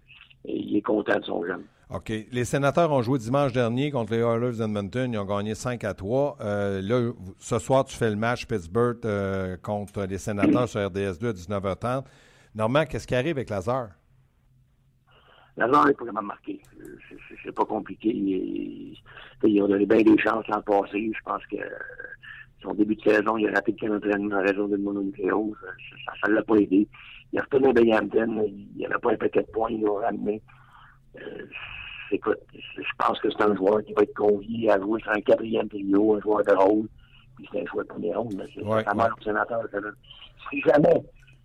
et 0.45 0.57
il 0.57 0.75
est 0.77 0.81
content 0.81 1.17
de 1.17 1.25
son 1.25 1.43
jeune. 1.45 1.63
OK. 1.93 2.11
Les 2.31 2.45
sénateurs 2.45 2.91
ont 2.91 3.01
joué 3.01 3.19
dimanche 3.19 3.51
dernier 3.51 3.91
contre 3.91 4.13
les 4.13 4.19
Oilers 4.19 4.57
d'Edmonton. 4.57 5.11
Ils 5.11 5.17
ont 5.17 5.25
gagné 5.25 5.55
5 5.55 5.83
à 5.83 5.93
3. 5.93 6.37
Euh, 6.39 6.81
là, 6.81 7.11
ce 7.37 7.59
soir, 7.59 7.83
tu 7.83 7.95
fais 7.95 8.09
le 8.09 8.15
match 8.15 8.45
Pittsburgh 8.45 8.99
euh, 9.03 9.57
contre 9.57 10.05
les 10.05 10.17
sénateurs 10.17 10.69
sur 10.69 10.79
RDS2 10.79 11.29
à 11.29 11.33
19h30. 11.33 12.03
Normand, 12.55 12.85
qu'est-ce 12.85 13.07
qui 13.07 13.15
arrive 13.15 13.37
avec 13.37 13.49
Lazare? 13.49 13.89
Lazare 15.61 15.89
est 15.89 15.99
vraiment 15.99 16.21
marqué. 16.21 16.59
C'est 17.43 17.51
pas 17.51 17.65
compliqué. 17.65 18.09
Il, 18.09 18.97
ils 19.43 19.61
ont 19.61 19.67
donné 19.67 19.85
bien 19.85 20.01
des 20.01 20.17
chances 20.17 20.47
l'an 20.47 20.61
passé. 20.61 21.11
Je 21.13 21.23
pense 21.23 21.45
que 21.45 21.57
son 22.61 22.73
début 22.73 22.95
de 22.95 23.01
saison, 23.01 23.37
il 23.37 23.47
a 23.47 23.53
raté 23.53 23.75
le 23.81 23.95
entraînement 23.95 24.37
en 24.37 24.41
raison 24.41 24.67
d'une 24.67 24.83
mononucléose. 24.83 25.55
Ça 26.21 26.29
ne 26.29 26.35
l'a 26.35 26.43
pas 26.43 26.55
aidé. 26.55 26.87
Il 27.31 27.39
a 27.39 27.43
retourné 27.43 27.69
à 27.69 27.73
Binghamton. 27.73 28.43
Il 28.47 28.67
n'y 28.75 28.85
avait 28.85 28.99
pas 28.99 29.11
un 29.11 29.17
paquet 29.17 29.41
de 29.41 29.51
points. 29.51 29.69
Il 29.69 29.81
l'a 29.81 30.07
ramené. 30.07 30.41
Euh, 31.17 31.45
écoute, 32.11 32.39
je 32.53 32.91
pense 32.97 33.19
que 33.19 33.29
c'est 33.29 33.43
un 33.43 33.55
joueur 33.55 33.83
qui 33.83 33.93
va 33.93 34.03
être 34.03 34.15
convié 34.15 34.71
à 34.71 34.79
jouer 34.79 34.99
sur 35.01 35.11
un 35.11 35.21
quatrième 35.21 35.69
trio, 35.69 36.15
un 36.15 36.21
joueur 36.21 36.43
de 36.43 36.53
rôle, 36.53 36.87
puis 37.35 37.47
c'est 37.51 37.61
un 37.61 37.65
joueur 37.65 37.85
de 37.85 37.89
premier 37.89 38.15
ronde. 38.15 38.47
C'est 38.53 38.63
ouais, 38.63 38.75
ouais. 38.75 39.09
sénateur. 39.23 39.61
Si 40.49 40.61
jamais 40.61 41.03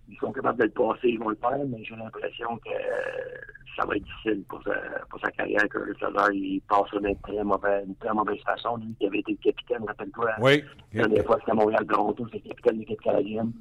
ils 0.09 0.17
sont 0.19 0.33
capables 0.33 0.59
de 0.59 0.65
le 0.65 0.71
passer, 0.71 1.09
ils 1.09 1.19
vont 1.19 1.31
le 1.31 1.37
faire, 1.37 1.59
mais 1.67 1.83
j'ai 1.85 1.97
l'impression 1.97 2.57
que 2.59 2.71
euh, 2.71 3.37
ça 3.77 3.85
va 3.85 3.97
être 3.97 4.05
difficile 4.05 4.43
pour 4.49 4.63
sa, 4.63 4.75
pour 5.11 5.21
sa 5.21 5.31
carrière, 5.33 5.69
que 5.69 5.79
le 5.79 5.95
Lazare, 6.01 6.33
il 6.33 6.61
passe 6.69 6.91
d'une 6.93 7.17
très 7.21 7.45
mauvaise, 7.45 7.85
une 7.87 7.97
très 7.97 8.13
mauvaise 8.13 8.41
façon. 8.45 8.77
Lui 8.77 8.95
qui 8.99 9.07
avait 9.07 9.19
été 9.19 9.33
le 9.33 9.53
capitaine, 9.53 9.85
rappelle-toi. 9.87 10.31
Oui. 10.41 10.65
La 10.93 11.03
dernière 11.03 11.25
fois, 11.25 11.37
c'était 11.41 11.53
à 11.53 11.55
Montréal-Toronto, 11.55 12.27
c'était 12.33 12.45
le 12.45 12.49
capitaine 12.51 12.75
de 12.75 12.79
l'équipe 12.81 13.01
canadienne. 13.01 13.53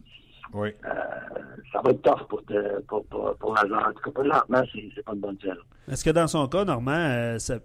Oui. 0.53 0.69
Euh, 0.86 0.89
ça 1.73 1.81
va 1.84 1.91
être 1.91 2.01
tough 2.01 2.27
pour, 2.29 2.45
te, 2.45 2.81
pour, 2.84 3.03
pour, 3.08 3.36
pour 3.36 3.55
Lazare. 3.55 3.89
En 3.89 3.91
tout 3.91 4.12
cas, 4.12 4.21
présentement, 4.21 4.63
c'est 4.73 5.03
pas 5.03 5.13
une 5.13 5.19
bonne 5.19 5.38
chose. 5.41 5.58
Est-ce 5.91 6.05
que 6.05 6.12
dans 6.12 6.27
son 6.27 6.47
cas, 6.47 6.63
Normand, 6.63 6.91
euh, 6.91 7.38
ça, 7.39 7.55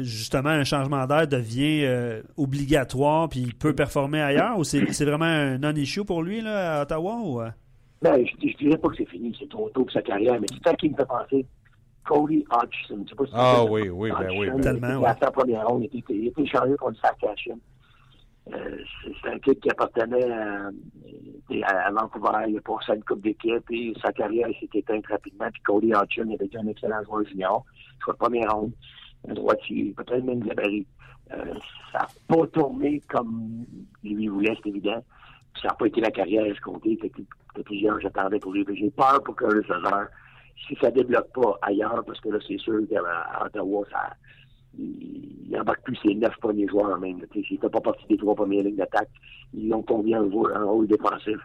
justement, 0.00 0.50
un 0.50 0.64
changement 0.64 1.06
d'air 1.06 1.28
devient 1.28 1.84
euh, 1.84 2.22
obligatoire 2.36 3.28
puis 3.28 3.40
il 3.40 3.54
peut 3.54 3.74
performer 3.74 4.20
ailleurs 4.20 4.58
ou 4.58 4.64
c'est 4.64 5.04
vraiment 5.04 5.24
un 5.24 5.58
non-issue 5.58 6.04
pour 6.04 6.22
lui 6.22 6.40
là, 6.40 6.80
à 6.80 6.82
Ottawa? 6.82 7.18
Ou, 7.22 7.40
euh? 7.40 7.50
Ben, 8.02 8.26
je, 8.26 8.48
je 8.48 8.56
dirais 8.56 8.78
pas 8.78 8.88
que 8.88 8.96
c'est 8.96 9.08
fini, 9.08 9.36
c'est 9.38 9.48
trop 9.48 9.68
tôt 9.70 9.82
pour 9.82 9.92
sa 9.92 10.02
carrière, 10.02 10.40
mais 10.40 10.46
c'est 10.52 10.68
ça 10.68 10.74
qui 10.74 10.90
me 10.90 10.96
fait 10.96 11.06
penser. 11.06 11.46
Cody 12.04 12.44
Hodgson. 12.50 13.04
Je 13.04 13.10
sais 13.10 13.14
pas 13.14 13.26
si 13.26 13.32
ah 13.34 13.64
oui, 13.64 13.88
oui, 13.88 14.10
ben 14.10 14.30
oui. 14.38 14.50
Ben. 14.50 14.60
Tellement. 14.60 15.04
À 15.04 15.16
sa 15.16 15.30
première 15.30 15.66
ronde, 15.66 15.86
il 15.92 15.98
était, 15.98 16.14
il 16.14 16.26
était 16.28 16.42
échangé 16.42 16.74
contre 16.76 17.00
Sarkisian. 17.00 17.58
Euh, 18.52 18.78
c'est 19.22 19.30
un 19.30 19.38
kid 19.38 19.60
qui 19.60 19.70
appartenait 19.70 20.30
à, 20.32 20.70
à, 21.66 21.90
Vancouver. 21.92 22.30
Il 22.48 22.56
a 22.56 22.60
passé 22.62 22.94
une 22.94 23.04
coupe 23.04 23.20
d'équipe 23.20 23.70
et 23.70 23.92
sa 24.02 24.12
carrière 24.12 24.48
s'est 24.58 24.78
éteinte 24.78 25.06
rapidement. 25.06 25.48
Puis 25.52 25.62
Cody 25.62 25.94
Hodgson 25.94 26.30
avait 26.34 26.46
été 26.46 26.58
un 26.58 26.66
excellent 26.66 27.04
joueur 27.04 27.24
junior. 27.26 27.64
Soit 28.02 28.14
première 28.14 28.50
ronde, 28.52 28.72
un 29.28 29.34
droitier, 29.34 29.94
peut-être 29.96 30.24
même 30.24 30.40
gabarit. 30.40 30.86
Euh, 31.32 31.54
ça 31.92 31.98
n'a 31.98 32.08
pas 32.26 32.46
tourné 32.48 33.00
comme 33.08 33.66
lui 34.02 34.26
voulait, 34.26 34.56
c'est 34.62 34.70
évident. 34.70 35.04
Ça 35.60 35.68
n'a 35.68 35.74
pas 35.74 35.86
été 35.86 36.00
la 36.00 36.10
carrière 36.10 36.46
escomptée 36.46 36.96
que, 36.96 37.06
que 37.54 37.62
plusieurs 37.62 38.00
j'attendais 38.00 38.38
pour 38.38 38.52
lui. 38.52 38.64
J'ai 38.74 38.90
peur 38.90 39.22
pour 39.22 39.36
Curtis 39.36 39.68
Lazare. 39.68 40.08
Si 40.66 40.76
ça 40.76 40.90
ne 40.90 40.96
débloque 40.96 41.32
pas 41.32 41.58
ailleurs, 41.62 42.04
parce 42.04 42.20
que 42.20 42.28
là, 42.28 42.38
c'est 42.46 42.58
sûr 42.58 42.80
qu'à 42.88 43.44
Ottawa, 43.44 43.84
ça 43.90 44.10
il 44.78 45.56
embarque 45.58 45.82
plus 45.82 45.96
ses 45.96 46.14
neuf 46.14 46.34
premiers 46.40 46.68
joueurs 46.68 46.98
même. 46.98 47.20
S'il 47.32 47.56
ne 47.56 47.60
fait 47.60 47.68
pas 47.68 47.80
partie 47.80 48.06
des 48.08 48.16
trois 48.16 48.34
premières 48.34 48.62
lignes 48.62 48.76
d'attaque, 48.76 49.10
ils 49.52 49.72
ont 49.72 49.82
combien 49.82 50.22
un 50.22 50.30
rôle, 50.30 50.52
un 50.54 50.64
rôle 50.64 50.86
défensif. 50.86 51.38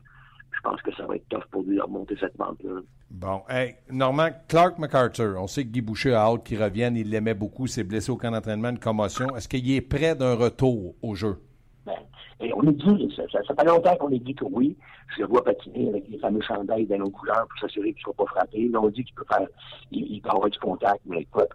Je 0.52 0.62
pense 0.62 0.82
que 0.82 0.94
ça 0.96 1.06
va 1.06 1.16
être 1.16 1.28
tough 1.30 1.44
pour 1.52 1.64
lui 1.64 1.76
de 1.76 1.82
remonter 1.82 2.16
cette 2.20 2.36
bande-là. 2.38 2.82
Bon. 3.12 3.42
Hey, 3.50 3.76
Normand, 3.92 4.30
Clark 4.48 4.80
MacArthur, 4.80 5.36
on 5.38 5.48
sait 5.48 5.64
que 5.64 5.70
Guy 5.70 5.82
Boucher 5.82 6.14
a 6.14 6.22
hâte 6.22 6.44
qu'il 6.44 6.62
revienne. 6.62 6.96
Il 6.96 7.10
l'aimait 7.10 7.34
beaucoup. 7.34 7.68
s'est 7.68 7.84
blessé 7.84 8.12
au 8.12 8.16
camp 8.16 8.32
d'entraînement, 8.32 8.70
une 8.70 8.80
commotion. 8.80 9.36
Est-ce 9.36 9.48
qu'il 9.48 9.70
est 9.72 9.82
prêt 9.82 10.16
d'un 10.16 10.36
retour 10.36 10.96
au 11.02 11.14
jeu? 11.14 11.38
Ben, 11.86 11.94
et 12.42 12.54
on 12.54 12.64
est 12.64 12.74
dit, 12.74 13.14
ça, 13.16 13.24
ça, 13.32 13.40
ça 13.48 13.56
fait 13.56 13.66
longtemps 13.66 13.96
qu'on 13.96 14.12
est 14.12 14.20
dit 14.20 14.36
que 14.36 14.46
oui. 14.46 14.76
Je 15.16 15.22
le 15.22 15.28
vois 15.28 15.44
patiner 15.44 15.90
avec 15.90 16.08
les 16.10 16.18
fameux 16.18 16.42
chandails 16.42 16.86
dans 16.86 16.98
nos 16.98 17.10
couleurs 17.10 17.48
pour 17.48 17.60
s'assurer 17.60 17.94
qu'il 17.94 18.00
ne 18.00 18.14
soit 18.14 18.26
pas 18.26 18.26
frappé. 18.26 18.68
Là, 18.68 18.82
on 18.82 18.90
dit 18.90 19.04
qu'il 19.04 19.16
peut 19.16 19.26
faire, 19.32 19.48
il, 19.92 20.12
il, 20.12 20.22
peut 20.22 20.30
avoir 20.30 20.50
du 20.50 20.60
contact, 20.60 21.02
mais 21.06 21.22
écoute, 21.22 21.48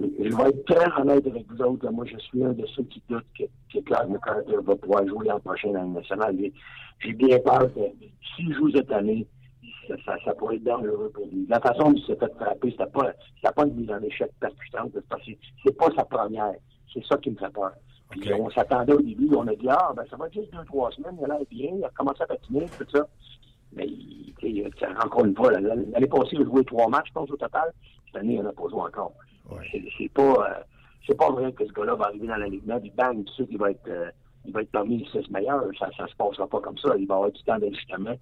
je 0.00 0.36
vais 0.36 0.48
être 0.48 0.64
très 0.64 1.00
honnête 1.00 1.26
avec 1.26 1.46
vous 1.50 1.62
autres. 1.62 1.90
Moi, 1.90 2.04
je 2.06 2.18
suis 2.18 2.42
un 2.42 2.52
de 2.52 2.66
ceux 2.66 2.84
qui 2.84 3.02
doutent 3.08 3.24
que, 3.38 3.44
que 3.72 3.84
Clark 3.84 4.08
McCarter 4.08 4.56
va 4.62 4.76
pouvoir 4.76 5.06
jouer 5.06 5.28
l'an 5.28 5.40
prochain 5.40 5.70
dans 5.72 5.82
le 5.82 5.88
national. 5.88 6.36
J'ai 7.00 7.12
bien 7.12 7.38
peur 7.38 7.72
que 7.74 7.80
s'il 8.34 8.54
joue 8.54 8.70
cette 8.70 8.90
année, 8.90 9.26
ça, 10.04 10.16
ça, 10.24 10.34
pourrait 10.34 10.56
être 10.56 10.64
dangereux 10.64 11.10
pour 11.12 11.26
lui. 11.26 11.46
La 11.48 11.60
façon 11.60 11.90
dont 11.90 11.94
il 11.94 12.04
s'est 12.04 12.16
fait 12.16 12.32
frapper, 12.34 12.70
c'était 12.70 12.86
pas, 12.86 13.12
pas 13.52 13.66
une 13.66 13.74
mise 13.74 13.90
en 13.90 14.02
échec 14.02 14.30
percutante. 14.40 14.92
C'est 15.64 15.76
pas 15.76 15.88
sa 15.96 16.04
première. 16.04 16.54
C'est 16.92 17.04
ça 17.06 17.16
qui 17.18 17.30
me 17.30 17.36
fait 17.36 17.52
peur. 17.52 17.72
Puis 18.10 18.20
okay. 18.20 18.34
on 18.34 18.50
s'attendait 18.50 18.92
au 18.92 19.00
début, 19.00 19.28
on 19.36 19.46
a 19.46 19.54
dit, 19.54 19.68
ah, 19.68 19.92
ben, 19.94 20.04
ça 20.10 20.16
va 20.16 20.26
être 20.26 20.34
juste 20.34 20.52
deux, 20.52 20.64
trois 20.64 20.90
semaines, 20.90 21.16
il 21.18 21.24
a 21.24 21.28
l'air 21.28 21.46
bien, 21.48 21.70
il 21.76 21.84
a 21.84 21.90
commencé 21.90 22.22
à 22.22 22.26
patiner, 22.26 22.66
tout 22.76 22.84
ça. 22.92 23.06
Mais, 23.72 23.86
il, 23.86 24.68
encore 25.04 25.24
une 25.24 25.36
fois, 25.36 25.52
l'année 25.52 26.06
passée, 26.08 26.30
il 26.32 26.42
a 26.42 26.44
joué 26.44 26.64
trois 26.64 26.88
matchs, 26.88 27.08
je 27.08 27.12
pense, 27.12 27.30
au 27.30 27.36
total. 27.36 27.72
Cette 28.06 28.16
année, 28.16 28.34
il 28.34 28.42
n'en 28.42 28.50
a 28.50 28.52
pas 28.52 28.68
joué 28.68 28.80
encore. 28.80 29.12
Ouais. 29.50 29.82
C'est 29.96 30.12
pas, 30.12 30.22
euh, 30.22 30.62
c'est 31.06 31.16
pas 31.16 31.30
vrai 31.30 31.52
que 31.52 31.64
ce 31.66 31.72
gars-là 31.72 31.94
va 31.94 32.06
arriver 32.06 32.26
dans 32.26 32.36
la 32.36 32.48
Ligue 32.48 32.62
puis 32.80 32.92
bang, 32.96 33.16
tout 33.16 33.22
de 33.22 33.30
suite, 33.30 33.48
il 33.50 33.58
va 33.58 33.70
être, 33.70 33.88
euh, 33.88 34.10
il 34.44 34.52
va 34.52 34.62
être 34.62 34.70
parmi 34.70 34.98
les 34.98 35.06
six 35.06 35.30
meilleurs. 35.30 35.66
Ça, 35.78 35.88
ça 35.96 36.06
se 36.08 36.14
passera 36.16 36.46
pas 36.46 36.60
comme 36.60 36.78
ça. 36.78 36.96
Il 36.96 37.06
va 37.06 37.16
avoir 37.16 37.30
du 37.30 37.42
temps 37.42 37.58
d'ajustement. 37.58 38.16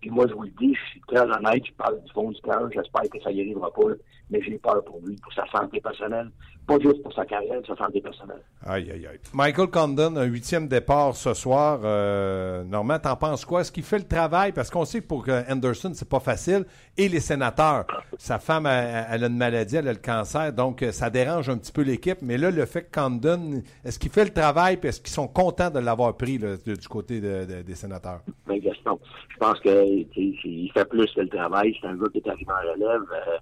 Puis 0.00 0.10
moi, 0.10 0.26
je 0.28 0.34
vous 0.34 0.42
le 0.42 0.50
dis, 0.50 0.74
je 0.74 0.90
suis 0.90 1.00
très 1.08 1.20
honnête, 1.20 1.64
je 1.66 1.72
parle 1.72 2.00
du 2.02 2.12
fond 2.12 2.30
du 2.30 2.40
cœur, 2.40 2.68
j'espère 2.72 3.02
que 3.10 3.20
ça 3.20 3.32
y 3.32 3.40
arrivera 3.40 3.72
pas, 3.72 3.94
mais 4.30 4.40
j'ai 4.42 4.58
peur 4.58 4.84
pour 4.84 5.00
lui, 5.04 5.16
pour 5.16 5.32
sa 5.32 5.44
santé 5.46 5.80
personnelle, 5.80 6.30
pas 6.68 6.78
juste 6.78 7.02
pour 7.02 7.12
sa 7.14 7.24
carrière, 7.24 7.60
sa 7.66 7.74
santé 7.74 8.00
personnelle. 8.00 8.42
Aïe, 8.64 8.90
aïe, 8.90 9.06
aïe. 9.06 9.18
Michael 9.32 9.68
Condon, 9.68 10.16
un 10.16 10.24
huitième 10.24 10.68
départ 10.68 11.16
ce 11.16 11.32
soir. 11.32 11.80
Euh, 11.82 12.62
Normand, 12.64 12.98
t'en 12.98 13.16
penses 13.16 13.44
quoi? 13.44 13.62
Est-ce 13.62 13.72
qu'il 13.72 13.84
fait 13.84 13.98
le 13.98 14.06
travail? 14.06 14.52
Parce 14.52 14.70
qu'on 14.70 14.84
sait 14.84 15.00
que 15.00 15.06
pour 15.06 15.24
Anderson, 15.48 15.92
c'est 15.94 16.08
pas 16.08 16.20
facile. 16.20 16.66
Et 16.96 17.08
les 17.08 17.20
sénateurs, 17.20 17.86
sa 18.18 18.38
femme, 18.38 18.66
elle, 18.66 19.06
elle, 19.10 19.24
a 19.24 19.26
une 19.28 19.36
maladie, 19.36 19.76
elle 19.76 19.88
a 19.88 19.92
le 19.92 19.98
cancer, 19.98 20.52
donc 20.52 20.84
ça 20.92 21.08
dérange 21.08 21.48
un 21.48 21.56
petit 21.56 21.72
peu 21.72 21.82
l'équipe. 21.82 22.18
Mais 22.20 22.36
là, 22.36 22.50
le 22.50 22.66
fait 22.66 22.82
que 22.82 23.00
Condon, 23.00 23.62
est-ce 23.84 23.98
qu'il 23.98 24.10
fait 24.10 24.24
le 24.24 24.32
travail, 24.32 24.76
puis 24.76 24.90
est-ce 24.90 25.00
qu'ils 25.00 25.08
sont 25.08 25.28
contents 25.28 25.70
de 25.70 25.78
l'avoir 25.78 26.16
pris 26.16 26.36
là, 26.36 26.56
du 26.56 26.88
côté 26.88 27.20
de, 27.20 27.46
de, 27.46 27.62
des 27.62 27.74
sénateurs? 27.74 28.20
Ben, 28.46 28.58
Gaston, 28.58 28.98
je 29.40 29.46
pense 29.46 29.60
que 29.60 29.84
il 30.16 30.70
fait 30.72 30.88
plus 30.88 31.06
que 31.14 31.20
le 31.20 31.28
travail. 31.28 31.76
C'est 31.80 31.86
un 31.86 31.94
gars 31.94 32.08
qui 32.12 32.18
est 32.18 32.28
arrivé 32.28 32.50
en 32.50 32.72
relève. 32.72 33.02
Euh, 33.12 33.38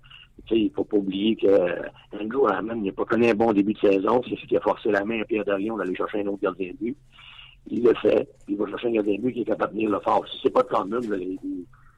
il 0.51 0.65
ne 0.65 0.71
faut 0.71 0.85
pas 0.85 0.99
oublier 0.99 1.37
que 1.37 1.47
euh, 1.47 1.83
Andrew 2.21 2.47
Hammond 2.49 2.83
n'a 2.83 2.93
pas 2.93 3.07
connu 3.07 3.29
un 3.31 3.35
bon 3.35 3.53
début 3.53 3.73
de 3.73 3.79
saison. 3.79 4.21
C'est 4.29 4.39
ce 4.39 4.47
qui 4.47 4.57
a 4.57 4.61
forcé 4.61 4.91
la 4.91 5.05
main 5.05 5.23
à 5.23 5.25
Pierre 5.25 5.45
Dorion 5.45 5.77
d'aller 5.79 5.95
chercher 5.97 6.21
un 6.21 6.27
autre 6.27 6.43
gardien 6.43 6.73
de 6.73 6.77
but. 6.77 6.97
Il 7.69 7.83
le 7.83 7.95
fait. 7.95 8.29
Il 8.47 8.57
va 8.59 8.67
chercher 8.67 8.89
un 8.89 8.93
gardien 8.93 9.17
de 9.17 9.23
but 9.23 9.33
qui 9.33 9.41
est 9.41 9.45
capable 9.45 9.73
de 9.73 9.79
tenir 9.79 9.91
le 9.91 10.01
fort. 10.01 10.27
Si 10.29 10.39
c'est 10.43 10.51
pas 10.51 10.63
de 10.63 10.69
Condon, 10.69 11.01
les, 11.01 11.39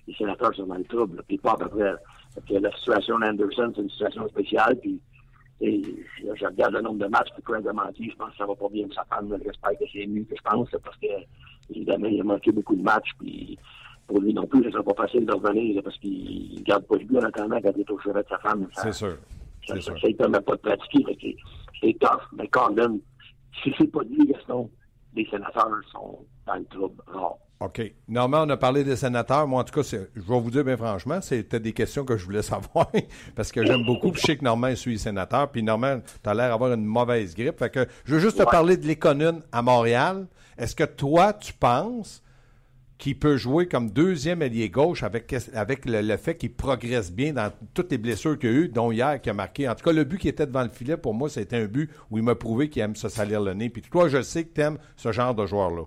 les, 0.07 0.15
sénateurs 0.15 0.55
sont 0.55 0.67
dans 0.67 0.77
le 0.77 0.85
trouble. 0.85 1.23
Puis 1.27 1.39
pas 1.39 1.53
à 1.53 1.57
peu 1.57 1.69
près. 1.69 1.95
Que 2.49 2.55
la 2.55 2.71
situation 2.77 3.19
d'Anderson, 3.19 3.73
c'est 3.75 3.83
une 3.83 3.91
situation 3.91 4.29
spéciale. 4.29 4.79
Puis 4.81 5.01
je 5.61 6.47
regarde 6.47 6.75
le 6.75 6.83
nombre 6.83 7.01
de 7.01 7.07
matchs 7.07 7.31
que 7.37 7.43
Craig. 7.43 7.65
Je 7.65 8.17
pense 8.17 8.31
que 8.31 8.37
ça 8.37 8.47
va 8.47 8.55
pas 8.55 8.69
bien 8.69 8.87
pour 8.87 8.95
sa 8.95 9.05
femme. 9.07 9.37
J'espère 9.45 9.73
que 9.73 9.85
c'est 9.93 10.07
mieux 10.07 10.23
que 10.23 10.37
je 10.37 10.43
pense, 10.43 10.69
parce 10.71 10.97
que, 10.99 11.07
évidemment, 11.75 12.07
il 12.07 12.21
a 12.21 12.25
manqué 12.25 12.53
beaucoup 12.53 12.77
de 12.77 12.83
matchs. 12.83 13.11
Puis 13.19 13.59
pour 14.09 14.21
lui 14.21 14.33
non 14.35 14.47
plus, 14.47 14.65
ce 14.65 14.71
sera 14.71 14.83
pas 14.83 14.95
facile 14.95 15.25
de 15.27 15.33
revenir 15.33 15.77
là, 15.77 15.83
parce 15.83 15.97
qu'il 15.99 16.63
garde 16.65 16.85
pas 16.87 16.97
le 16.97 17.05
but 17.05 17.19
en 17.19 17.23
attendant 17.25 17.61
quand 17.61 17.71
il 17.77 17.81
est 17.83 17.91
au 17.91 17.99
chevet 18.01 18.23
de 18.23 18.29
sa 18.29 18.39
femme. 18.39 18.67
C'est 18.83 18.93
sûr. 18.93 19.17
Ça 19.67 19.75
C'est 19.75 19.81
sûr. 19.83 19.95
ne 20.03 20.13
permet 20.15 20.41
pas 20.41 20.57
de 20.57 20.61
pratiquer. 20.63 21.37
C'est 21.81 21.97
tough. 22.01 22.23
Mais 22.37 22.49
quand 22.49 22.73
même, 22.73 22.99
si 23.63 23.73
c'est 23.79 23.87
pas 23.93 24.01
lui, 24.03 24.27
Gaston, 24.27 24.71
les 25.15 25.27
sénateurs 25.31 25.71
sont 25.93 26.19
dans 26.47 26.55
le 26.55 26.65
trouble 26.65 27.03
rare. 27.07 27.37
OK. 27.61 27.93
Normand, 28.09 28.45
on 28.47 28.51
a 28.51 28.57
parlé 28.57 28.85
des 28.85 28.97
sénateurs. 28.97 29.47
Moi, 29.47 29.61
en 29.61 29.65
tout 29.65 29.75
cas, 29.75 29.83
je 29.83 29.97
vais 30.21 30.41
vous 30.41 30.51
dire 30.51 30.65
bien 30.65 30.77
franchement, 30.77 31.21
c'était 31.21 31.59
des 31.61 31.73
questions 31.73 32.05
que 32.05 32.17
je 32.17 32.25
voulais 32.25 32.43
savoir 32.55 32.87
parce 33.35 33.53
que 33.53 33.65
j'aime 33.67 33.85
beaucoup. 33.85 34.11
Puis 34.13 34.21
je 34.23 34.27
sais 34.29 34.37
que 34.39 34.45
Normand 34.45 34.75
suit 34.77 34.93
les 34.93 34.99
sénateurs. 34.99 35.51
Puis 35.51 35.63
Normand, 35.63 36.01
tu 36.23 36.31
as 36.31 36.35
l'air 36.35 36.51
d'avoir 36.51 36.73
une 36.73 36.85
mauvaise 36.85 37.35
grippe. 37.35 37.59
Fait 37.59 37.69
que 37.71 37.87
je 38.05 38.15
veux 38.15 38.21
juste 38.21 38.39
te 38.39 38.45
parler 38.45 38.77
de 38.77 38.87
l'éconune 38.87 39.43
à 39.53 39.61
Montréal. 39.61 40.29
Est-ce 40.57 40.75
que 40.75 40.85
toi, 40.85 41.33
tu 41.33 41.53
penses 41.53 42.23
qu'il 42.99 43.19
peut 43.19 43.37
jouer 43.37 43.69
comme 43.69 43.91
deuxième 43.91 44.43
ailier 44.43 44.71
gauche 44.71 45.03
avec, 45.05 45.33
le 45.87 46.17
fait 46.17 46.37
qu'il 46.37 46.53
progresse 46.53 47.13
bien 47.13 47.33
dans 47.33 47.53
toutes 47.73 47.93
les 47.93 47.99
blessures 47.99 48.39
qu'il 48.39 48.49
a 48.49 48.53
eues, 48.53 48.69
dont 48.69 48.91
hier, 48.91 49.21
qui 49.21 49.31
a 49.31 49.35
marqué. 49.35 49.69
En 49.69 49.75
tout 49.75 49.85
cas, 49.85 49.93
le 49.93 50.05
but 50.05 50.19
qui 50.19 50.29
était 50.29 50.47
devant 50.47 50.65
le 50.65 50.71
filet, 50.71 50.97
pour 50.97 51.15
moi, 51.15 51.29
c'était 51.29 51.57
un 51.57 51.67
but 51.67 51.91
où 52.11 52.19
il 52.19 52.25
m'a 52.25 52.35
prouvé 52.35 52.69
qu'il 52.69 52.83
aime 52.83 52.97
se 52.97 53.09
salir 53.09 53.41
le 53.41 53.55
nez. 53.55 53.71
Puis 53.71 53.83
toi, 53.83 54.09
je 54.09 54.21
sais 54.21 54.45
que 54.45 54.53
tu 54.53 54.61
aimes 54.61 54.79
ce 54.97 55.13
genre 55.13 55.35
de 55.35 55.47
joueur-là. 55.47 55.85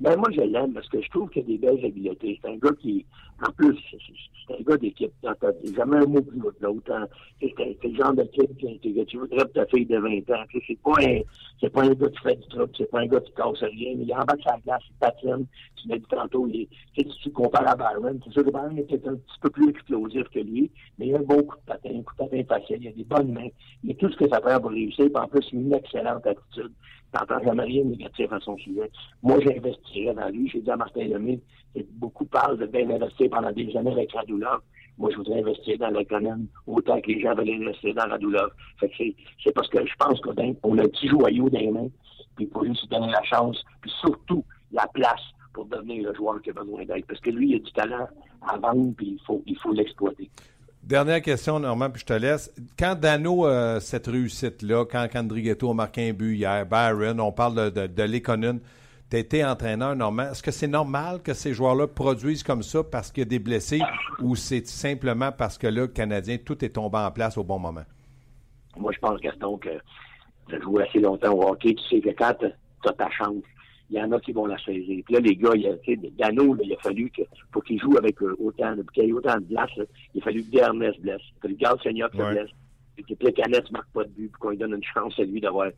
Ben, 0.00 0.16
moi, 0.16 0.30
je 0.32 0.40
l'aime 0.40 0.72
parce 0.72 0.88
que 0.88 1.00
je 1.02 1.10
trouve 1.10 1.28
qu'il 1.28 1.42
a 1.42 1.44
des 1.46 1.58
belles 1.58 1.84
habiletés. 1.84 2.38
C'est 2.42 2.48
un 2.50 2.56
gars 2.56 2.72
qui, 2.80 3.04
en 3.46 3.52
plus, 3.52 3.76
c'est- 3.90 4.54
un 4.58 4.62
gars 4.62 4.76
d'équipe. 4.78 5.12
Jamais 5.76 5.98
un 5.98 6.06
mot 6.06 6.22
plus 6.22 6.38
de 6.38 6.52
l'autre. 6.62 6.90
hein. 6.92 7.06
C'est 7.40 7.54
le 7.84 7.94
genre 7.94 8.12
d'équipe 8.14 8.50
que, 8.58 8.78
que 8.78 9.04
tu 9.04 9.18
voudrais 9.18 9.44
pour 9.44 9.52
ta 9.52 9.66
fille 9.66 9.86
de 9.86 9.98
20 9.98 10.28
ans. 10.30 10.42
C'est 10.66 10.78
pas 10.82 10.94
un, 11.02 11.20
c'est 11.60 11.70
pas 11.70 11.82
un 11.82 11.90
gars 11.94 12.08
qui 12.08 12.18
fait 12.18 12.36
du 12.36 12.48
trouble, 12.48 12.70
c'est 12.76 12.90
pas 12.90 13.00
un 13.00 13.06
gars 13.06 13.20
qui 13.20 13.32
casse 13.32 13.60
rien. 13.60 13.94
Mais 13.96 14.04
il 14.04 14.06
sur 14.08 14.50
la 14.50 14.58
glace, 14.64 14.82
il 14.88 14.94
patine. 14.98 15.46
Tu 15.76 15.88
l'as 15.88 15.98
dit 15.98 16.04
tantôt, 16.10 16.46
il 16.48 16.62
est- 16.62 16.68
tu 16.96 17.04
tu 17.22 17.30
compares 17.30 17.68
à 17.68 17.76
Byron, 17.76 18.18
c'est 18.24 18.32
sûr 18.32 18.44
que 18.44 18.50
Byron 18.50 18.74
peut-être 18.74 19.06
un 19.08 19.16
petit 19.16 19.38
peu 19.42 19.50
plus 19.50 19.68
explosif 19.70 20.24
que 20.30 20.40
lui, 20.40 20.70
mais 20.98 21.08
il 21.08 21.14
a 21.14 21.18
un 21.18 21.22
bon 21.22 21.42
coup 21.42 21.56
de 21.56 21.62
patin, 21.66 21.90
un 21.90 22.02
coup 22.02 22.14
de 22.14 22.18
patin 22.24 22.42
facile, 22.48 22.78
il 22.80 22.88
a 22.88 22.92
des 22.92 23.04
bonnes 23.04 23.32
mains. 23.32 23.48
Il 23.84 23.90
a 23.92 23.94
tout 23.94 24.10
ce 24.10 24.16
que 24.16 24.28
ça 24.28 24.40
prend 24.40 24.58
pour 24.60 24.70
réussir, 24.70 25.06
puis 25.06 25.22
en 25.22 25.28
plus, 25.28 25.46
il 25.52 25.58
a 25.58 25.60
une 25.60 25.74
excellente 25.74 26.26
attitude. 26.26 26.72
T'entends 27.12 27.42
jamais 27.42 27.64
rien 27.64 27.84
de 27.84 27.90
négatif 27.90 28.32
à 28.32 28.38
son 28.40 28.56
sujet. 28.58 28.90
Moi, 29.22 29.38
j'investirais 29.40 30.14
dans 30.14 30.28
lui. 30.28 30.48
J'ai 30.48 30.60
dit 30.60 30.70
à 30.70 30.76
Martin 30.76 31.04
Lemay, 31.04 31.40
beaucoup 31.92 32.24
parlent 32.24 32.58
de 32.58 32.66
bien 32.66 32.88
investir 32.88 33.30
pendant 33.30 33.50
des 33.52 33.76
années 33.76 33.92
avec 33.92 34.12
Radulov. 34.12 34.60
Moi, 34.98 35.10
je 35.10 35.16
voudrais 35.16 35.40
investir 35.40 35.78
dans 35.78 35.92
commune 36.04 36.46
autant 36.66 37.00
que 37.00 37.08
les 37.08 37.20
gens 37.20 37.34
veulent 37.34 37.50
investir 37.50 37.94
dans 37.94 38.08
Radulov. 38.08 38.50
Fait 38.78 38.88
que 38.88 38.94
c'est, 39.42 39.52
parce 39.52 39.68
que 39.68 39.84
je 39.84 39.94
pense 39.98 40.20
qu'on 40.20 40.36
a, 40.36 40.42
un 40.82 40.88
petit 40.88 41.08
joyau 41.08 41.48
dans 41.48 41.58
les 41.58 41.90
puis 42.36 42.46
il 42.46 42.50
faut 42.50 42.64
juste 42.64 42.82
lui 42.82 42.88
donner 42.88 43.10
la 43.10 43.22
chance, 43.24 43.62
puis 43.80 43.90
surtout 44.00 44.44
la 44.72 44.86
place 44.94 45.22
pour 45.52 45.66
devenir 45.66 46.08
le 46.08 46.14
joueur 46.14 46.40
qu'il 46.42 46.52
a 46.52 46.62
besoin 46.62 46.84
d'être. 46.84 47.06
Parce 47.06 47.20
que 47.20 47.30
lui, 47.30 47.50
il 47.50 47.56
a 47.56 47.58
du 47.58 47.72
talent 47.72 48.08
à 48.42 48.56
vendre, 48.56 48.94
puis 48.96 49.18
il 49.18 49.20
faut, 49.26 49.42
il 49.46 49.56
faut 49.58 49.72
l'exploiter. 49.72 50.30
Dernière 50.82 51.20
question, 51.20 51.60
Normand, 51.60 51.90
puis 51.90 52.00
je 52.00 52.06
te 52.06 52.12
laisse. 52.14 52.52
Quand 52.78 52.94
Dano, 52.94 53.46
euh, 53.46 53.80
cette 53.80 54.06
réussite-là, 54.06 54.86
quand 54.86 55.06
Candriguetto 55.12 55.70
a 55.70 55.74
marqué 55.74 56.08
un 56.08 56.12
but 56.12 56.36
hier, 56.36 56.66
Byron, 56.66 57.20
on 57.20 57.32
parle 57.32 57.70
de, 57.70 57.86
de, 57.86 57.86
de 57.86 58.60
tu 59.10 59.16
été 59.18 59.44
entraîneur, 59.44 59.96
Normand. 59.96 60.30
Est-ce 60.30 60.42
que 60.42 60.52
c'est 60.52 60.68
normal 60.68 61.20
que 61.20 61.34
ces 61.34 61.52
joueurs-là 61.52 61.88
produisent 61.88 62.44
comme 62.44 62.62
ça 62.62 62.84
parce 62.84 63.10
qu'il 63.10 63.22
y 63.22 63.26
a 63.26 63.28
des 63.28 63.40
blessés 63.40 63.80
ou 64.20 64.36
c'est 64.36 64.66
simplement 64.66 65.32
parce 65.32 65.58
que 65.58 65.66
là, 65.66 65.82
le 65.82 65.88
Canadien, 65.88 66.38
tout 66.38 66.64
est 66.64 66.70
tombé 66.70 66.98
en 66.98 67.10
place 67.10 67.36
au 67.36 67.42
bon 67.42 67.58
moment? 67.58 67.82
Moi, 68.76 68.92
je 68.92 68.98
pense, 69.00 69.20
Gaston, 69.20 69.58
que 69.58 69.70
tu 70.48 70.54
as 70.54 70.60
joué 70.60 70.86
assez 70.86 71.00
longtemps 71.00 71.32
au 71.32 71.42
hockey, 71.48 71.74
tu 71.74 71.82
sais 71.88 72.00
que 72.00 72.10
quand 72.16 72.34
tu 72.38 72.46
as 72.88 72.92
ta 72.92 73.10
chance, 73.10 73.42
il 73.90 73.96
y 73.96 74.00
en 74.00 74.12
a 74.12 74.20
qui 74.20 74.32
vont 74.32 74.46
la 74.46 74.56
saisir. 74.58 75.02
Puis 75.04 75.14
là, 75.14 75.20
les 75.20 75.36
gars, 75.36 75.50
il 75.54 75.62
y 75.62 75.66
a, 75.66 75.74
Dano, 76.18 76.54
là, 76.54 76.62
il 76.64 76.72
a 76.72 76.76
fallu 76.78 77.10
que, 77.10 77.22
pour 77.52 77.64
qu'il 77.64 77.80
joue 77.80 77.96
avec 77.98 78.22
euh, 78.22 78.36
autant, 78.38 78.74
qu'il 78.94 79.04
y 79.04 79.08
ait 79.08 79.12
autant 79.12 79.36
de 79.38 79.44
place, 79.44 79.70
là, 79.76 79.84
il 80.14 80.20
a 80.20 80.24
fallu 80.24 80.44
que 80.44 80.50
Dernes 80.50 80.92
se 80.94 81.00
blesse, 81.00 81.20
il 81.22 81.38
a 81.38 81.40
fallu 81.42 81.54
que 81.56 81.60
Galchenyuk 81.60 82.12
se 82.14 82.22
Ouais. 82.22 82.32
blesse, 82.32 82.50
et 82.98 83.02
que 83.02 83.14
Plekanec 83.14 83.64
ne 83.68 83.72
marque 83.72 83.90
pas 83.92 84.04
de 84.04 84.10
but, 84.10 84.28
pour 84.30 84.40
qu'on 84.40 84.50
lui 84.50 84.58
donne 84.58 84.74
une 84.74 84.84
chance 84.84 85.18
à 85.18 85.22
lui 85.24 85.40
d'avoir, 85.40 85.68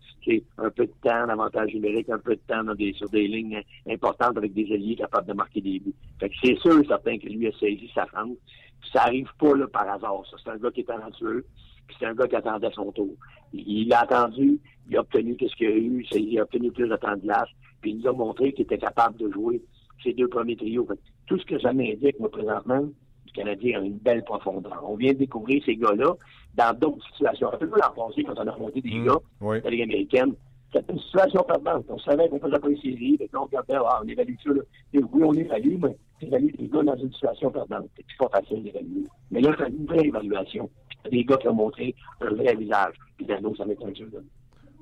un 0.58 0.70
peu 0.70 0.86
de 0.86 0.92
temps 1.02 1.26
d'avantage 1.26 1.72
numérique, 1.72 2.10
un 2.10 2.18
peu 2.18 2.34
de 2.34 2.40
temps 2.46 2.64
dans 2.64 2.74
des, 2.74 2.92
sur 2.94 3.08
des 3.08 3.28
lignes 3.28 3.62
importantes 3.88 4.36
avec 4.36 4.52
des 4.52 4.70
alliés 4.72 4.96
capables 4.96 5.28
de 5.28 5.32
marquer 5.34 5.60
des 5.60 5.78
buts. 5.78 5.94
Fait 6.20 6.28
que 6.28 6.34
c'est 6.42 6.58
sûr 6.58 6.84
certain 6.86 7.18
que 7.18 7.28
lui 7.28 7.46
a 7.46 7.52
saisi 7.52 7.88
sa 7.94 8.06
chance. 8.06 8.36
Puis 8.80 8.90
ça 8.92 9.02
arrive 9.04 9.30
pas, 9.38 9.54
là, 9.56 9.66
par 9.68 9.88
hasard, 9.88 10.22
ça. 10.30 10.36
C'est 10.42 10.50
un 10.50 10.56
gars 10.56 10.70
qui 10.72 10.80
est 10.80 10.84
talentueux, 10.84 11.46
puis 11.86 11.96
c'est 11.98 12.06
un 12.06 12.14
gars 12.14 12.26
qui 12.26 12.34
attendait 12.36 12.70
son 12.74 12.90
tour. 12.90 13.14
Il 13.52 13.88
l'a 13.88 14.00
attendu, 14.00 14.58
il 14.88 14.96
a 14.96 15.00
obtenu 15.00 15.36
ce 15.40 15.54
qu'il 15.56 15.66
a 15.66 15.70
eu, 15.76 16.04
il 16.12 16.38
a 16.38 16.42
obtenu 16.42 16.70
plus 16.72 16.88
de 16.88 16.96
temps 16.96 17.14
de 17.16 17.20
glace, 17.22 17.48
puis 17.80 17.92
il 17.92 17.98
nous 17.98 18.08
a 18.08 18.12
montré 18.12 18.52
qu'il 18.52 18.64
était 18.64 18.78
capable 18.78 19.16
de 19.18 19.30
jouer 19.30 19.62
ses 20.02 20.12
deux 20.14 20.28
premiers 20.28 20.56
trios. 20.56 20.86
Tout 21.26 21.38
ce 21.38 21.44
que 21.46 21.58
ça 21.60 21.72
m'indique, 21.72 22.18
moi, 22.18 22.30
présentement, 22.30 22.80
le 22.80 23.32
Canadien 23.34 23.80
a 23.80 23.84
une 23.84 23.98
belle 23.98 24.24
profondeur. 24.24 24.82
On 24.86 24.96
vient 24.96 25.12
de 25.12 25.18
découvrir 25.18 25.62
ces 25.64 25.76
gars-là 25.76 26.14
dans 26.54 26.78
d'autres 26.78 27.04
situations. 27.12 27.52
Un 27.52 27.56
peu 27.56 27.66
l'an 27.66 27.92
passé, 27.94 28.24
quand 28.24 28.34
on 28.36 28.46
a 28.46 28.50
remonté 28.52 28.80
des 28.80 28.90
Mm. 28.98 29.06
gars 29.06 29.18
Oui. 29.40 29.58
de 29.60 29.64
la 29.64 29.70
Ligue 29.70 29.82
américaine, 29.82 30.34
c'était 30.72 30.92
une 30.92 30.98
situation 30.98 31.42
perdante. 31.44 31.84
On 31.88 31.98
savait 31.98 32.28
qu'on 32.28 32.38
faisait 32.40 32.58
pas 32.58 32.68
les 32.68 32.76
fait 32.76 33.28
que 33.28 33.32
là, 33.32 33.40
on 33.42 33.44
regardait, 33.44 33.74
ah, 33.76 34.00
on 34.04 34.08
évalue 34.08 34.34
ça. 34.42 34.50
Là. 34.52 34.62
Et 34.94 34.98
oui, 34.98 35.22
on 35.24 35.32
évalue, 35.34 35.76
mais 35.80 35.96
on 36.22 36.26
évalue 36.26 36.50
des 36.58 36.68
gars 36.68 36.82
dans 36.82 36.96
une 36.96 37.12
situation 37.12 37.50
perdante. 37.50 37.88
C'est 37.96 38.04
pas 38.18 38.28
facile 38.40 38.62
d'évaluer. 38.64 39.04
Mais 39.30 39.40
là, 39.40 39.54
c'est 39.58 39.68
une 39.68 39.86
vraie 39.86 40.06
évaluation. 40.06 40.68
Des 41.10 41.24
gars 41.24 41.36
qui 41.36 41.48
ont 41.48 41.54
montré 41.54 41.94
un 42.20 42.30
vrai 42.34 42.54
visage. 42.54 42.94
Puis 43.16 43.26
Dano, 43.26 43.54
ça 43.56 43.64
là. 43.64 43.74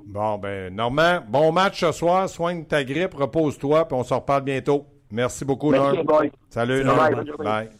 Bon, 0.06 0.38
ben, 0.38 0.74
Normand, 0.74 1.20
bon 1.28 1.52
match 1.52 1.80
ce 1.80 1.92
soir. 1.92 2.28
Soigne 2.28 2.64
ta 2.64 2.84
grippe, 2.84 3.14
repose-toi, 3.14 3.86
puis 3.86 3.96
on 3.98 4.04
se 4.04 4.14
reparle 4.14 4.44
bientôt. 4.44 4.86
Merci 5.10 5.44
beaucoup, 5.44 5.70
Merci. 5.70 5.98
Salut, 6.48 6.84
Bye, 6.84 7.14
bye, 7.14 7.26
journée. 7.26 7.44
Bye. 7.44 7.70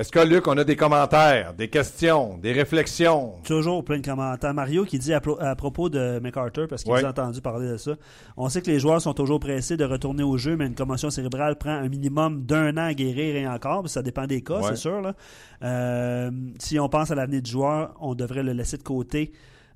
Est-ce 0.00 0.10
que, 0.10 0.18
Luc, 0.20 0.48
on 0.48 0.56
a 0.56 0.64
des 0.64 0.76
commentaires, 0.76 1.52
des 1.52 1.68
questions, 1.68 2.38
des 2.38 2.52
réflexions? 2.52 3.34
Toujours 3.44 3.84
plein 3.84 3.98
de 3.98 4.06
commentaires. 4.06 4.54
Mario 4.54 4.86
qui 4.86 4.98
dit 4.98 5.12
à, 5.12 5.20
pro- 5.20 5.36
à 5.38 5.54
propos 5.54 5.90
de 5.90 6.18
MacArthur, 6.20 6.68
parce 6.68 6.82
qu'il 6.84 6.90
vous 6.90 7.04
a 7.04 7.10
entendu 7.10 7.42
parler 7.42 7.68
de 7.68 7.76
ça, 7.76 7.92
on 8.38 8.48
sait 8.48 8.62
que 8.62 8.70
les 8.70 8.80
joueurs 8.80 9.02
sont 9.02 9.12
toujours 9.12 9.40
pressés 9.40 9.76
de 9.76 9.84
retourner 9.84 10.22
au 10.22 10.38
jeu, 10.38 10.56
mais 10.56 10.66
une 10.68 10.74
commotion 10.74 11.10
cérébrale 11.10 11.56
prend 11.56 11.72
un 11.72 11.88
minimum 11.90 12.46
d'un 12.46 12.72
an 12.78 12.86
à 12.86 12.94
guérir 12.94 13.36
et 13.36 13.46
encore, 13.46 13.90
ça 13.90 14.00
dépend 14.00 14.26
des 14.26 14.40
cas, 14.42 14.60
c'est 14.70 14.76
sûr. 14.76 15.02
là. 15.02 15.12
Euh, 15.62 16.30
si 16.58 16.78
on 16.80 16.88
pense 16.88 17.10
à 17.10 17.14
l'avenir 17.14 17.42
du 17.42 17.50
joueur, 17.50 17.94
on 18.00 18.14
devrait 18.14 18.42
le 18.42 18.52
laisser 18.54 18.78
de 18.78 18.82
côté. 18.82 19.32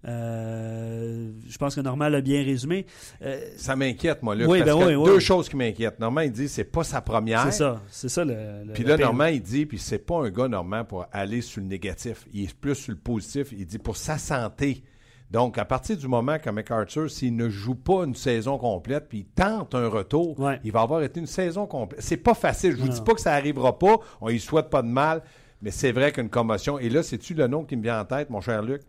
Euh, 0.06 1.30
je 1.48 1.58
pense 1.58 1.74
que 1.74 1.80
Normal 1.80 2.14
a 2.14 2.20
bien 2.20 2.42
résumé. 2.44 2.86
Euh, 3.22 3.40
Ça 3.56 3.76
m'inquiète, 3.76 4.22
moi, 4.22 4.34
Luc. 4.34 4.48
Oui, 4.48 4.58
parce 4.62 4.70
ben 4.78 4.78
que 4.86 4.88
oui, 4.90 4.94
oui. 4.96 5.06
deux 5.06 5.18
choses 5.18 5.48
qui 5.48 5.56
m'inquiètent. 5.56 5.98
Normand, 6.00 6.20
il 6.22 6.32
dit 6.32 6.48
c'est 6.48 6.64
pas 6.64 6.84
sa 6.84 7.00
première. 7.00 7.44
c'est 7.44 7.52
ça, 7.58 7.80
c'est 7.90 8.08
ça 8.08 8.24
le. 8.24 8.34
le- 8.66 8.72
Puis 8.72 8.84
là. 8.84 8.96
Normand, 8.96 9.26
il 9.26 9.42
dit, 9.42 9.66
puis 9.66 9.78
c'est 9.78 9.98
pas 9.98 10.16
un 10.24 10.30
gars, 10.30 10.48
Normand, 10.48 10.84
pour 10.84 11.06
aller 11.12 11.40
sur 11.40 11.60
le 11.60 11.68
négatif. 11.68 12.26
Il 12.32 12.44
est 12.44 12.54
plus 12.54 12.74
sur 12.74 12.92
le 12.92 12.98
positif. 12.98 13.48
Il 13.52 13.66
dit 13.66 13.78
pour 13.78 13.96
sa 13.96 14.18
santé. 14.18 14.82
Donc, 15.30 15.58
à 15.58 15.64
partir 15.64 15.96
du 15.96 16.06
moment 16.06 16.38
que 16.38 16.48
McArthur, 16.50 17.10
s'il 17.10 17.34
ne 17.34 17.48
joue 17.48 17.74
pas 17.74 18.04
une 18.04 18.14
saison 18.14 18.56
complète, 18.56 19.08
puis 19.08 19.18
il 19.20 19.24
tente 19.24 19.74
un 19.74 19.88
retour, 19.88 20.38
Ouais. 20.38 20.60
il 20.62 20.70
va 20.70 20.82
avoir 20.82 21.02
été 21.02 21.18
une 21.18 21.26
saison 21.26 21.66
complète. 21.66 22.02
C'est 22.02 22.18
pas 22.18 22.34
facile. 22.34 22.72
Je 22.72 22.76
vous 22.76 22.86
Non. 22.86 22.92
dis 22.92 23.00
pas 23.00 23.14
que 23.14 23.20
ça 23.20 23.32
arrivera 23.32 23.76
pas. 23.78 23.96
On 24.20 24.28
y 24.28 24.38
souhaite 24.38 24.70
pas 24.70 24.82
de 24.82 24.88
mal. 24.88 25.22
Mais 25.62 25.70
c'est 25.70 25.92
vrai 25.92 26.12
qu'une 26.12 26.28
commotion. 26.28 26.78
Et 26.78 26.88
là, 26.90 27.02
c'est-tu 27.02 27.32
le 27.34 27.46
nom 27.48 27.64
qui 27.64 27.74
me 27.76 27.82
vient 27.82 28.00
en 28.00 28.04
tête, 28.04 28.28
mon 28.30 28.40
cher 28.42 28.62
Luc? 28.62 28.82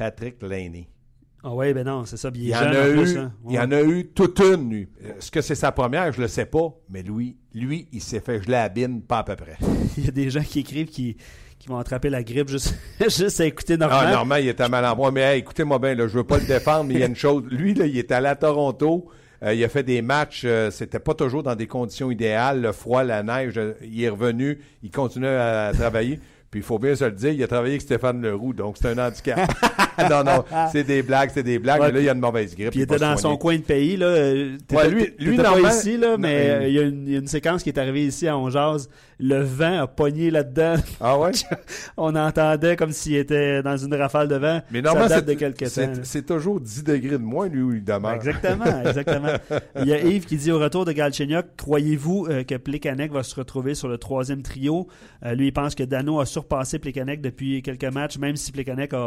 Patrick 0.00 0.36
Laney. 0.42 0.88
Ah 1.44 1.54
oui, 1.54 1.74
ben 1.74 1.84
non, 1.84 2.06
c'est 2.06 2.16
ça. 2.16 2.30
Il 2.34 2.40
Il, 2.42 2.48
y, 2.48 2.54
en 2.54 2.60
a 2.60 2.88
eu, 2.88 3.18
hein. 3.18 3.32
il 3.46 3.54
y 3.54 3.58
en 3.58 3.70
a 3.70 3.82
eu 3.82 4.06
toute 4.14 4.38
une, 4.40 4.70
lui. 4.70 4.88
Est-ce 5.04 5.30
que 5.30 5.42
c'est 5.42 5.54
sa 5.54 5.72
première? 5.72 6.10
Je 6.12 6.22
le 6.22 6.28
sais 6.28 6.46
pas. 6.46 6.74
Mais 6.88 7.02
lui, 7.02 7.36
lui, 7.54 7.86
il 7.92 8.00
s'est 8.00 8.20
fait 8.20 8.38
geler 8.40 8.52
la 8.52 8.68
bine, 8.70 9.02
pas 9.02 9.18
à 9.18 9.24
peu 9.24 9.36
près. 9.36 9.58
Il 9.98 10.06
y 10.06 10.08
a 10.08 10.10
des 10.10 10.30
gens 10.30 10.42
qui 10.42 10.60
écrivent 10.60 10.86
qui, 10.88 11.18
qui 11.58 11.68
vont 11.68 11.76
attraper 11.76 12.08
la 12.08 12.22
grippe 12.22 12.48
juste, 12.48 12.74
juste 13.00 13.40
à 13.42 13.44
écouter 13.44 13.76
Normand. 13.76 13.98
Ah, 14.00 14.10
Normand, 14.10 14.36
il 14.36 14.48
était 14.48 14.68
mal 14.70 14.86
en 14.86 14.96
point. 14.96 15.10
Mais 15.10 15.20
hey, 15.20 15.40
écoutez-moi 15.40 15.78
bien, 15.78 15.94
là, 15.94 16.08
je 16.08 16.14
veux 16.16 16.24
pas 16.24 16.38
le 16.38 16.46
défendre, 16.46 16.84
mais 16.84 16.94
il 16.94 17.00
y 17.00 17.02
a 17.02 17.06
une 17.06 17.16
chose. 17.16 17.44
Lui, 17.50 17.74
là, 17.74 17.84
il 17.84 17.98
est 17.98 18.10
allé 18.10 18.28
à 18.28 18.36
Toronto. 18.36 19.06
Euh, 19.42 19.52
il 19.52 19.62
a 19.62 19.68
fait 19.68 19.82
des 19.82 20.00
matchs. 20.00 20.42
euh, 20.46 20.70
c'était 20.70 20.98
pas 20.98 21.12
toujours 21.12 21.42
dans 21.42 21.54
des 21.56 21.66
conditions 21.66 22.10
idéales. 22.10 22.62
Le 22.62 22.72
froid, 22.72 23.02
la 23.04 23.22
neige. 23.22 23.58
euh, 23.58 23.74
il 23.82 24.02
est 24.02 24.08
revenu. 24.08 24.60
Il 24.82 24.90
continue 24.90 25.26
à 25.26 25.72
travailler. 25.74 26.20
Puis 26.50 26.60
il 26.60 26.64
faut 26.64 26.80
bien 26.80 26.96
se 26.96 27.04
le 27.04 27.12
dire, 27.12 27.30
il 27.30 27.42
a 27.44 27.46
travaillé 27.46 27.74
avec 27.74 27.82
Stéphane 27.82 28.20
Leroux, 28.20 28.52
donc 28.52 28.76
c'est 28.76 28.88
un 28.88 28.98
handicap. 29.06 29.38
non, 30.10 30.24
non, 30.24 30.44
c'est 30.72 30.84
des 30.84 31.02
blagues, 31.02 31.30
c'est 31.34 31.42
des 31.42 31.58
blagues. 31.58 31.80
Ouais, 31.80 31.86
mais 31.88 31.92
là, 31.94 32.00
il 32.00 32.04
y 32.06 32.08
a 32.08 32.12
une 32.12 32.20
mauvaise 32.20 32.54
grippe. 32.54 32.70
Puis 32.70 32.80
il 32.80 32.82
était 32.84 32.98
dans 32.98 33.16
son 33.16 33.36
coin 33.36 33.56
de 33.56 33.62
pays. 33.62 33.96
Là. 33.96 34.06
Euh, 34.06 34.56
Ouais, 34.72 34.88
lui- 34.88 35.12
lui, 35.18 35.36
pas 35.62 35.70
ici, 35.70 35.96
là, 35.96 36.16
mais 36.18 36.68
il 36.68 36.74
y, 36.74 36.78
a 36.78 36.82
une, 36.82 37.06
il 37.06 37.12
y 37.12 37.16
a 37.16 37.18
une 37.18 37.26
séquence 37.26 37.62
qui 37.62 37.68
est 37.70 37.78
arrivée 37.78 38.04
ici 38.06 38.26
à 38.28 38.36
Onjaz. 38.38 38.88
Le 39.20 39.40
vent 39.42 39.82
a 39.82 39.86
pogné 39.86 40.30
là-dedans. 40.30 40.76
Ah 41.00 41.18
ouais? 41.18 41.32
On 41.96 42.14
entendait 42.16 42.76
comme 42.76 42.92
s'il 42.92 43.16
était 43.16 43.62
dans 43.62 43.76
une 43.76 43.94
rafale 43.94 44.28
de 44.28 44.36
vent. 44.36 44.60
Mais 44.70 44.78
Ça 44.78 44.82
normalement, 44.82 45.08
date 45.08 45.24
c'est, 45.26 45.34
de 45.34 45.38
quelques 45.38 45.58
temps. 45.58 45.66
c'est, 45.68 45.86
là. 45.86 45.92
c'est 46.02 46.26
toujours 46.26 46.60
10 46.60 46.84
degrés 46.84 47.10
de 47.18 47.22
moins, 47.24 47.48
lui, 47.48 47.62
où 47.62 47.72
il 47.72 47.84
demeure. 47.84 48.12
Exactement, 48.12 48.64
exactement. 48.86 49.32
Il 49.80 49.86
y 49.86 49.92
a 49.92 50.00
Yves 50.02 50.24
qui 50.26 50.36
dit 50.36 50.50
au 50.50 50.58
retour 50.58 50.84
de 50.84 50.92
Galchenyuk, 50.92 51.46
croyez-vous 51.56 52.26
euh, 52.30 52.44
que 52.44 52.54
Plekanec 52.56 53.12
va 53.12 53.22
se 53.22 53.34
retrouver 53.34 53.74
sur 53.74 53.88
le 53.88 53.98
troisième 53.98 54.42
trio? 54.42 54.88
Euh, 55.24 55.34
lui, 55.34 55.48
il 55.48 55.52
pense 55.52 55.74
que 55.74 55.82
Dano 55.82 56.20
a 56.20 56.26
surpassé 56.26 56.78
Plekanec 56.78 57.20
depuis 57.20 57.62
quelques 57.62 57.84
matchs, 57.84 58.18
même 58.18 58.36
si 58.36 58.52
Plekanec 58.52 58.94
a, 58.94 58.96
Mm-hmm. 58.96 59.02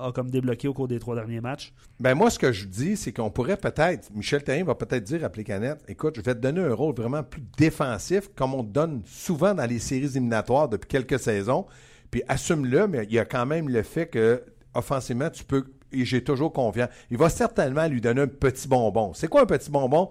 a- 0.00 0.06
a 0.08 0.12
comme 0.12 0.30
débloqué 0.30 0.68
au 0.68 0.72
cours 0.74 0.88
des 0.88 0.98
trois 0.98 1.14
derniers 1.14 1.40
matchs. 1.40 1.72
Ben 1.98 2.14
moi, 2.14 2.30
ce 2.30 2.38
que 2.38 2.52
je 2.52 2.66
dis, 2.66 2.96
c'est 2.96 3.12
qu'on 3.12 3.30
pourrait 3.30 3.56
peut-être, 3.56 4.08
Michel 4.14 4.42
Terrien 4.42 4.64
va 4.64 4.74
peut-être 4.74 5.04
dire 5.04 5.24
à 5.24 5.28
Plécanette, 5.28 5.80
écoute, 5.88 6.14
je 6.16 6.22
vais 6.22 6.34
te 6.34 6.40
donner 6.40 6.60
un 6.62 6.72
rôle 6.74 6.94
vraiment 6.94 7.22
plus 7.22 7.42
défensif, 7.58 8.28
comme 8.34 8.54
on 8.54 8.62
te 8.64 8.70
donne 8.72 9.02
souvent 9.06 9.49
dans 9.54 9.66
les 9.66 9.78
séries 9.78 10.06
éliminatoires 10.06 10.68
depuis 10.68 10.88
quelques 10.88 11.18
saisons, 11.18 11.66
puis 12.10 12.22
assume-le, 12.28 12.88
mais 12.88 13.04
il 13.04 13.12
y 13.12 13.18
a 13.18 13.24
quand 13.24 13.46
même 13.46 13.68
le 13.68 13.82
fait 13.82 14.06
que 14.06 14.42
offensivement, 14.74 15.30
tu 15.30 15.44
peux, 15.44 15.64
et 15.92 16.04
j'ai 16.04 16.22
toujours 16.22 16.52
confiance, 16.52 16.88
il 17.10 17.18
va 17.18 17.28
certainement 17.28 17.86
lui 17.86 18.00
donner 18.00 18.22
un 18.22 18.26
petit 18.26 18.68
bonbon. 18.68 19.12
C'est 19.14 19.28
quoi 19.28 19.42
un 19.42 19.46
petit 19.46 19.70
bonbon? 19.70 20.10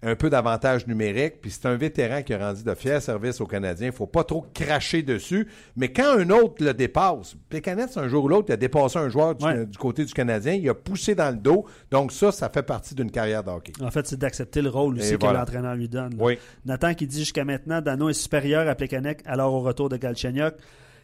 Un 0.00 0.14
peu 0.14 0.30
d'avantage 0.30 0.86
numérique, 0.86 1.40
puis 1.40 1.50
c'est 1.50 1.66
un 1.66 1.74
vétéran 1.74 2.22
qui 2.22 2.32
a 2.32 2.38
rendu 2.38 2.62
de 2.62 2.74
fiers 2.74 3.00
services 3.00 3.40
aux 3.40 3.46
Canadiens. 3.46 3.88
Il 3.88 3.90
ne 3.90 3.94
faut 3.96 4.06
pas 4.06 4.22
trop 4.22 4.46
cracher 4.54 5.02
dessus. 5.02 5.48
Mais 5.76 5.90
quand 5.92 6.18
un 6.18 6.30
autre 6.30 6.62
le 6.64 6.72
dépasse, 6.72 7.34
Pécanet, 7.48 7.86
un 7.96 8.06
jour 8.06 8.24
ou 8.24 8.28
l'autre, 8.28 8.46
il 8.48 8.52
a 8.52 8.56
dépassé 8.56 8.96
un 8.98 9.08
joueur 9.08 9.34
du, 9.34 9.44
Ouais. 9.44 9.66
du 9.66 9.76
côté 9.76 10.04
du 10.04 10.12
Canadien, 10.12 10.52
il 10.52 10.68
a 10.68 10.74
poussé 10.74 11.16
dans 11.16 11.30
le 11.34 11.36
dos. 11.40 11.66
Donc 11.90 12.12
ça, 12.12 12.30
ça 12.30 12.48
fait 12.48 12.62
partie 12.62 12.94
d'une 12.94 13.10
carrière 13.10 13.42
de 13.42 13.50
hockey. 13.50 13.72
En 13.82 13.90
fait, 13.90 14.06
c'est 14.06 14.18
d'accepter 14.18 14.62
le 14.62 14.68
rôle 14.68 14.98
aussi 14.98 15.14
Et 15.14 15.16
que 15.16 15.20
voilà. 15.24 15.40
l'entraîneur 15.40 15.74
lui 15.74 15.88
donne. 15.88 16.14
Oui. 16.20 16.38
Nathan 16.64 16.94
qui 16.94 17.08
dit 17.08 17.18
jusqu'à 17.18 17.44
maintenant, 17.44 17.80
Dano 17.80 18.08
est 18.08 18.12
supérieur 18.14 18.68
à 18.68 18.76
Plekanec 18.76 19.22
alors 19.26 19.52
au 19.52 19.60
retour 19.62 19.88
de 19.88 19.96
Galchenyuk 19.96 20.54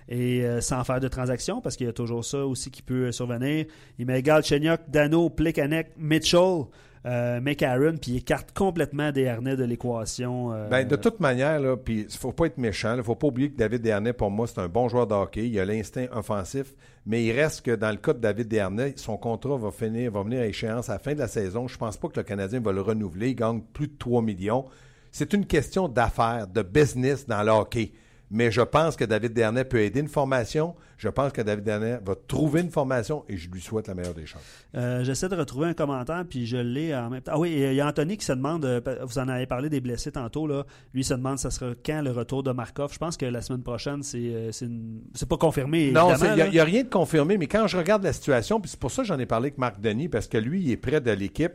et 0.09 0.45
euh, 0.45 0.61
sans 0.61 0.85
faire 0.85 1.01
de 1.01 1.09
transaction 1.09 1.61
parce 1.61 1.77
qu'il 1.77 1.87
y 1.87 1.91
a 1.91 1.93
toujours 1.93 2.25
ça 2.25 2.47
aussi 2.47 2.71
qui 2.71 2.83
peut 2.83 3.07
euh, 3.07 3.13
survenir. 3.13 3.65
Il 3.99 4.07
met 4.07 4.23
Galchenyuk, 4.23 4.83
Dano, 4.89 5.31
Plekanec, 5.31 5.89
Mitchell, 5.97 6.67
euh, 7.07 7.41
McCarron, 7.41 7.97
puis 8.01 8.13
il 8.13 8.17
écarte 8.19 8.53
complètement 8.53 9.13
des 9.13 9.29
harnais 9.29 9.57
de 9.57 9.65
l'équation. 9.65 10.53
euh, 10.53 10.69
Ben, 10.69 10.87
de 10.89 10.97
toute 10.97 11.21
manière, 11.21 11.59
il 11.61 12.05
ne 12.05 12.09
faut 12.09 12.33
pas 12.33 12.47
être 12.47 12.57
méchant. 12.59 12.95
Il 12.95 12.99
ne 12.99 13.03
faut 13.03 13.15
pas 13.15 13.27
oublier 13.27 13.51
que 13.51 13.57
David 13.57 13.83
Dernay, 13.83 14.13
pour 14.15 14.31
moi, 14.31 14.47
c'est 14.47 14.59
un 14.61 14.69
bon 14.69 14.89
joueur 14.89 15.07
de 15.07 15.15
hockey. 15.15 15.47
Il 15.49 15.59
a 15.61 15.65
l'instinct 15.65 16.07
offensif. 16.13 16.75
Mais 17.07 17.23
il 17.23 17.33
reste 17.33 17.61
que 17.67 17.73
dans 17.73 17.91
le 17.91 17.99
cas 17.99 18.15
de 18.15 18.21
David 18.21 18.49
Dernay, 18.49 18.95
son 18.97 19.19
contrat 19.19 19.57
va, 19.59 19.71
finir, 19.71 20.11
va 20.13 20.23
venir 20.23 20.41
à 20.41 20.47
échéance 20.47 20.89
à 20.89 20.95
la 20.95 20.99
fin 20.99 21.13
de 21.13 21.19
la 21.19 21.29
saison. 21.29 21.69
Je 21.69 21.77
pense 21.77 21.99
pas 21.99 22.09
que 22.09 22.17
le 22.19 22.23
Canadien 22.25 22.61
va 22.61 22.73
le 22.73 22.81
renouveler. 22.81 23.31
Il 23.31 23.35
gagne 23.37 23.61
plus 23.61 23.89
de 23.89 23.97
3 23.99 24.23
millions. 24.23 24.65
C'est 25.13 25.35
une 25.35 25.45
question 25.45 25.89
d'affaires, 25.89 26.47
de 26.47 26.63
business 26.63 27.27
dans 27.27 27.43
le 27.43 27.51
hockey. 27.51 27.93
Mais 28.31 28.51
je 28.51 28.63
pense 28.63 28.97
que 28.97 29.05
David 29.05 29.35
Dernay 29.35 29.65
peut 29.65 29.81
aider 29.81 30.01
une 30.01 30.09
formation. 30.09 30.75
Je 31.05 31.11
pense 31.11 31.33
que 31.33 31.43
David 31.43 31.65
Dernay 31.65 31.99
va 32.03 32.15
trouver 32.27 32.63
une 32.63 32.71
formation 32.71 33.25
et 33.29 33.37
je 33.37 33.51
lui 33.51 33.61
souhaite 33.61 33.89
la 33.89 33.95
meilleure 33.95 34.15
des 34.15 34.25
chances. 34.25 34.41
Euh, 34.75 35.05
J'essaie 35.05 35.29
de 35.29 35.37
retrouver 35.37 35.69
un 35.69 35.75
commentaire, 35.75 36.25
puis 36.29 36.47
je 36.47 36.57
l'ai 36.57 36.97
en 36.97 37.11
même 37.11 37.21
temps. 37.21 37.33
Ah 37.35 37.39
oui, 37.39 37.51
et 37.53 37.71
il 37.73 37.75
y 37.77 37.81
a 37.83 37.87
Anthony 37.87 38.17
qui 38.17 38.25
se 38.25 38.33
demande, 38.33 38.65
euh, 38.65 38.81
vous 39.03 39.19
en 39.19 39.29
avez 39.29 39.45
parlé 39.47 39.69
des 39.69 39.83
blessés 39.83 40.11
tantôt, 40.13 40.47
là. 40.47 40.65
lui 40.95 41.05
se 41.05 41.13
demande 41.13 41.39
ça 41.39 41.51
sera 41.51 41.73
quand 41.85 42.01
le 42.03 42.11
retour 42.11 42.43
de 42.43 42.53
Markov? 42.53 42.91
Je 42.93 42.99
pense 42.99 43.17
que 43.19 43.27
la 43.27 43.43
semaine 43.43 43.63
prochaine, 43.63 44.03
c'est 44.03 44.19
euh, 44.19 44.51
c'est 44.53 45.29
pas 45.29 45.37
confirmé. 45.37 45.93
Non, 45.93 46.15
il 46.17 46.51
n'y 46.51 46.59
a, 46.59 46.65
rien 46.65 46.83
de 46.85 46.89
confirmé, 46.89 47.37
mais 47.37 47.47
quand 47.49 47.67
je 47.67 47.77
regarde 47.77 48.03
la 48.03 48.15
situation, 48.15 48.61
puis 48.61 48.71
c'est 48.71 48.81
pour 48.81 48.91
ça 48.91 49.03
que 49.03 49.09
j'en 49.09 49.19
ai 49.19 49.27
parlé 49.27 49.49
avec 49.49 49.59
Marc 49.59 49.81
Denis, 49.81 50.09
parce 50.09 50.27
que 50.27 50.39
lui, 50.39 50.63
il 50.63 50.71
est 50.71 50.77
près 50.79 51.03
de 51.03 51.11
l'équipe. 51.11 51.53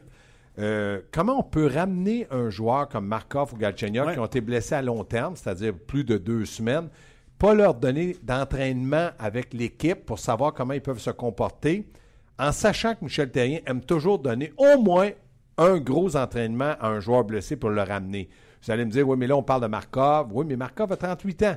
euh, 0.60 1.00
comment 1.12 1.40
on 1.40 1.44
peut 1.44 1.68
ramener 1.68 2.28
un 2.32 2.50
joueur 2.50 2.90
comme 2.90 3.08
Markov 3.08 3.54
ou 3.54 3.58
Galchenyuk 3.58 4.06
Ouais. 4.06 4.14
qui 4.14 4.20
ont 4.20 4.26
été 4.26 4.42
blessés 4.42 4.76
à 4.76 4.82
long 4.82 5.04
terme, 5.04 5.36
c'est-à-dire 5.36 5.74
plus 5.74 6.04
de 6.04 6.18
deux 6.18 6.46
semaines, 6.46 6.90
pas 7.40 7.54
leur 7.56 7.74
donner 7.74 8.16
d'entraînement 8.22 9.10
avec 9.18 9.54
l'équipe 9.54 10.06
pour 10.06 10.20
savoir 10.20 10.54
comment 10.54 10.74
ils 10.74 10.82
peuvent 10.82 11.00
se 11.00 11.10
comporter, 11.10 11.88
en 12.38 12.52
sachant 12.52 12.94
que 12.96 13.04
Michel 13.04 13.32
Terrien 13.32 13.60
aime 13.66 13.82
toujours 13.82 14.20
donner 14.20 14.54
au 14.58 14.78
moins 14.80 15.10
un 15.58 15.78
gros 15.78 16.16
entraînement 16.16 16.76
à 16.80 16.88
un 16.90 17.00
joueur 17.00 17.24
blessé 17.24 17.56
pour 17.56 17.70
le 17.70 17.82
ramener. 17.82 18.30
Vous 18.64 18.72
allez 18.72 18.86
me 18.86 18.92
dire, 18.92 19.08
oui, 19.08 19.18
mais 19.18 19.28
là, 19.28 19.36
on 19.36 19.44
parle 19.44 19.62
de 19.62 19.68
Markov. 19.68 20.28
Oui, 20.32 20.46
mais 20.48 20.56
Markov 20.56 20.92
a 20.92 20.98
38 20.98 21.44
ans 21.44 21.56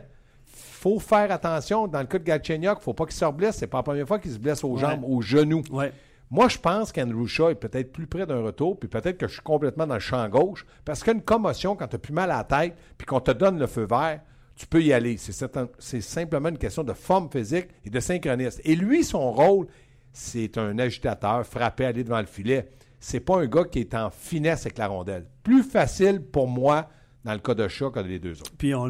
faut 0.83 0.99
faire 0.99 1.31
attention. 1.31 1.87
Dans 1.87 2.01
le 2.01 2.07
cas 2.07 2.19
de 2.19 2.25
Galchenyuk, 2.25 2.75
il 2.77 2.79
ne 2.81 2.83
faut 2.83 2.93
pas 2.93 3.05
qu'il 3.07 3.15
se 3.15 3.25
blesse. 3.31 3.57
C'est 3.57 3.69
pas 3.69 3.79
la 3.79 3.83
première 3.85 4.07
fois 4.07 4.19
qu'il 4.19 4.33
se 4.33 4.39
blesse 4.39 4.65
aux 4.65 4.75
Ouais. 4.75 4.81
jambes, 4.81 5.05
aux 5.05 5.23
genoux. 5.23 5.63
Ouais. 5.71 5.93
Moi, 6.31 6.49
je 6.49 6.59
pense 6.59 6.91
qu'Andrew 6.93 7.27
Shaw 7.27 7.51
est 7.51 7.55
peut-être 7.55 7.93
plus 7.93 8.07
près 8.07 8.27
d'un 8.27 8.43
retour, 8.43 8.79
puis 8.79 8.89
peut-être 8.89 9.19
que 9.19 9.29
je 9.29 9.35
suis 9.35 9.43
complètement 9.43 9.87
dans 9.87 9.95
le 9.95 10.01
champ 10.01 10.27
gauche, 10.29 10.65
parce 10.85 11.03
qu'une 11.05 11.21
commotion, 11.23 11.77
quand 11.77 11.87
tu 11.87 11.95
n'as 11.97 12.01
plus 12.01 12.13
mal 12.15 12.31
à 12.31 12.39
la 12.39 12.45
tête, 12.45 12.75
puis 12.97 13.07
qu'on 13.07 13.21
te 13.21 13.31
donne 13.31 13.59
le 13.59 13.67
feu 13.67 13.87
vert, 13.89 14.21
tu 14.63 14.69
peux 14.69 14.81
y 14.81 14.93
aller. 14.93 15.17
C'est 15.17 16.01
simplement 16.01 16.49
une 16.49 16.57
question 16.57 16.85
de 16.85 16.93
forme 16.93 17.29
physique 17.33 17.67
et 17.85 17.91
de 17.91 17.99
synchronisme. 17.99 18.61
Et 18.65 18.77
lui, 18.77 19.03
son 19.03 19.33
rôle, 19.33 19.67
c'est 20.13 20.57
un 20.57 20.79
agitateur, 20.79 21.45
frapper, 21.45 21.85
aller 21.87 22.05
devant 22.05 22.21
le 22.21 22.27
filet. 22.27 22.69
C'est 23.01 23.19
pas 23.19 23.39
un 23.41 23.47
gars 23.47 23.65
qui 23.65 23.81
est 23.81 23.93
en 23.97 24.11
finesse 24.11 24.61
avec 24.67 24.79
la 24.79 24.87
rondelle. 24.87 25.25
Plus 25.43 25.65
facile 25.65 26.21
pour 26.23 26.47
moi 26.47 26.89
dans 27.25 27.33
le 27.33 27.41
cas 27.41 27.55
de 27.55 27.67
Shaw 27.67 27.91
que 27.91 27.99
les 27.99 28.21
deux 28.21 28.41
autres. 28.41 28.53
Puis 28.57 28.73
on 28.73 28.89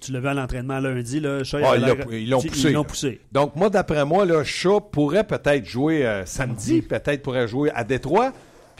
tu 0.00 0.10
l'as 0.10 0.18
vu 0.18 0.26
à 0.26 0.34
l'entraînement 0.34 0.80
lundi, 0.80 1.20
là, 1.20 1.42
il 1.44 1.56
Ah, 1.64 1.76
ils 2.10 2.28
l'ont- 2.28 2.40
poussé. 2.40 2.72
Poussé. 2.88 3.20
Donc, 3.30 3.54
moi, 3.54 3.70
d'après 3.70 4.04
moi, 4.04 4.24
là, 4.24 4.42
Shaw 4.42 4.80
pourrait 4.80 5.24
peut-être 5.26 5.64
jouer 5.64 6.04
euh, 6.04 6.26
samedi, 6.26 6.82
peut-être 6.82 7.22
pourrait 7.22 7.46
jouer 7.46 7.70
à 7.76 7.84
Détroit. 7.84 8.32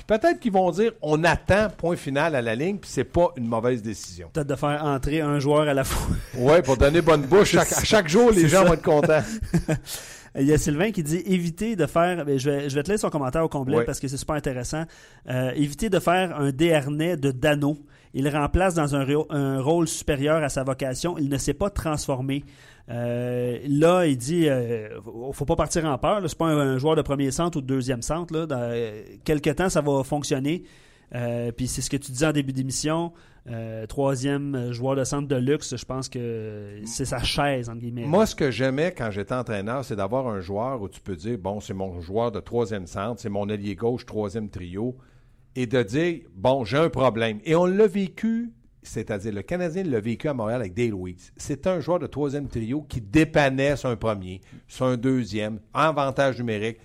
Puis 0.06 0.18
peut-être 0.18 0.40
qu'ils 0.40 0.52
vont 0.52 0.70
dire 0.70 0.92
on 1.02 1.22
attend, 1.24 1.68
point 1.76 1.96
final 1.96 2.34
à 2.34 2.42
la 2.42 2.54
ligne, 2.54 2.78
puis 2.78 2.90
c'est 2.92 3.04
pas 3.04 3.30
une 3.36 3.46
mauvaise 3.46 3.82
décision. 3.82 4.28
Peut-être 4.32 4.48
de 4.48 4.54
faire 4.56 4.84
entrer 4.84 5.20
un 5.20 5.38
joueur 5.38 5.68
à 5.68 5.74
la 5.74 5.84
fois. 5.84 6.16
Oui, 6.36 6.60
pour 6.62 6.76
donner 6.76 7.00
bonne 7.02 7.22
bouche. 7.22 7.50
Chaque, 7.52 7.72
à 7.72 7.84
chaque 7.84 8.08
jour, 8.08 8.30
les 8.30 8.48
gens 8.48 8.62
ça. 8.62 8.64
vont 8.64 8.74
être 8.74 8.82
contents. 8.82 9.22
Il 10.38 10.46
y 10.46 10.52
a 10.52 10.56
Sylvain 10.58 10.92
qui 10.92 11.02
dit 11.02 11.22
éviter 11.26 11.76
de 11.76 11.84
faire. 11.86 12.24
ben, 12.24 12.38
Je 12.38 12.48
vais, 12.50 12.70
je 12.70 12.74
vais 12.74 12.82
te 12.82 12.90
laisser 12.90 13.02
son 13.02 13.10
commentaire 13.10 13.44
au 13.44 13.48
complet 13.50 13.78
Oui. 13.78 13.82
parce 13.84 14.00
que 14.00 14.08
c'est 14.08 14.16
super 14.16 14.34
intéressant. 14.34 14.84
Euh, 15.28 15.50
éviter 15.54 15.90
de 15.90 15.98
faire 15.98 16.38
un 16.40 16.52
déharnais 16.52 17.16
de 17.18 17.30
Dano. 17.32 17.76
Il 18.14 18.28
remplace 18.28 18.74
dans 18.74 18.94
un 18.94 19.60
rôle 19.60 19.88
supérieur 19.88 20.42
à 20.42 20.48
sa 20.48 20.64
vocation. 20.64 21.16
Il 21.18 21.28
ne 21.28 21.36
s'est 21.38 21.54
pas 21.54 21.70
transformé. 21.70 22.44
Euh, 22.88 23.58
là, 23.68 24.06
il 24.06 24.16
dit 24.18 24.48
euh, 24.48 25.00
faut- 25.32 25.44
pas 25.44 25.56
partir 25.56 25.84
en 25.84 25.96
peur. 25.98 26.20
C'est 26.26 26.36
pas 26.38 26.46
un, 26.46 26.58
un 26.58 26.78
joueur 26.78 26.96
de 26.96 27.02
premier 27.02 27.30
centre 27.30 27.58
ou 27.58 27.60
de 27.60 27.66
deuxième 27.66 28.02
centre. 28.02 28.46
Dans 28.46 28.56
euh, 28.60 29.02
quelques 29.24 29.54
temps, 29.56 29.68
ça 29.68 29.80
va 29.80 30.02
fonctionner. 30.04 30.64
Puis 31.56 31.66
c'est 31.68 31.82
ce 31.82 31.90
que 31.90 31.98
tu 31.98 32.10
disais 32.10 32.26
en 32.26 32.32
début 32.32 32.52
d'émission. 32.54 33.12
Troisième 33.88 34.72
joueur 34.72 34.96
de 34.96 35.04
centre 35.04 35.28
de 35.28 35.36
luxe, 35.36 35.76
je 35.76 35.84
pense 35.84 36.08
que 36.08 36.80
c'est 36.86 37.04
sa 37.04 37.22
chaise, 37.22 37.68
entre 37.68 37.80
guillemets. 37.80 38.06
Moi, 38.06 38.24
ce 38.24 38.34
que 38.34 38.50
j'aimais 38.50 38.94
quand 38.96 39.10
j'étais 39.10 39.34
entraîneur, 39.34 39.84
c'est 39.84 39.96
d'avoir 39.96 40.26
un 40.28 40.40
joueur 40.40 40.80
où 40.80 40.88
tu 40.88 41.00
peux 41.00 41.16
dire 41.16 41.36
bon, 41.38 41.60
c'est 41.60 41.74
mon 41.74 42.00
joueur 42.00 42.32
de 42.32 42.40
troisième 42.40 42.86
centre, 42.86 43.20
c'est 43.20 43.28
mon 43.28 43.48
allié 43.50 43.74
gauche, 43.74 44.06
troisième 44.06 44.48
trio, 44.48 44.96
et 45.54 45.66
de 45.66 45.82
dire 45.82 46.20
bon, 46.34 46.64
j'ai 46.64 46.78
un 46.78 46.88
problème. 46.88 47.40
Et 47.44 47.54
on 47.54 47.66
l'a 47.66 47.86
vécu, 47.86 48.50
c'est-à-dire 48.82 49.32
le 49.32 49.42
Canadien 49.42 49.84
l'a 49.84 50.00
vécu 50.00 50.28
à 50.28 50.34
Montréal 50.34 50.60
avec 50.60 50.74
Dale 50.74 50.90
Louise. 50.90 51.32
C'est 51.36 51.66
un 51.66 51.80
joueur 51.80 51.98
de 51.98 52.06
troisième 52.06 52.48
trio 52.48 52.82
qui 52.82 53.00
dépannait 53.00 53.76
sur 53.76 53.88
un 53.88 53.96
premier, 53.96 54.40
sur 54.66 54.86
un 54.86 54.96
deuxième, 54.96 55.60
avantage 55.72 56.38
numérique, 56.38 56.78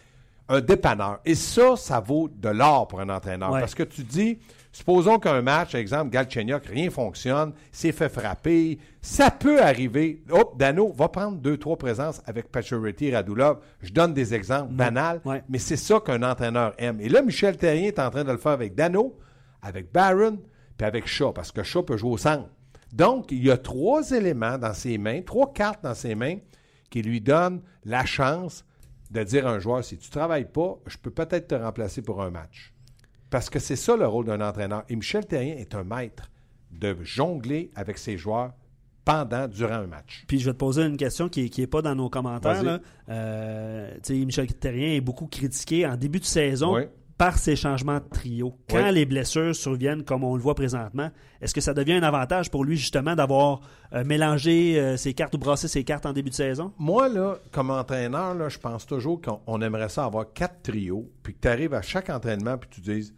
un 0.49 0.61
dépanneur. 0.61 1.19
Et 1.25 1.35
ça, 1.35 1.75
ça 1.75 1.99
vaut 1.99 2.29
de 2.29 2.49
l'or 2.49 2.87
pour 2.87 3.01
un 3.01 3.09
entraîneur. 3.09 3.51
Ouais. 3.51 3.59
Parce 3.59 3.75
que 3.75 3.83
tu 3.83 4.03
dis, 4.03 4.37
supposons 4.71 5.19
qu'un 5.19 5.41
match, 5.41 5.75
exemple, 5.75 6.09
Galchenyuk, 6.11 6.65
rien 6.67 6.89
fonctionne, 6.89 7.51
s'est 7.71 7.91
fait 7.91 8.07
frapper, 8.07 8.77
ça 9.01 9.29
peut 9.29 9.61
arriver. 9.61 10.21
Hop, 10.29 10.57
Dano 10.57 10.93
va 10.93 11.09
prendre 11.09 11.37
deux, 11.37 11.57
trois 11.57 11.77
présences 11.77 12.21
avec 12.25 12.49
Pacioretty 12.49 13.07
et 13.07 13.15
Radulov. 13.15 13.57
Je 13.81 13.91
donne 13.91 14.13
des 14.13 14.33
exemples 14.33 14.71
banals, 14.73 15.19
Ouais. 15.25 15.43
mais 15.49 15.57
c'est 15.59 15.75
ça 15.77 15.99
qu'un 15.99 16.23
entraîneur 16.23 16.73
aime. 16.77 17.01
Et 17.01 17.09
là, 17.09 17.21
Michel 17.21 17.57
Terrien 17.57 17.87
est 17.87 17.99
en 17.99 18.09
train 18.09 18.23
de 18.23 18.31
le 18.31 18.37
faire 18.37 18.53
avec 18.53 18.73
Dano, 18.75 19.17
avec 19.61 19.91
Barron, 19.91 20.37
puis 20.77 20.85
avec 20.85 21.07
Shaw, 21.07 21.33
parce 21.33 21.51
que 21.51 21.63
Shaw 21.63 21.83
peut 21.83 21.97
jouer 21.97 22.11
au 22.11 22.17
centre. 22.17 22.49
Donc, 22.93 23.31
il 23.31 23.43
y 23.43 23.51
a 23.51 23.57
trois 23.57 24.11
éléments 24.11 24.57
dans 24.57 24.73
ses 24.73 24.97
mains, 24.97 25.21
trois 25.21 25.51
cartes 25.51 25.83
dans 25.83 25.95
ses 25.95 26.15
mains 26.15 26.37
qui 26.89 27.01
lui 27.01 27.19
donnent 27.19 27.61
la 27.83 28.05
chance 28.05 28.63
de 29.11 29.23
dire 29.23 29.47
à 29.47 29.51
un 29.51 29.59
joueur, 29.59 29.83
si 29.83 29.97
tu 29.97 30.07
ne 30.07 30.11
travailles 30.11 30.49
pas, 30.51 30.77
je 30.85 30.97
peux 30.97 31.11
peut-être 31.11 31.47
te 31.47 31.55
remplacer 31.55 32.01
pour 32.01 32.21
un 32.21 32.29
match. 32.29 32.73
Parce 33.29 33.49
que 33.49 33.59
c'est 33.59 33.75
ça 33.75 33.97
le 33.97 34.07
rôle 34.07 34.25
d'un 34.25 34.41
entraîneur. 34.41 34.83
Et 34.89 34.95
Michel 34.95 35.25
Terrien 35.25 35.55
est 35.55 35.75
un 35.75 35.83
maître 35.83 36.29
de 36.71 36.95
jongler 37.01 37.71
avec 37.75 37.97
ses 37.97 38.17
joueurs 38.17 38.53
pendant, 39.03 39.47
durant 39.47 39.75
un 39.75 39.87
match. 39.87 40.25
Puis 40.27 40.39
je 40.39 40.45
vais 40.45 40.53
te 40.53 40.57
poser 40.57 40.83
une 40.83 40.97
question 40.97 41.29
qui 41.29 41.43
n'est 41.43 41.49
qui 41.49 41.61
est 41.61 41.67
pas 41.67 41.81
dans 41.81 41.95
nos 41.95 42.09
commentaires. 42.09 42.63
Là. 42.63 42.79
Euh, 43.09 43.93
tu 44.03 44.19
sais, 44.19 44.25
Michel 44.25 44.47
Terrien 44.53 44.95
est 44.95 45.01
beaucoup 45.01 45.27
critiqué 45.27 45.85
en 45.85 45.95
début 45.95 46.19
de 46.19 46.25
saison 46.25 46.75
Oui. 46.75 46.83
Par 47.17 47.37
ses 47.39 47.55
changements 47.55 47.97
de 47.99 48.07
trio. 48.11 48.55
Quand 48.69 48.83
Oui. 48.89 48.93
les 48.93 49.05
blessures 49.07 49.55
surviennent, 49.55 50.03
comme 50.03 50.23
on 50.23 50.35
le 50.35 50.41
voit 50.41 50.53
présentement, 50.53 51.09
est-ce 51.41 51.53
que 51.53 51.61
ça 51.61 51.73
devient 51.73 51.93
un 51.93 52.03
avantage 52.03 52.51
pour 52.51 52.63
lui 52.63 52.77
justement 52.77 53.15
d'avoir 53.15 53.61
euh, 53.93 54.03
mélangé 54.05 54.79
euh, 54.79 54.97
ses 54.97 55.13
cartes 55.15 55.33
ou 55.33 55.39
brassé 55.39 55.67
ses 55.67 55.83
cartes 55.83 56.05
en 56.05 56.13
début 56.13 56.29
de 56.29 56.35
saison? 56.35 56.73
Moi, 56.77 57.09
là, 57.09 57.37
comme 57.51 57.71
entraîneur, 57.71 58.35
là, 58.35 58.49
je 58.49 58.59
pense 58.59 58.85
toujours 58.85 59.19
qu'on 59.19 59.39
on 59.47 59.61
aimerait 59.61 59.89
ça 59.89 60.05
avoir 60.05 60.31
quatre 60.31 60.61
trios, 60.61 61.09
puis 61.23 61.33
que 61.33 61.39
tu 61.39 61.47
arrives 61.47 61.73
à 61.73 61.81
chaque 61.81 62.09
entraînement, 62.11 62.57
puis 62.57 62.69
tu 62.69 62.81
dises 62.81 63.15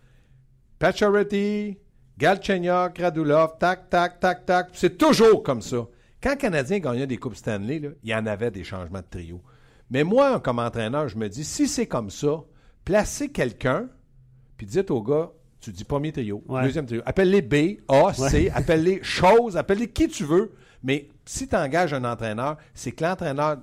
Pacioretty, 0.80 1.78
Galchenyuk, 2.18 2.98
Radulov, 3.00 3.58
tac, 3.60 3.90
tac, 3.90 4.20
tac, 4.20 4.46
tac. 4.46 4.70
C'est 4.74 4.98
toujours 4.98 5.44
comme 5.44 5.62
ça. 5.62 5.86
Quand 6.22 6.32
le 6.32 6.36
Canadien 6.38 6.80
gagnait 6.80 7.08
des 7.08 7.18
Coupes 7.18 7.36
Stanley, 7.36 7.80
là, 7.80 7.90
il 8.04 8.10
y 8.10 8.16
en 8.16 8.26
avait 8.26 8.52
des 8.52 8.64
changements 8.64 9.00
de 9.00 9.06
trio. 9.10 9.42
Mais 9.90 10.04
moi, 10.04 10.40
comme 10.40 10.60
entraîneur, 10.60 11.08
je 11.10 11.18
me 11.18 11.28
dis, 11.28 11.44
si 11.44 11.68
c'est 11.68 11.88
comme 11.88 12.10
ça, 12.10 12.42
placez 12.90 13.30
quelqu'un, 13.30 13.88
puis 14.58 14.66
dites 14.66 14.90
au 14.90 15.04
gars, 15.04 15.30
tu 15.62 15.72
dis 15.72 15.84
premier 15.84 16.12
trio, 16.12 16.44
Ouais. 16.48 16.64
deuxième 16.64 16.88
trio. 16.88 17.04
Appelle-les 17.06 17.44
B, 17.44 17.82
A, 17.88 18.14
C, 18.14 18.50
appelle-les 18.56 19.04
choses, 19.04 19.58
appelle-les 19.58 19.90
qui 19.90 20.08
tu 20.08 20.24
veux. 20.24 20.54
Mais 20.82 21.08
si 21.24 21.48
tu 21.48 21.56
engages 21.56 21.94
un 21.94 22.04
entraîneur, 22.04 22.58
c'est 22.74 22.92
que 22.92 23.04
l'entraîneur, 23.04 23.58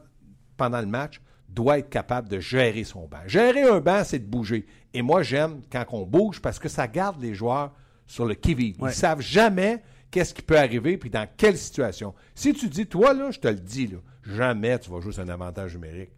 pendant 0.57 0.79
le 0.81 0.87
match, 0.87 1.20
doit 1.49 1.79
être 1.81 1.91
capable 1.91 2.29
de 2.29 2.39
gérer 2.39 2.85
son 2.85 3.09
banc. 3.09 3.18
Gérer 3.27 3.62
un 3.64 3.81
banc, 3.81 4.03
c'est 4.05 4.20
de 4.20 4.27
bouger. 4.27 4.64
Et 4.95 5.03
moi, 5.03 5.24
j'aime 5.24 5.61
quand 5.72 5.85
on 5.91 6.07
bouge 6.07 6.41
parce 6.41 6.61
que 6.61 6.68
ça 6.68 6.87
garde 6.87 7.20
les 7.20 7.35
joueurs 7.35 7.72
sur 8.07 8.27
le 8.27 8.35
qui-vive. 8.35 8.81
Ouais. 8.81 8.93
Ils 8.93 8.95
savent 8.95 9.22
jamais 9.22 9.83
qu'est-ce 10.12 10.35
qui 10.35 10.43
peut 10.43 10.59
arriver 10.59 10.99
puis 10.99 11.11
dans 11.11 11.27
quelle 11.37 11.59
situation. 11.59 12.14
Si 12.37 12.53
tu 12.53 12.68
dis, 12.68 12.87
toi, 12.87 13.12
là, 13.12 13.33
je 13.33 13.41
te 13.41 13.49
le 13.49 13.57
dis, 13.57 13.89
là, 13.89 13.99
jamais 14.37 14.79
tu 14.79 14.89
vas 14.91 15.01
jouer 15.01 15.12
sur 15.12 15.22
un 15.24 15.29
avantage 15.31 15.74
numérique. 15.74 16.11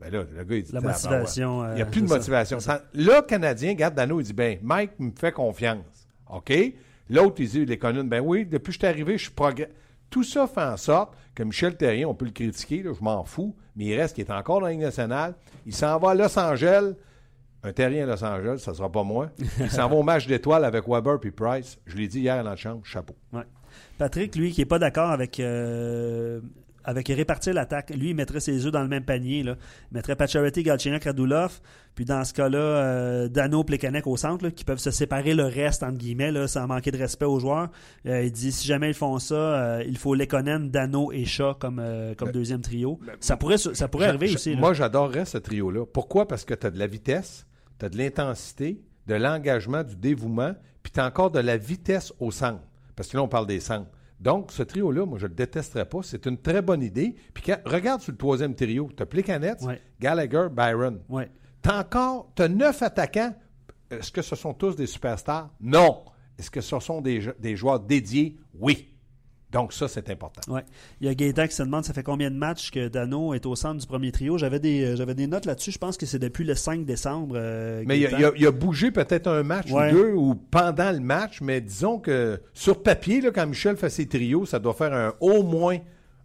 Ben 0.00 0.12
là, 0.12 0.24
le 0.30 0.44
gars, 0.44 0.56
il 0.56 0.62
dit 0.62 0.72
La 0.72 0.80
motivation, 0.80 1.62
euh, 1.62 1.72
Il 1.72 1.76
n'y 1.76 1.82
a 1.82 1.86
plus 1.86 2.02
de 2.02 2.08
motivation. 2.08 2.60
ça. 2.60 2.82
Là, 2.92 3.22
Canadien, 3.22 3.72
garde 3.74 3.94
Dano, 3.94 4.20
il 4.20 4.24
dit, 4.24 4.32
ben, 4.34 4.58
Mike 4.62 4.92
me 4.98 5.10
fait 5.18 5.32
confiance. 5.32 6.06
OK? 6.28 6.52
L'autre, 7.08 7.36
il 7.38 7.48
dit, 7.48 7.64
les 7.64 7.78
connunes, 7.78 8.08
ben 8.08 8.20
oui, 8.20 8.44
depuis 8.44 8.66
que 8.66 8.72
je 8.72 8.78
suis 8.78 8.86
arrivé, 8.86 9.16
je 9.16 9.22
suis 9.24 9.32
progrès. 9.32 9.70
Tout 10.10 10.22
ça 10.22 10.46
fait 10.46 10.60
en 10.62 10.76
sorte 10.76 11.14
que 11.34 11.42
Michel 11.42 11.76
Terrien, 11.76 12.08
on 12.08 12.14
peut 12.14 12.24
le 12.26 12.30
critiquer, 12.30 12.82
là, 12.82 12.92
je 12.96 13.02
m'en 13.02 13.24
fous, 13.24 13.56
mais 13.74 13.86
il 13.86 13.96
reste 13.98 14.14
qu'il 14.14 14.24
est 14.24 14.30
encore 14.30 14.60
dans 14.60 14.66
la 14.66 14.72
Ligue 14.72 14.80
nationale. 14.82 15.34
Il 15.66 15.74
s'en 15.74 15.98
va 15.98 16.10
à 16.10 16.14
Los 16.14 16.38
Angeles. 16.38 16.94
Un 17.62 17.72
Terrien 17.72 18.04
à 18.04 18.06
Los 18.14 18.24
Angeles, 18.24 18.58
ça 18.58 18.70
ne 18.72 18.76
sera 18.76 18.90
pas 18.92 19.02
moi. 19.02 19.30
Il 19.60 19.70
s'en 19.70 19.88
va 19.88 19.96
au 19.96 20.02
match 20.02 20.26
d'étoiles 20.26 20.64
avec 20.64 20.86
Weber 20.86 21.18
puis 21.18 21.30
Price. 21.32 21.78
Je 21.86 21.96
l'ai 21.96 22.06
dit 22.06 22.20
hier 22.20 22.42
dans 22.44 22.50
la 22.50 22.56
chambre, 22.56 22.82
chapeau. 22.84 23.16
Ouais. 23.32 23.42
Patrick, 23.98 24.36
lui, 24.36 24.52
qui 24.52 24.60
n'est 24.60 24.66
pas 24.66 24.78
d'accord 24.78 25.10
avec, 25.10 25.40
euh, 25.40 26.40
avec 26.86 27.08
répartir 27.08 27.52
l'attaque, 27.52 27.90
lui, 27.90 28.10
il 28.10 28.14
mettrait 28.14 28.38
ses 28.40 28.64
œufs 28.64 28.72
dans 28.72 28.82
le 28.82 28.88
même 28.88 29.04
panier. 29.04 29.42
Là. 29.42 29.56
Il 29.90 29.96
mettrait 29.96 30.14
Pacioretty, 30.14 30.62
Galchenyuk, 30.62 31.02
Radulov, 31.04 31.60
puis 31.96 32.04
dans 32.04 32.24
ce 32.24 32.32
cas-là, 32.32 32.58
euh, 32.58 33.28
Dano, 33.28 33.64
Plekanec 33.64 34.06
au 34.06 34.16
centre, 34.16 34.44
là, 34.44 34.50
qui 34.52 34.64
peuvent 34.64 34.78
se 34.78 34.92
séparer 34.92 35.34
le 35.34 35.44
reste, 35.44 35.82
entre 35.82 35.98
guillemets, 35.98 36.30
là, 36.30 36.46
sans 36.46 36.66
manquer 36.68 36.92
de 36.92 36.98
respect 36.98 37.24
aux 37.24 37.40
joueurs. 37.40 37.70
Euh, 38.06 38.22
il 38.22 38.30
dit, 38.30 38.52
si 38.52 38.66
jamais 38.66 38.88
ils 38.88 38.94
font 38.94 39.18
ça, 39.18 39.34
euh, 39.34 39.84
il 39.86 39.98
faut 39.98 40.14
Lekonen, 40.14 40.70
Dano 40.70 41.10
et 41.10 41.24
Shaw 41.24 41.54
comme, 41.54 41.82
comme 42.16 42.30
deuxième 42.30 42.60
trio. 42.60 43.00
ça 43.20 43.36
pourrait, 43.36 43.58
ça 43.58 43.88
pourrait 43.88 44.06
arriver 44.06 44.32
aussi. 44.32 44.54
là. 44.54 44.60
Moi, 44.60 44.72
j'adorerais 44.72 45.24
ce 45.24 45.38
trio-là. 45.38 45.84
Pourquoi? 45.92 46.28
Parce 46.28 46.44
que 46.44 46.54
tu 46.54 46.66
as 46.66 46.70
de 46.70 46.78
la 46.78 46.86
vitesse, 46.86 47.46
tu 47.80 47.84
as 47.84 47.88
de 47.88 47.98
l'intensité, 47.98 48.80
de 49.08 49.14
l'engagement, 49.14 49.82
du 49.82 49.96
dévouement, 49.96 50.54
puis 50.84 50.92
tu 50.92 51.00
as 51.00 51.06
encore 51.06 51.32
de 51.32 51.40
la 51.40 51.56
vitesse 51.56 52.12
au 52.20 52.30
centre. 52.30 52.62
Parce 52.94 53.08
que 53.08 53.16
là, 53.16 53.24
on 53.24 53.28
parle 53.28 53.46
des 53.46 53.60
centres. 53.60 53.90
Donc, 54.20 54.50
ce 54.52 54.62
trio-là, 54.62 55.04
moi, 55.04 55.18
je 55.18 55.24
ne 55.24 55.30
le 55.30 55.34
détesterais 55.34 55.84
pas. 55.86 55.98
C'est 56.02 56.26
une 56.26 56.38
très 56.38 56.62
bonne 56.62 56.82
idée. 56.82 57.14
Puis 57.34 57.44
quand- 57.44 57.58
regarde 57.66 58.00
sur 58.00 58.12
le 58.12 58.18
troisième 58.18 58.54
trio. 58.54 58.88
Tu 58.96 59.02
as 59.02 59.06
Plekanec, 59.06 59.60
Ouais. 59.62 59.80
Gallagher, 60.00 60.48
Byron. 60.50 61.00
Ouais. 61.08 61.30
Tu 61.62 61.68
as 61.70 61.80
encore, 61.80 62.32
as 62.38 62.48
neuf 62.48 62.82
attaquants. 62.82 63.34
Est-ce 63.90 64.10
que 64.10 64.22
ce 64.22 64.34
sont 64.34 64.54
tous 64.54 64.74
des 64.74 64.86
superstars? 64.86 65.50
Non. 65.60 66.04
Est-ce 66.38 66.50
que 66.50 66.60
ce 66.60 66.80
sont 66.80 67.00
des, 67.00 67.20
des 67.38 67.56
joueurs 67.56 67.80
dédiés? 67.80 68.36
Oui. 68.58 68.95
Donc, 69.56 69.72
ça, 69.72 69.88
c'est 69.88 70.08
important. 70.10 70.40
Ouais. 70.52 70.62
Il 71.00 71.06
y 71.06 71.10
a 71.10 71.14
Gaétan 71.14 71.46
qui 71.46 71.54
se 71.54 71.62
demande 71.62 71.84
ça 71.84 71.92
fait 71.92 72.02
combien 72.02 72.30
de 72.30 72.36
matchs 72.36 72.70
que 72.70 72.88
Dano 72.88 73.32
est 73.34 73.46
au 73.46 73.56
centre 73.56 73.80
du 73.80 73.86
premier 73.86 74.12
trio? 74.12 74.36
J'avais 74.38 74.60
des, 74.60 74.84
euh, 74.84 74.96
j'avais 74.96 75.14
des 75.14 75.26
notes 75.26 75.46
là-dessus. 75.46 75.72
Je 75.72 75.78
pense 75.78 75.96
que 75.96 76.04
c'est 76.06 76.18
depuis 76.18 76.44
le 76.44 76.54
5 76.54 76.84
décembre. 76.84 77.34
euh, 77.38 77.82
Mais 77.86 77.98
il 77.98 78.06
a, 78.06 78.10
Gaétan. 78.10 78.18
il 78.18 78.24
a- 78.24 78.32
il 78.38 78.46
a 78.46 78.50
bougé 78.50 78.90
peut-être 78.90 79.28
un 79.28 79.42
match 79.42 79.70
Ouais. 79.70 79.90
ou 79.92 79.94
deux 79.94 80.12
ou 80.12 80.34
pendant 80.34 80.92
le 80.92 81.00
match, 81.00 81.40
mais 81.40 81.60
disons 81.60 81.98
que 81.98 82.40
sur 82.54 82.82
papier, 82.82 83.20
là, 83.20 83.30
quand 83.34 83.46
Michel 83.46 83.76
fait 83.76 83.90
ses 83.90 84.06
trios, 84.06 84.46
ça 84.46 84.58
doit 84.58 84.74
faire 84.74 84.92
un, 84.92 85.14
au 85.20 85.42
moins 85.42 85.78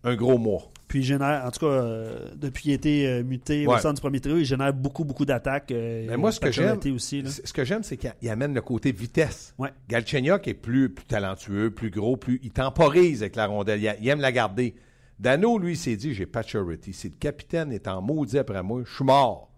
un 0.03 0.15
gros 0.15 0.37
mois. 0.37 0.63
Puis 0.91 0.99
il 0.99 1.03
génère, 1.03 1.45
en 1.45 1.51
tout 1.51 1.61
cas, 1.61 1.67
euh, 1.71 2.27
depuis 2.35 2.63
qu'il 2.63 2.71
a 2.73 2.75
été 2.75 3.07
euh, 3.07 3.23
muté 3.23 3.65
au 3.65 3.77
centre 3.77 3.93
du 3.93 4.01
premier 4.01 4.19
trio, 4.19 4.35
il 4.35 4.43
génère 4.43 4.73
beaucoup, 4.73 5.05
beaucoup 5.05 5.23
d'attaques. 5.23 5.71
euh, 5.71 6.05
Mais 6.09 6.17
moi, 6.17 6.33
ce 6.33 6.41
que 6.41 6.51
j'aime, 6.51 6.77
aussi. 6.93 7.21
là. 7.21 7.29
ce 7.29 7.53
que 7.53 7.63
j'aime, 7.63 7.81
c'est 7.81 7.95
qu'il 7.95 8.13
il 8.21 8.29
amène 8.29 8.53
le 8.53 8.59
côté 8.59 8.91
vitesse. 8.91 9.53
Ouais. 9.57 9.69
Galchenyuk 9.87 10.49
est 10.49 10.53
plus, 10.53 10.89
plus 10.89 11.05
talentueux, 11.05 11.71
plus 11.71 11.91
gros, 11.91 12.17
plus 12.17 12.41
il 12.43 12.51
temporise 12.51 13.23
avec 13.23 13.37
la 13.37 13.45
rondelle. 13.45 13.79
Il, 14.01 14.09
aime 14.09 14.19
la 14.19 14.33
garder. 14.33 14.75
Dano, 15.17 15.57
lui, 15.57 15.77
s'est 15.77 15.95
dit, 15.95 16.13
j'ai 16.13 16.27
charity. 16.45 16.91
Si 16.91 17.07
le 17.07 17.13
capitaine 17.17 17.71
est 17.71 17.87
en 17.87 18.01
maudit 18.01 18.37
après 18.39 18.61
moi, 18.61 18.81
je 18.85 18.93
suis 18.93 19.05
mort. 19.05 19.49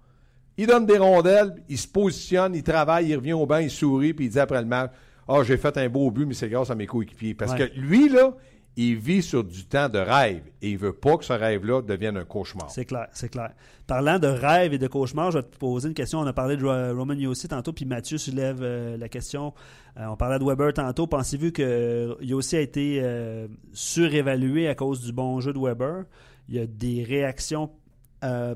Il 0.57 0.67
donne 0.67 0.85
des 0.85 0.99
rondelles, 0.99 1.55
il 1.67 1.79
se 1.79 1.87
positionne, 1.87 2.53
il 2.53 2.61
travaille, 2.61 3.07
il 3.07 3.15
revient 3.15 3.33
au 3.33 3.47
banc, 3.47 3.57
il 3.57 3.71
sourit, 3.71 4.13
puis 4.13 4.25
il 4.25 4.29
dit 4.29 4.39
après 4.39 4.61
le 4.61 4.67
match, 4.67 4.91
ah, 5.27 5.41
j'ai 5.43 5.57
fait 5.57 5.75
un 5.77 5.89
beau 5.89 6.11
but, 6.11 6.27
mais 6.27 6.35
c'est 6.35 6.47
grâce 6.49 6.69
à 6.69 6.75
mes 6.75 6.85
coéquipiers. 6.85 7.33
Parce 7.33 7.53
Ouais. 7.53 7.69
que 7.69 7.79
lui, 7.79 8.07
là, 8.09 8.35
il 8.75 8.95
vit 8.97 9.21
sur 9.21 9.43
du 9.43 9.65
temps 9.65 9.87
de 9.89 9.99
rêve 9.99 10.43
et 10.61 10.71
il 10.71 10.77
veut 10.77 10.93
pas 10.93 11.17
que 11.17 11.23
ce 11.25 11.33
rêve-là 11.33 11.81
devienne 11.81 12.17
un 12.17 12.25
cauchemar. 12.25 12.71
C'est 12.71 12.85
clair, 12.85 13.07
c'est 13.13 13.29
clair. 13.29 13.51
Parlant 13.85 14.17
de 14.17 14.27
rêve 14.27 14.73
et 14.73 14.77
de 14.79 14.87
cauchemar, 14.87 15.29
je 15.31 15.37
vais 15.39 15.43
te 15.43 15.57
poser 15.57 15.89
une 15.89 15.93
question. 15.93 16.19
On 16.19 16.25
a 16.25 16.33
parlé 16.33 16.57
de 16.57 16.63
Ro- 16.65 16.97
Roman 16.97 17.13
Yossi 17.13 17.47
tantôt, 17.47 17.71
puis 17.73 17.85
Mathieu 17.85 18.17
soulève 18.17 18.59
euh, 18.61 18.97
la 18.97 19.09
question. 19.09 19.53
Euh, 19.99 20.05
on 20.07 20.15
parlait 20.15 20.39
de 20.39 20.43
Weber 20.43 20.73
tantôt. 20.73 21.05
Pensez-vous 21.05 21.51
que 21.51 22.17
Yossi 22.21 22.55
a 22.55 22.61
été 22.61 22.99
euh, 23.03 23.47
surévalué 23.73 24.67
à 24.67 24.75
cause 24.75 25.01
du 25.01 25.11
bon 25.13 25.39
jeu 25.39 25.53
de 25.53 25.59
Weber? 25.59 26.05
Il 26.49 26.55
y 26.55 26.59
a 26.59 26.65
des 26.65 27.03
réactions 27.03 27.69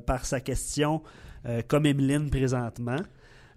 par 0.06 0.26
sa 0.26 0.40
question, 0.40 1.02
comme 1.68 1.86
Emeline 1.86 2.30
présentement. 2.30 2.96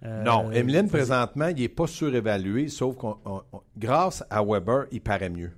Euh, 0.04 0.22
Non, 0.24 0.50
Emeline, 0.50 0.88
présentement, 0.88 1.48
il 1.48 1.56
n'est 1.60 1.68
pas 1.68 1.86
surévalué, 1.86 2.68
sauf 2.68 2.96
qu'on 2.96 3.16
on- 3.24 3.42
on- 3.52 3.60
grâce 3.78 4.24
à 4.30 4.42
Weber, 4.42 4.86
il 4.90 5.00
paraît 5.02 5.28
mieux. 5.30 5.52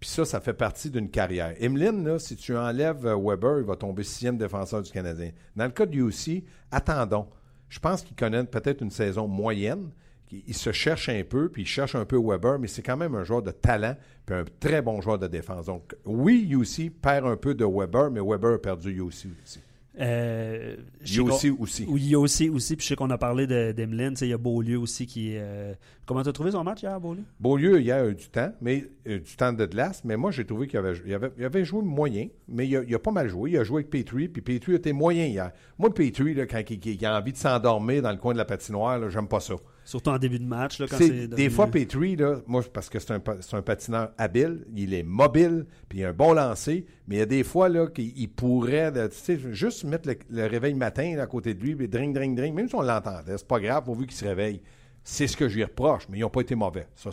Puis 0.00 0.08
ça, 0.08 0.24
ça 0.24 0.40
fait 0.40 0.54
partie 0.54 0.88
d'une 0.88 1.10
carrière. 1.10 1.54
Emeline, 1.60 2.02
là, 2.04 2.18
si 2.18 2.34
tu 2.34 2.56
enlèves 2.56 3.06
euh, 3.06 3.16
Weber, 3.16 3.58
il 3.58 3.64
va 3.64 3.76
tomber 3.76 4.02
sixième 4.02 4.38
défenseur 4.38 4.80
du 4.80 4.90
Canadien. 4.90 5.30
Dans 5.54 5.66
le 5.66 5.70
cas 5.70 5.84
de 5.84 5.94
UC, 5.94 6.42
attendons. 6.70 7.28
Je 7.68 7.78
pense 7.78 8.02
qu'il 8.02 8.16
connaît 8.16 8.42
peut-être 8.44 8.80
une 8.80 8.90
saison 8.90 9.28
moyenne. 9.28 9.90
Il 10.32 10.54
se 10.54 10.72
cherche 10.72 11.08
un 11.08 11.22
peu, 11.24 11.48
puis 11.50 11.62
il 11.62 11.66
cherche 11.66 11.94
un 11.96 12.04
peu 12.04 12.16
Weber, 12.16 12.58
mais 12.58 12.68
c'est 12.68 12.82
quand 12.82 12.96
même 12.96 13.14
un 13.14 13.24
joueur 13.24 13.42
de 13.42 13.50
talent, 13.50 13.96
puis 14.26 14.36
un 14.36 14.44
très 14.60 14.80
bon 14.80 15.00
joueur 15.00 15.18
de 15.18 15.26
défense. 15.26 15.66
Donc, 15.66 15.94
oui, 16.04 16.48
UC 16.50 16.90
perd 17.00 17.26
un 17.26 17.36
peu 17.36 17.54
de 17.54 17.64
Weber, 17.64 18.10
mais 18.10 18.20
Weber 18.20 18.54
a 18.54 18.58
perdu 18.58 18.92
UC 18.92 19.28
aussi. 19.42 19.60
Euh, 19.98 20.76
Yossi 21.04 21.50
qu'on- 21.50 21.62
aussi. 21.62 21.84
Oui, 21.88 22.02
Yossi 22.08 22.48
aussi. 22.48 22.76
Puis 22.76 22.84
je 22.84 22.88
sais 22.90 22.96
qu'on 22.96 23.10
a 23.10 23.18
parlé 23.18 23.46
de- 23.46 23.72
d'Emeline. 23.72 24.14
Il 24.20 24.28
y 24.28 24.32
a 24.32 24.38
Beaulieu 24.38 24.78
aussi 24.78 25.06
qui 25.06 25.32
euh, 25.36 25.74
Comment 26.06 26.22
tu 26.22 26.28
as 26.28 26.32
trouvé 26.32 26.50
son 26.52 26.64
match 26.64 26.82
hier, 26.82 26.98
Beaulieu? 27.00 27.22
Beaulieu, 27.38 27.80
hier, 27.80 27.96
a 28.02 28.06
eu 28.08 28.14
du 28.14 28.28
temps, 28.28 28.52
mais 28.60 28.84
euh, 29.08 29.18
du 29.20 29.36
temps 29.36 29.52
de 29.52 29.64
glace, 29.66 30.02
mais 30.04 30.16
moi, 30.16 30.30
j'ai 30.30 30.44
trouvé 30.44 30.66
qu'il 30.66 30.78
avait, 30.78 30.94
il 31.06 31.14
avait, 31.14 31.30
il 31.38 31.44
avait 31.44 31.64
joué 31.64 31.82
moyen, 31.82 32.28
mais 32.48 32.66
il 32.66 32.76
a, 32.76 32.82
il 32.82 32.94
a 32.94 32.98
pas 32.98 33.12
mal 33.12 33.28
joué. 33.28 33.50
Il 33.52 33.58
a 33.58 33.64
joué 33.64 33.80
avec 33.82 33.90
Petrie, 33.90 34.28
puis 34.28 34.42
Petrie 34.42 34.74
était 34.74 34.92
moyen 34.92 35.26
hier. 35.26 35.52
Moi, 35.78 35.92
Petrie, 35.92 36.34
là, 36.34 36.46
quand 36.46 36.62
il, 36.68 36.84
il 36.86 37.06
a 37.06 37.18
envie 37.18 37.32
de 37.32 37.36
s'endormir 37.36 38.02
dans 38.02 38.10
le 38.12 38.16
coin 38.18 38.32
de 38.32 38.38
la 38.38 38.44
patinoire, 38.44 39.08
j'aime 39.10 39.28
pas 39.28 39.40
ça. 39.40 39.54
Surtout 39.84 40.10
en 40.10 40.18
début 40.18 40.38
de 40.38 40.44
match. 40.44 40.78
Là, 40.78 40.86
quand 40.88 40.98
des 40.98 41.50
fois, 41.50 41.66
Petrie, 41.66 42.16
là, 42.16 42.36
moi, 42.46 42.62
parce 42.72 42.88
que 42.88 42.98
c'est 42.98 43.12
un, 43.12 43.62
patineur 43.62 44.12
habile, 44.18 44.64
il 44.74 44.94
est 44.94 45.02
mobile, 45.02 45.66
puis 45.88 46.00
il 46.00 46.04
a 46.04 46.10
un 46.10 46.12
bon 46.12 46.32
lancer, 46.32 46.86
mais 47.08 47.16
il 47.16 47.18
y 47.18 47.22
a 47.22 47.26
des 47.26 47.42
fois 47.42 47.68
là, 47.68 47.86
qu'il 47.88 48.12
il 48.16 48.28
pourrait 48.28 48.92
tu 48.92 49.16
sais, 49.16 49.38
juste 49.52 49.84
mettre 49.84 50.08
le, 50.08 50.16
le 50.30 50.46
réveil 50.46 50.74
matin 50.74 51.18
à 51.18 51.26
côté 51.26 51.54
de 51.54 51.62
lui, 51.62 51.74
puis 51.74 51.88
dring, 51.88 52.14
dring, 52.14 52.36
dring, 52.36 52.54
même 52.54 52.68
si 52.68 52.74
on 52.74 52.82
l'entendait, 52.82 53.36
c'est 53.36 53.48
pas 53.48 53.60
grave 53.60 53.84
pourvu 53.84 54.06
qu'il 54.06 54.16
se 54.16 54.24
réveille. 54.24 54.60
C'est 55.02 55.26
ce 55.26 55.36
que 55.36 55.48
je 55.48 55.56
lui 55.56 55.64
reproche, 55.64 56.06
mais 56.08 56.18
ils 56.18 56.20
n'ont 56.20 56.30
pas 56.30 56.42
été 56.42 56.54
mauvais. 56.54 56.86
Ça, 56.94 57.10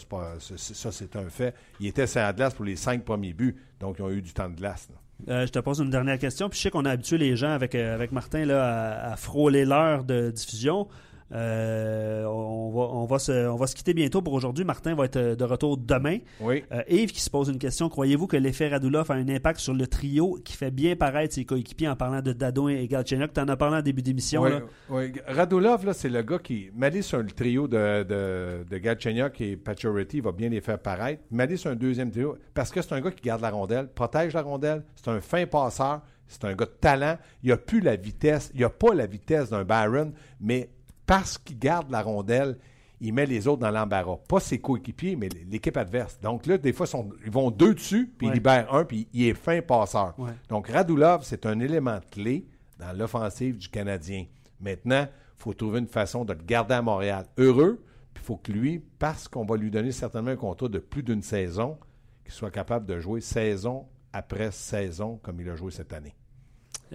c'est, 0.91 1.15
un 1.15 1.29
fait. 1.29 1.55
Il 1.79 1.87
était 1.87 2.05
sur 2.05 2.19
la 2.19 2.33
glace 2.33 2.53
pour 2.53 2.65
les 2.65 2.75
cinq 2.75 3.03
premiers 3.05 3.33
buts, 3.33 3.55
donc 3.79 3.95
ils 3.99 4.01
ont 4.01 4.09
eu 4.09 4.21
du 4.21 4.33
temps 4.33 4.49
de 4.49 4.55
glace. 4.55 4.89
là. 4.91 4.97
Euh, 5.29 5.47
je 5.47 5.51
te 5.51 5.59
pose 5.59 5.79
une 5.79 5.89
dernière 5.89 6.19
question. 6.19 6.49
Puis 6.49 6.57
je 6.57 6.63
sais 6.63 6.69
qu'on 6.69 6.85
a 6.85 6.91
habitué 6.91 7.17
les 7.17 7.35
gens 7.35 7.49
avec, 7.49 7.73
euh, 7.75 7.93
avec 7.93 8.11
Martin 8.11 8.45
là, 8.45 8.63
à, 8.63 9.13
à 9.13 9.15
frôler 9.15 9.65
l'heure 9.65 10.03
de 10.03 10.31
diffusion. 10.31 10.87
Euh, 11.33 12.23
on, 12.25 12.69
va, 12.69 12.81
on, 12.93 13.05
va 13.05 13.19
se, 13.19 13.47
on 13.49 13.55
va 13.55 13.67
se 13.67 13.75
quitter 13.75 13.93
bientôt 13.93 14.21
pour 14.21 14.33
aujourd'hui. 14.33 14.63
Martin 14.63 14.95
va 14.95 15.05
être 15.05 15.17
de 15.17 15.43
retour 15.43 15.77
demain. 15.77 16.19
Oui. 16.39 16.63
Euh, 16.71 16.81
Yves 16.89 17.11
qui 17.11 17.21
se 17.21 17.29
pose 17.29 17.49
une 17.49 17.57
question. 17.59 17.89
Croyez-vous 17.89 18.27
que 18.27 18.37
l'effet 18.37 18.69
Radulov 18.69 19.11
a 19.11 19.15
un 19.15 19.27
impact 19.27 19.59
sur 19.59 19.73
le 19.73 19.87
trio 19.87 20.39
qui 20.43 20.53
fait 20.55 20.71
bien 20.71 20.95
paraître 20.95 21.33
ses 21.33 21.45
coéquipiers 21.45 21.89
en 21.89 21.95
parlant 21.95 22.21
de 22.21 22.33
Dado 22.33 22.69
et 22.69 22.87
Galchenyuk? 22.87 23.33
Tu 23.33 23.41
en 23.41 23.47
as 23.47 23.57
parlé 23.57 23.77
en 23.77 23.81
début 23.81 24.01
d'émission. 24.01 24.41
Oui, 24.43 24.51
là. 24.51 24.61
oui. 24.89 25.11
Radulov, 25.27 25.85
là, 25.85 25.93
c'est 25.93 26.09
le 26.09 26.21
gars 26.21 26.39
qui. 26.39 26.69
M'aller 26.75 27.01
sur 27.01 27.19
le 27.19 27.27
trio 27.27 27.67
de, 27.67 28.03
de, 28.03 28.65
de 28.69 28.77
Galchenyuk 28.77 29.41
et 29.41 29.57
Pacioretty, 29.57 30.21
va 30.21 30.31
bien 30.31 30.49
les 30.49 30.61
faire 30.61 30.79
paraître. 30.79 31.23
M'aller 31.31 31.57
sur 31.57 31.71
un 31.71 31.75
deuxième 31.75 32.11
trio, 32.11 32.37
parce 32.53 32.71
que 32.71 32.81
c'est 32.81 32.93
un 32.93 33.01
gars 33.01 33.11
qui 33.11 33.23
garde 33.23 33.41
la 33.41 33.49
rondelle, 33.49 33.87
protège 33.87 34.33
la 34.33 34.41
rondelle, 34.41 34.83
c'est 34.95 35.09
un 35.09 35.19
fin 35.19 35.45
passeur, 35.45 36.01
c'est 36.27 36.45
un 36.45 36.53
gars 36.53 36.65
de 36.65 36.71
talent. 36.79 37.17
Il 37.43 37.49
n'a 37.49 37.57
plus 37.57 37.81
la 37.81 37.95
vitesse, 37.95 38.51
il 38.53 38.61
n'a 38.61 38.69
pas 38.69 38.93
la 38.93 39.05
vitesse 39.05 39.49
d'un 39.49 39.63
Byron, 39.63 40.13
mais 40.39 40.69
parce 41.07 41.39
qu'il 41.39 41.57
garde 41.57 41.89
la 41.89 42.03
rondelle, 42.03 42.59
il 43.01 43.13
met 43.13 43.25
les 43.25 43.47
autres 43.47 43.61
dans 43.61 43.71
l'embarras. 43.71 44.17
Pas 44.27 44.39
ses 44.39 44.59
coéquipiers, 44.59 45.15
mais 45.15 45.29
l'équipe 45.49 45.77
adverse. 45.77 46.19
Donc 46.19 46.45
là, 46.45 46.57
des 46.59 46.73
fois, 46.73 46.85
ils 46.85 46.89
sont- 46.89 47.09
ils 47.25 47.31
vont 47.31 47.49
deux 47.51 47.73
dessus, 47.73 48.13
puis 48.17 48.27
Ouais. 48.27 48.33
ils 48.33 48.35
libèrent 48.35 48.73
un, 48.73 48.85
puis 48.85 49.07
il 49.13 49.27
est 49.27 49.33
fin 49.33 49.61
passeur. 49.61 50.13
Ouais. 50.19 50.31
Donc 50.49 50.67
Radulov, 50.67 51.23
c'est 51.23 51.45
un 51.45 51.59
élément 51.59 51.99
clé 52.11 52.47
dans 52.79 52.91
l'offensive 52.95 53.57
du 53.57 53.69
Canadien. 53.69 54.25
Maintenant, 54.59 55.03
il 55.07 55.41
faut 55.41 55.53
trouver 55.53 55.79
une 55.79 55.87
façon 55.87 56.25
de 56.25 56.33
le 56.33 56.43
garder 56.43 56.73
à 56.75 56.81
Montréal 56.81 57.25
heureux, 57.37 57.83
puis 58.13 58.23
il 58.23 58.25
faut 58.25 58.37
que 58.37 58.51
lui, 58.51 58.79
parce 58.99 59.27
qu'on 59.27 59.45
va 59.45 59.57
lui 59.57 59.69
donner 59.71 59.91
certainement 59.91 60.31
un 60.31 60.35
contrat 60.35 60.67
de 60.67 60.79
plus 60.79 61.03
d'une 61.03 61.21
saison, 61.21 61.77
qu'il 62.23 62.33
soit 62.33 62.51
capable 62.51 62.85
de 62.87 62.99
jouer 62.99 63.21
saison 63.21 63.85
après 64.11 64.51
saison 64.51 65.19
comme 65.21 65.39
il 65.39 65.49
a 65.49 65.55
joué 65.55 65.71
cette 65.71 65.93
année. 65.93 66.15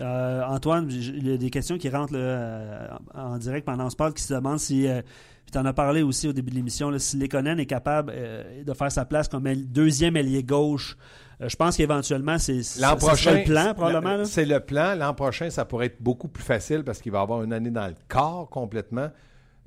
Euh, 0.00 0.42
Antoine, 0.46 0.88
il 0.90 1.28
y 1.28 1.32
a 1.32 1.36
des 1.36 1.50
questions 1.50 1.76
qui 1.78 1.88
rentrent 1.88 2.14
là, 2.14 2.18
euh, 2.18 2.88
en 3.14 3.38
direct 3.38 3.66
pendant 3.66 3.90
se 3.90 3.96
parle 3.96 4.14
qui 4.14 4.22
se 4.22 4.32
demandent 4.34 4.58
si. 4.60 4.86
euh, 4.86 5.02
tu 5.50 5.58
en 5.58 5.66
as 5.66 5.74
parlé 5.74 6.02
aussi 6.02 6.28
au 6.28 6.32
début 6.32 6.50
de 6.50 6.56
l'émission, 6.56 6.90
si 6.98 7.18
Lekonen 7.18 7.60
est 7.60 7.66
capable 7.66 8.10
euh, 8.14 8.64
de 8.64 8.72
faire 8.72 8.90
sa 8.90 9.04
place 9.04 9.28
comme 9.28 9.46
aile- 9.46 9.66
deuxième 9.70 10.16
ailier 10.16 10.42
gauche. 10.42 10.96
Euh, 11.42 11.48
je 11.50 11.56
pense 11.56 11.76
qu'éventuellement, 11.76 12.38
c'est 12.38 12.54
le 12.54 13.44
plan, 13.44 13.74
probablement. 13.74 14.24
C'est 14.24 14.46
le 14.46 14.60
plan. 14.60 14.94
L'an 14.94 15.12
prochain, 15.12 15.50
ça 15.50 15.66
pourrait 15.66 15.86
être 15.86 16.00
beaucoup 16.00 16.28
plus 16.28 16.42
facile 16.44 16.84
parce 16.84 17.02
qu'il 17.02 17.12
va 17.12 17.20
avoir 17.20 17.42
une 17.42 17.52
année 17.52 17.70
dans 17.70 17.86
le 17.86 17.94
corps 18.08 18.48
complètement. 18.48 19.10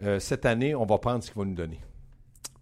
Euh, 0.01 0.17
cette 0.19 0.47
année, 0.47 0.73
on 0.73 0.85
va 0.85 0.97
prendre 0.97 1.23
ce 1.23 1.29
qu'il 1.29 1.39
va 1.39 1.45
nous 1.45 1.53
donner. 1.55 1.79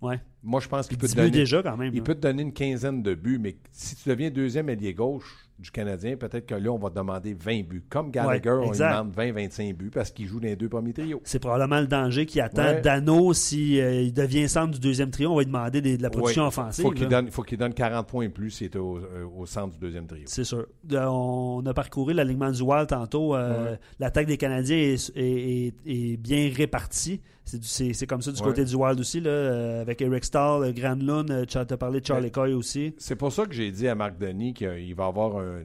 Ouais. 0.02 0.20
Moi, 0.44 0.60
je 0.60 0.68
pense 0.68 0.88
qu'il 0.90 0.98
peut, 0.98 1.08
10 1.08 1.12
te 1.14 1.16
buts 1.22 1.26
donner, 1.28 1.38
déjà, 1.38 1.64
quand 1.64 1.78
même. 1.78 1.94
il 1.94 2.00
là. 2.00 2.04
peut 2.04 2.16
te 2.16 2.20
donner 2.22 2.42
une 2.42 2.52
quinzaine 2.52 3.02
de 3.02 3.14
buts, 3.16 3.40
mais 3.40 3.56
si 3.72 3.96
tu 3.96 4.10
deviens 4.10 4.32
deuxième 4.32 4.68
ailier 4.68 4.94
gauche 4.94 5.43
du 5.60 5.72
Canadien, 5.72 6.18
peut-être 6.18 6.46
que 6.46 6.56
là, 6.56 6.72
on 6.72 6.78
va 6.78 6.90
demander 6.90 7.34
20 7.34 7.64
buts. 7.64 7.84
Comme 7.90 8.12
Gallagher, 8.12 8.50
Ouais, 8.50 8.66
on 8.68 8.72
lui 8.72 8.78
demande 8.78 9.14
20-25 9.16 9.74
buts 9.76 9.92
parce 9.94 10.12
qu'il 10.12 10.28
joue 10.28 10.40
dans 10.40 10.48
les 10.48 10.56
deux 10.56 10.68
premiers 10.68 10.94
trios. 10.94 11.22
C'est 11.24 11.40
probablement 11.40 11.80
le 11.80 11.88
danger 11.88 12.26
qui 12.26 12.42
attend 12.42 12.64
Ouais. 12.64 12.82
Dano 12.82 13.34
si 13.34 13.80
euh, 13.80 14.02
il 14.02 14.14
devient 14.14 14.50
centre 14.50 14.72
du 14.74 14.80
deuxième 14.80 15.10
trio. 15.12 15.32
On 15.32 15.36
va 15.36 15.42
lui 15.42 15.46
demander 15.48 15.80
des- 15.82 15.98
de 15.98 16.04
la 16.04 16.10
production 16.10 16.42
Ouais, 16.44 16.48
offensive. 16.50 16.84
Faut 16.84 16.92
donne, 16.94 17.30
faut 17.32 17.44
qu'il 17.44 17.58
donne 17.58 17.74
40 17.74 18.08
points 18.08 18.26
de 18.28 18.32
plus 18.32 18.50
s'il 18.52 18.68
était 18.68 18.80
au, 18.80 18.98
euh, 18.98 19.26
au 19.38 19.46
centre 19.46 19.74
du 19.74 19.80
deuxième 19.80 20.08
trio. 20.08 20.24
C'est 20.26 20.44
sûr. 20.44 20.66
On 20.92 21.64
a 21.66 21.74
parcouru 21.74 22.14
l'alignement 22.14 22.52
du 22.52 22.62
Wild 22.62 22.88
tantôt. 22.88 23.36
Euh. 23.36 23.76
L'attaque 24.00 24.28
des 24.28 24.38
Canadiens 24.38 24.76
est, 24.78 25.12
est- 25.16 25.22
est- 25.26 25.74
est 26.14 26.18
bien 26.18 26.52
répartie. 26.54 27.22
C'est 27.46 28.08
comme 28.08 28.22
ça 28.22 28.32
du 28.32 28.40
Ouais. 28.42 28.48
côté 28.48 28.66
du 28.66 28.76
Wild 28.76 29.00
aussi, 29.00 29.20
là, 29.20 29.30
euh, 29.30 29.82
avec 29.82 30.02
Eric 30.02 30.24
Stahl, 30.26 30.64
euh, 30.64 30.72
Granlund, 30.72 31.30
euh, 31.30 31.46
tu 31.46 31.58
as 31.58 31.66
parlé 31.66 32.00
de 32.02 32.06
Charlie. 32.06 32.32
Coy 32.32 32.54
aussi. 32.54 32.96
C'est 32.98 33.16
pour 33.16 33.32
ça 33.32 33.46
que 33.46 33.54
j'ai 33.54 33.70
dit 33.72 33.88
à 33.88 33.96
Marc 33.96 34.18
Denis 34.18 34.54
qu'il 34.54 34.96
va 34.96 35.06
avoir 35.08 35.38
un, 35.38 35.62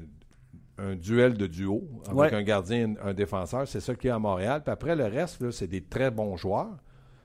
un 0.79 0.97
duel 0.97 1.35
de 1.37 1.47
duo 1.47 1.83
avec 2.07 2.15
Ouais. 2.19 2.35
un 2.35 2.43
gardien 2.43 2.91
et 2.95 2.97
un 3.09 3.15
défenseur. 3.15 3.67
C'est 3.69 3.81
ça 3.81 3.95
qu'il 3.95 4.09
y 4.09 4.11
a 4.11 4.17
à 4.17 4.19
Montréal. 4.19 4.63
Puis 4.65 4.73
après, 4.73 4.97
le 4.97 5.05
reste, 5.07 5.51
c'est 5.51 5.67
des 5.69 5.83
très 5.83 6.11
bons 6.11 6.37
joueurs, 6.37 6.77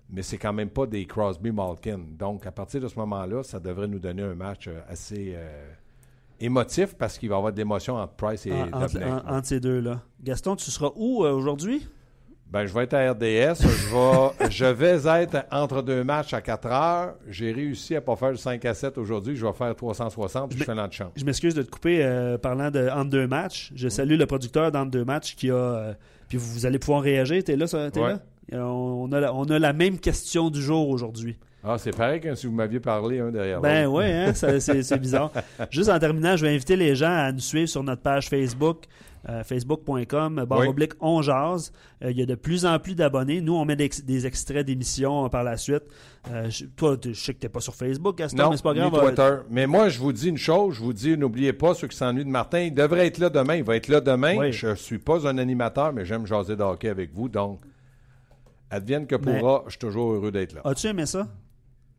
mais 0.09 0.21
c'est 0.21 0.37
quand 0.37 0.53
même 0.53 0.69
pas 0.69 0.85
des 0.85 1.05
Crosby 1.05 1.51
Malkin. 1.51 1.99
Donc, 2.17 2.45
à 2.45 2.51
partir 2.51 2.79
de 2.79 2.87
ce 2.87 2.97
moment-là, 2.99 3.43
ça 3.43 3.59
devrait 3.59 3.87
nous 3.87 3.99
donner 3.99 4.21
un 4.23 4.35
match 4.35 4.69
assez 4.87 5.33
euh, 5.35 5.71
émotif 6.39 6.95
parce 6.95 7.17
qu'il 7.17 7.29
va 7.29 7.35
y 7.35 7.37
avoir 7.37 7.51
de 7.53 7.57
l'émotion 7.57 7.95
entre 7.95 8.13
Price 8.13 8.45
et 8.45 8.53
En- 8.53 8.67
entre, 8.71 8.93
Dobnak. 8.93 9.25
en- 9.25 9.35
entre 9.37 9.47
ces 9.47 9.59
deux-là. 9.59 10.01
Gaston, 10.21 10.55
tu 10.55 10.69
seras 10.71 10.91
où 10.95 11.25
euh, 11.25 11.31
aujourd'hui? 11.33 11.87
Ben, 12.53 12.67
je 12.67 12.73
vais 12.73 12.83
être 12.83 12.93
à 12.93 13.11
RDS. 13.11 13.63
je, 13.63 14.45
vais, 14.45 14.49
je 14.51 14.65
vais 14.65 15.23
être 15.23 15.37
entre 15.51 15.81
deux 15.81 16.03
matchs 16.03 16.35
à 16.35 16.41
4 16.41 16.67
heures. 16.67 17.15
J'ai 17.27 17.51
réussi 17.51 17.95
à 17.95 18.01
pas 18.01 18.15
faire 18.15 18.29
le 18.29 18.35
5 18.37 18.63
à 18.65 18.75
7 18.75 18.99
aujourd'hui. 18.99 19.35
Je 19.35 19.43
vais 19.43 19.53
faire 19.53 19.75
360 19.75 20.51
puis 20.51 20.59
je 20.59 20.63
fais 20.63 20.75
notre 20.75 20.93
chance. 20.93 21.11
Je 21.15 21.25
m'excuse 21.25 21.55
de 21.55 21.63
te 21.63 21.71
couper 21.71 22.03
euh, 22.03 22.37
parlant 22.37 22.69
de 22.69 22.87
entre 22.89 23.09
deux 23.09 23.25
matchs. 23.25 23.71
Je 23.75 23.89
salue 23.89 24.19
le 24.19 24.27
producteur 24.27 24.71
d'entre 24.71 24.91
deux 24.91 25.03
matchs 25.03 25.35
qui 25.35 25.49
a. 25.49 25.55
euh, 25.55 25.93
puis 26.29 26.37
vous, 26.37 26.67
allez 26.67 26.77
pouvoir 26.77 27.01
réagir. 27.01 27.43
T'es 27.43 27.55
là, 27.55 27.65
ça? 27.65 27.89
T'es 27.89 27.99
Ouais. 27.99 28.09
là? 28.09 28.19
Et 28.51 28.57
On 28.57 29.11
a, 29.11 29.19
la, 29.19 29.33
on 29.33 29.45
a 29.45 29.57
la 29.57 29.73
même 29.73 29.97
question 29.97 30.51
du 30.51 30.61
jour 30.61 30.89
aujourd'hui. 30.89 31.37
Ah, 31.63 31.77
c'est 31.79 31.95
pareil 31.95 32.19
que 32.19 32.35
si 32.35 32.45
vous 32.45 32.53
m'aviez 32.53 32.81
parlé 32.81 33.19
un 33.19 33.31
derrière 33.31 33.61
Ben 33.61 33.87
oui, 33.87 34.03
hein, 34.05 34.33
c'est 34.33 34.97
bizarre. 34.99 35.31
Juste 35.71 35.89
en 35.89 35.97
terminant, 35.97 36.35
je 36.35 36.45
vais 36.45 36.53
inviter 36.53 36.75
les 36.75 36.93
gens 36.95 37.09
à 37.15 37.31
nous 37.31 37.39
suivre 37.39 37.69
sur 37.69 37.81
notre 37.83 38.01
page 38.01 38.27
Facebook, 38.29 38.83
euh, 39.29 39.43
facebook.com, 39.43 40.43
barre 40.45 40.59
Oui. 40.59 40.67
oblique 40.67 40.93
on 40.99 41.21
jase. 41.21 41.71
Euh, 42.03 42.11
Il 42.11 42.17
y 42.17 42.21
a 42.21 42.25
de 42.25 42.35
plus 42.35 42.65
en 42.65 42.77
plus 42.79 42.93
d'abonnés. 42.95 43.39
Nous, 43.41 43.53
on 43.55 43.63
met 43.65 43.75
des, 43.75 43.89
des 44.03 44.25
extraits 44.27 44.65
d'émissions 44.65 45.25
euh, 45.25 45.29
par 45.29 45.43
la 45.43 45.55
suite. 45.57 45.83
Euh, 46.29 46.49
je- 46.49 46.65
toi, 46.65 46.97
je 47.01 47.13
sais 47.13 47.33
que 47.33 47.39
tu 47.39 47.45
n'es 47.45 47.49
pas 47.49 47.59
sur 47.61 47.73
Facebook, 47.75 48.17
Gaston, 48.17 48.43
Non, 48.43 48.49
mais 48.49 48.57
c'est 48.57 48.63
pas 48.63 48.73
grave. 48.73 48.93
euh. 49.19 49.43
Mais 49.49 49.65
moi, 49.67 49.89
je 49.89 49.99
vous 49.99 50.11
dis 50.13 50.29
une 50.29 50.37
chose, 50.37 50.75
je 50.75 50.81
vous 50.81 50.93
dis, 50.93 51.17
n'oubliez 51.17 51.53
pas, 51.53 51.73
ceux 51.73 51.87
qui 51.87 51.95
s'ennuient 51.97 52.25
de 52.25 52.29
Martin, 52.29 52.59
il 52.61 52.73
devrait 52.73 53.07
être 53.07 53.17
là 53.19 53.29
demain. 53.29 53.55
Il 53.55 53.63
va 53.63 53.75
être 53.75 53.87
là 53.87 54.01
demain. 54.01 54.35
Oui. 54.37 54.51
Je 54.51 54.67
ne 54.67 54.75
suis 54.75 54.99
pas 54.99 55.27
un 55.27 55.37
animateur, 55.37 55.93
mais 55.93 56.03
j'aime 56.05 56.25
jaser 56.25 56.55
de 56.55 56.63
hockey 56.63 56.89
avec 56.89 57.13
vous. 57.13 57.29
Donc, 57.29 57.61
advienne 58.69 59.07
que 59.07 59.15
Mais- 59.15 59.39
pourra, 59.39 59.63
je 59.67 59.71
suis 59.71 59.79
toujours 59.79 60.13
heureux 60.13 60.31
d'être 60.31 60.53
là. 60.53 60.61
As-tu 60.65 60.87
aimé 60.87 61.05
ça? 61.05 61.27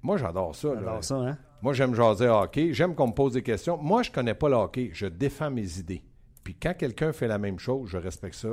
Moi, 0.03 0.16
j'adore 0.18 0.55
ça. 0.55 0.68
J'adore 0.75 1.03
ça, 1.05 1.14
hein? 1.16 1.39
Moi, 1.62 1.72
j'aime 1.72 1.95
jaser 1.95 2.29
hockey. 2.29 2.75
J'aime 2.75 2.95
qu'on 2.95 3.07
me 3.09 3.12
pose 3.14 3.33
des 3.33 3.43
questions. 3.43 3.79
Moi, 3.79 4.03
je 4.03 4.11
connais 4.11 4.35
pas 4.35 4.51
le 4.51 4.57
hockey. 4.57 4.91
Je 4.93 5.07
défends 5.07 5.51
mes 5.51 5.79
idées. 5.79 6.03
Puis 6.45 6.55
quand 6.55 6.74
quelqu'un 6.74 7.12
fait 7.12 7.26
la 7.26 7.38
même 7.38 7.59
chose, 7.59 7.88
je 7.90 7.97
respecte 7.97 8.34
ça 8.36 8.51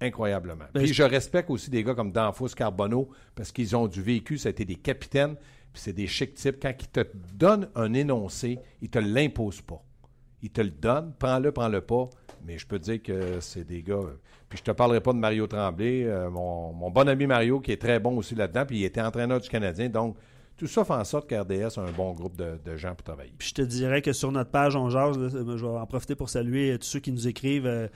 incroyablement. 0.00 0.64
Ben, 0.74 0.82
Puis 0.84 0.92
je- 0.94 1.02
respecte 1.02 1.50
aussi 1.50 1.70
des 1.70 1.82
gars 1.82 1.94
comme 1.94 2.12
Danfous 2.12 2.48
Carbonneau 2.56 3.08
parce 3.34 3.52
qu'ils 3.52 3.74
ont 3.76 3.86
du 3.88 4.02
vécu. 4.02 4.38
Ça 4.38 4.48
a 4.48 4.50
été 4.50 4.64
des 4.64 4.76
capitaines. 4.76 5.34
Puis 5.72 5.82
c'est 5.82 5.92
des 5.92 6.06
chic 6.06 6.34
types. 6.34 6.56
Quand 6.60 6.72
ils 6.80 6.88
te 6.88 7.00
donnent 7.34 7.68
un 7.74 7.92
énoncé, 7.94 8.58
ils 8.80 8.88
te 8.90 8.98
l'imposent 8.98 9.62
pas. 9.62 9.82
Ils 10.42 10.50
te 10.50 10.60
le 10.60 10.70
donnent. 10.70 11.12
Prends-le, 11.18 11.50
prends-le 11.52 11.80
pas. 11.80 12.08
Mais 12.44 12.58
je 12.58 12.66
peux 12.66 12.78
te 12.78 12.84
dire 12.84 13.02
que 13.02 13.40
c'est 13.40 13.64
des 13.64 13.82
gars. 13.82 13.94
euh, 13.94 14.20
Puis 14.48 14.58
je 14.58 14.62
te 14.64 14.70
parlerai 14.70 15.00
pas 15.00 15.12
de 15.12 15.18
Mario 15.18 15.46
Tremblay, 15.46 16.04
euh, 16.04 16.30
mon, 16.30 16.72
mon 16.72 16.90
bon 16.90 17.08
ami 17.08 17.26
Mario, 17.26 17.60
qui 17.60 17.72
est 17.72 17.80
très 17.80 17.98
bon 17.98 18.16
aussi 18.18 18.34
là-dedans. 18.34 18.64
Puis 18.66 18.78
il 18.80 18.84
était 18.84 19.00
entraîneur 19.00 19.40
du 19.40 19.48
Canadien. 19.48 19.88
Donc, 19.88 20.16
tout 20.56 20.66
ça 20.66 20.84
fait 20.84 20.92
en 20.94 21.04
sorte 21.04 21.28
qu'RDS 21.28 21.78
a 21.78 21.82
un 21.82 21.92
bon 21.92 22.12
groupe 22.12 22.36
de, 22.36 22.58
de 22.64 22.76
gens 22.76 22.94
pour 22.94 23.04
travailler. 23.04 23.32
Puis 23.38 23.48
je 23.48 23.54
te 23.54 23.62
dirais 23.62 24.02
que 24.02 24.12
sur 24.12 24.32
notre 24.32 24.50
page 24.50 24.74
On 24.76 24.88
Jase, 24.90 25.18
là, 25.18 25.28
je 25.56 25.64
vais 25.66 25.78
en 25.78 25.86
profiter 25.86 26.14
pour 26.14 26.30
saluer 26.30 26.72
euh, 26.72 26.78
tous 26.78 26.86
ceux 26.86 27.00
qui 27.00 27.12
nous 27.12 27.28
écrivent 27.28 27.66
euh, 27.66 27.88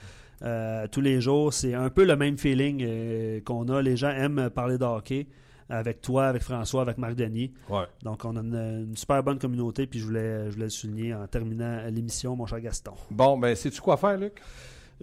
euh, 0.43 0.87
tous 0.91 1.01
les 1.01 1.21
jours. 1.21 1.53
C'est 1.53 1.73
un 1.73 1.89
peu 1.89 2.03
le 2.05 2.15
même 2.15 2.37
feeling 2.37 2.83
euh, 2.85 3.41
qu'on 3.41 3.67
a. 3.69 3.81
Les 3.81 3.97
gens 3.97 4.09
aiment 4.11 4.49
parler 4.49 4.77
de 4.77 4.85
hockey 4.85 5.27
avec 5.69 6.01
toi, 6.01 6.25
avec 6.27 6.41
François, 6.41 6.81
avec 6.81 6.97
Marc 6.97 7.15
Denis. 7.15 7.53
Ouais. 7.69 7.85
Donc 8.03 8.25
on 8.25 8.35
a 8.35 8.41
une, 8.41 8.55
une 8.89 8.97
super 8.97 9.23
bonne 9.23 9.39
communauté. 9.39 9.87
Puis 9.87 9.99
je 9.99 10.05
voulais, 10.05 10.45
je 10.47 10.51
voulais 10.51 10.65
le 10.65 10.69
souligner 10.69 11.13
en 11.13 11.25
terminant 11.27 11.81
l'émission, 11.89 12.35
mon 12.35 12.45
cher 12.45 12.59
Gaston. 12.59 12.93
Bon, 13.09 13.37
ben, 13.37 13.55
sais-tu 13.55 13.79
quoi 13.81 13.97
faire, 13.97 14.17
Luc? 14.17 14.33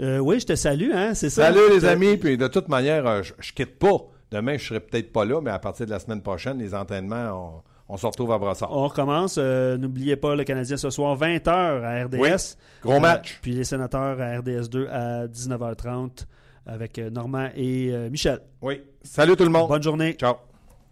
Euh, 0.00 0.18
oui, 0.18 0.38
je 0.38 0.46
te 0.46 0.54
salue, 0.54 0.90
hein, 0.92 1.14
c'est 1.14 1.30
ça. 1.30 1.46
Salut, 1.46 1.70
les 1.72 1.84
amis. 1.84 2.16
Puis 2.18 2.36
de 2.36 2.46
toute 2.46 2.68
manière, 2.68 3.22
je, 3.22 3.32
je 3.38 3.52
quitte 3.52 3.78
pas. 3.78 3.98
Demain, 4.30 4.56
je 4.58 4.64
serai 4.66 4.80
peut-être 4.80 5.12
pas 5.12 5.24
là, 5.24 5.40
mais 5.40 5.50
à 5.50 5.58
partir 5.58 5.86
de 5.86 5.90
la 5.90 5.98
semaine 5.98 6.22
prochaine, 6.22 6.58
les 6.58 6.74
entraînements, 6.74 7.62
on, 7.88 7.94
on 7.94 7.96
se 7.96 8.06
retrouve 8.06 8.32
à 8.32 8.38
Brassard. 8.38 8.70
On 8.70 8.86
recommence. 8.88 9.36
Euh, 9.38 9.78
N'oubliez 9.78 10.16
pas 10.16 10.34
le 10.34 10.44
Canadien 10.44 10.76
ce 10.76 10.90
soir, 10.90 11.16
20h 11.18 11.48
à 11.48 12.04
RDS. 12.04 12.16
Oui, 12.18 12.30
gros 12.82 13.00
match. 13.00 13.38
puis 13.40 13.52
les 13.52 13.64
sénateurs 13.64 14.20
à 14.20 14.38
RDS2 14.38 14.88
à 14.88 15.26
19h30 15.26 16.26
avec 16.66 16.98
euh, 16.98 17.08
Normand 17.10 17.48
et 17.56 17.90
euh, 17.92 18.10
Michel. 18.10 18.40
Oui. 18.60 18.82
Salut 19.02 19.36
tout 19.36 19.44
le 19.44 19.50
monde. 19.50 19.68
Bonne 19.68 19.82
journée. 19.82 20.12
Ciao. 20.14 20.34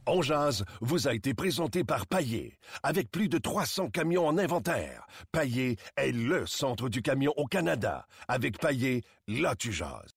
On 0.08 0.22
jase 0.22 0.64
vous 0.80 1.08
a 1.08 1.14
été 1.14 1.34
présenté 1.34 1.82
par 1.82 2.06
Paillé. 2.06 2.54
Avec 2.84 3.10
plus 3.10 3.28
de 3.28 3.38
300 3.38 3.90
camions 3.90 4.26
en 4.28 4.38
inventaire, 4.38 5.04
Paillé 5.32 5.76
est 5.96 6.12
le 6.12 6.46
centre 6.46 6.88
du 6.88 7.02
camion 7.02 7.32
au 7.36 7.46
Canada. 7.46 8.06
Avec 8.28 8.58
Paillé, 8.58 9.02
là 9.26 9.54
tu 9.56 9.72
jases. 9.72 10.14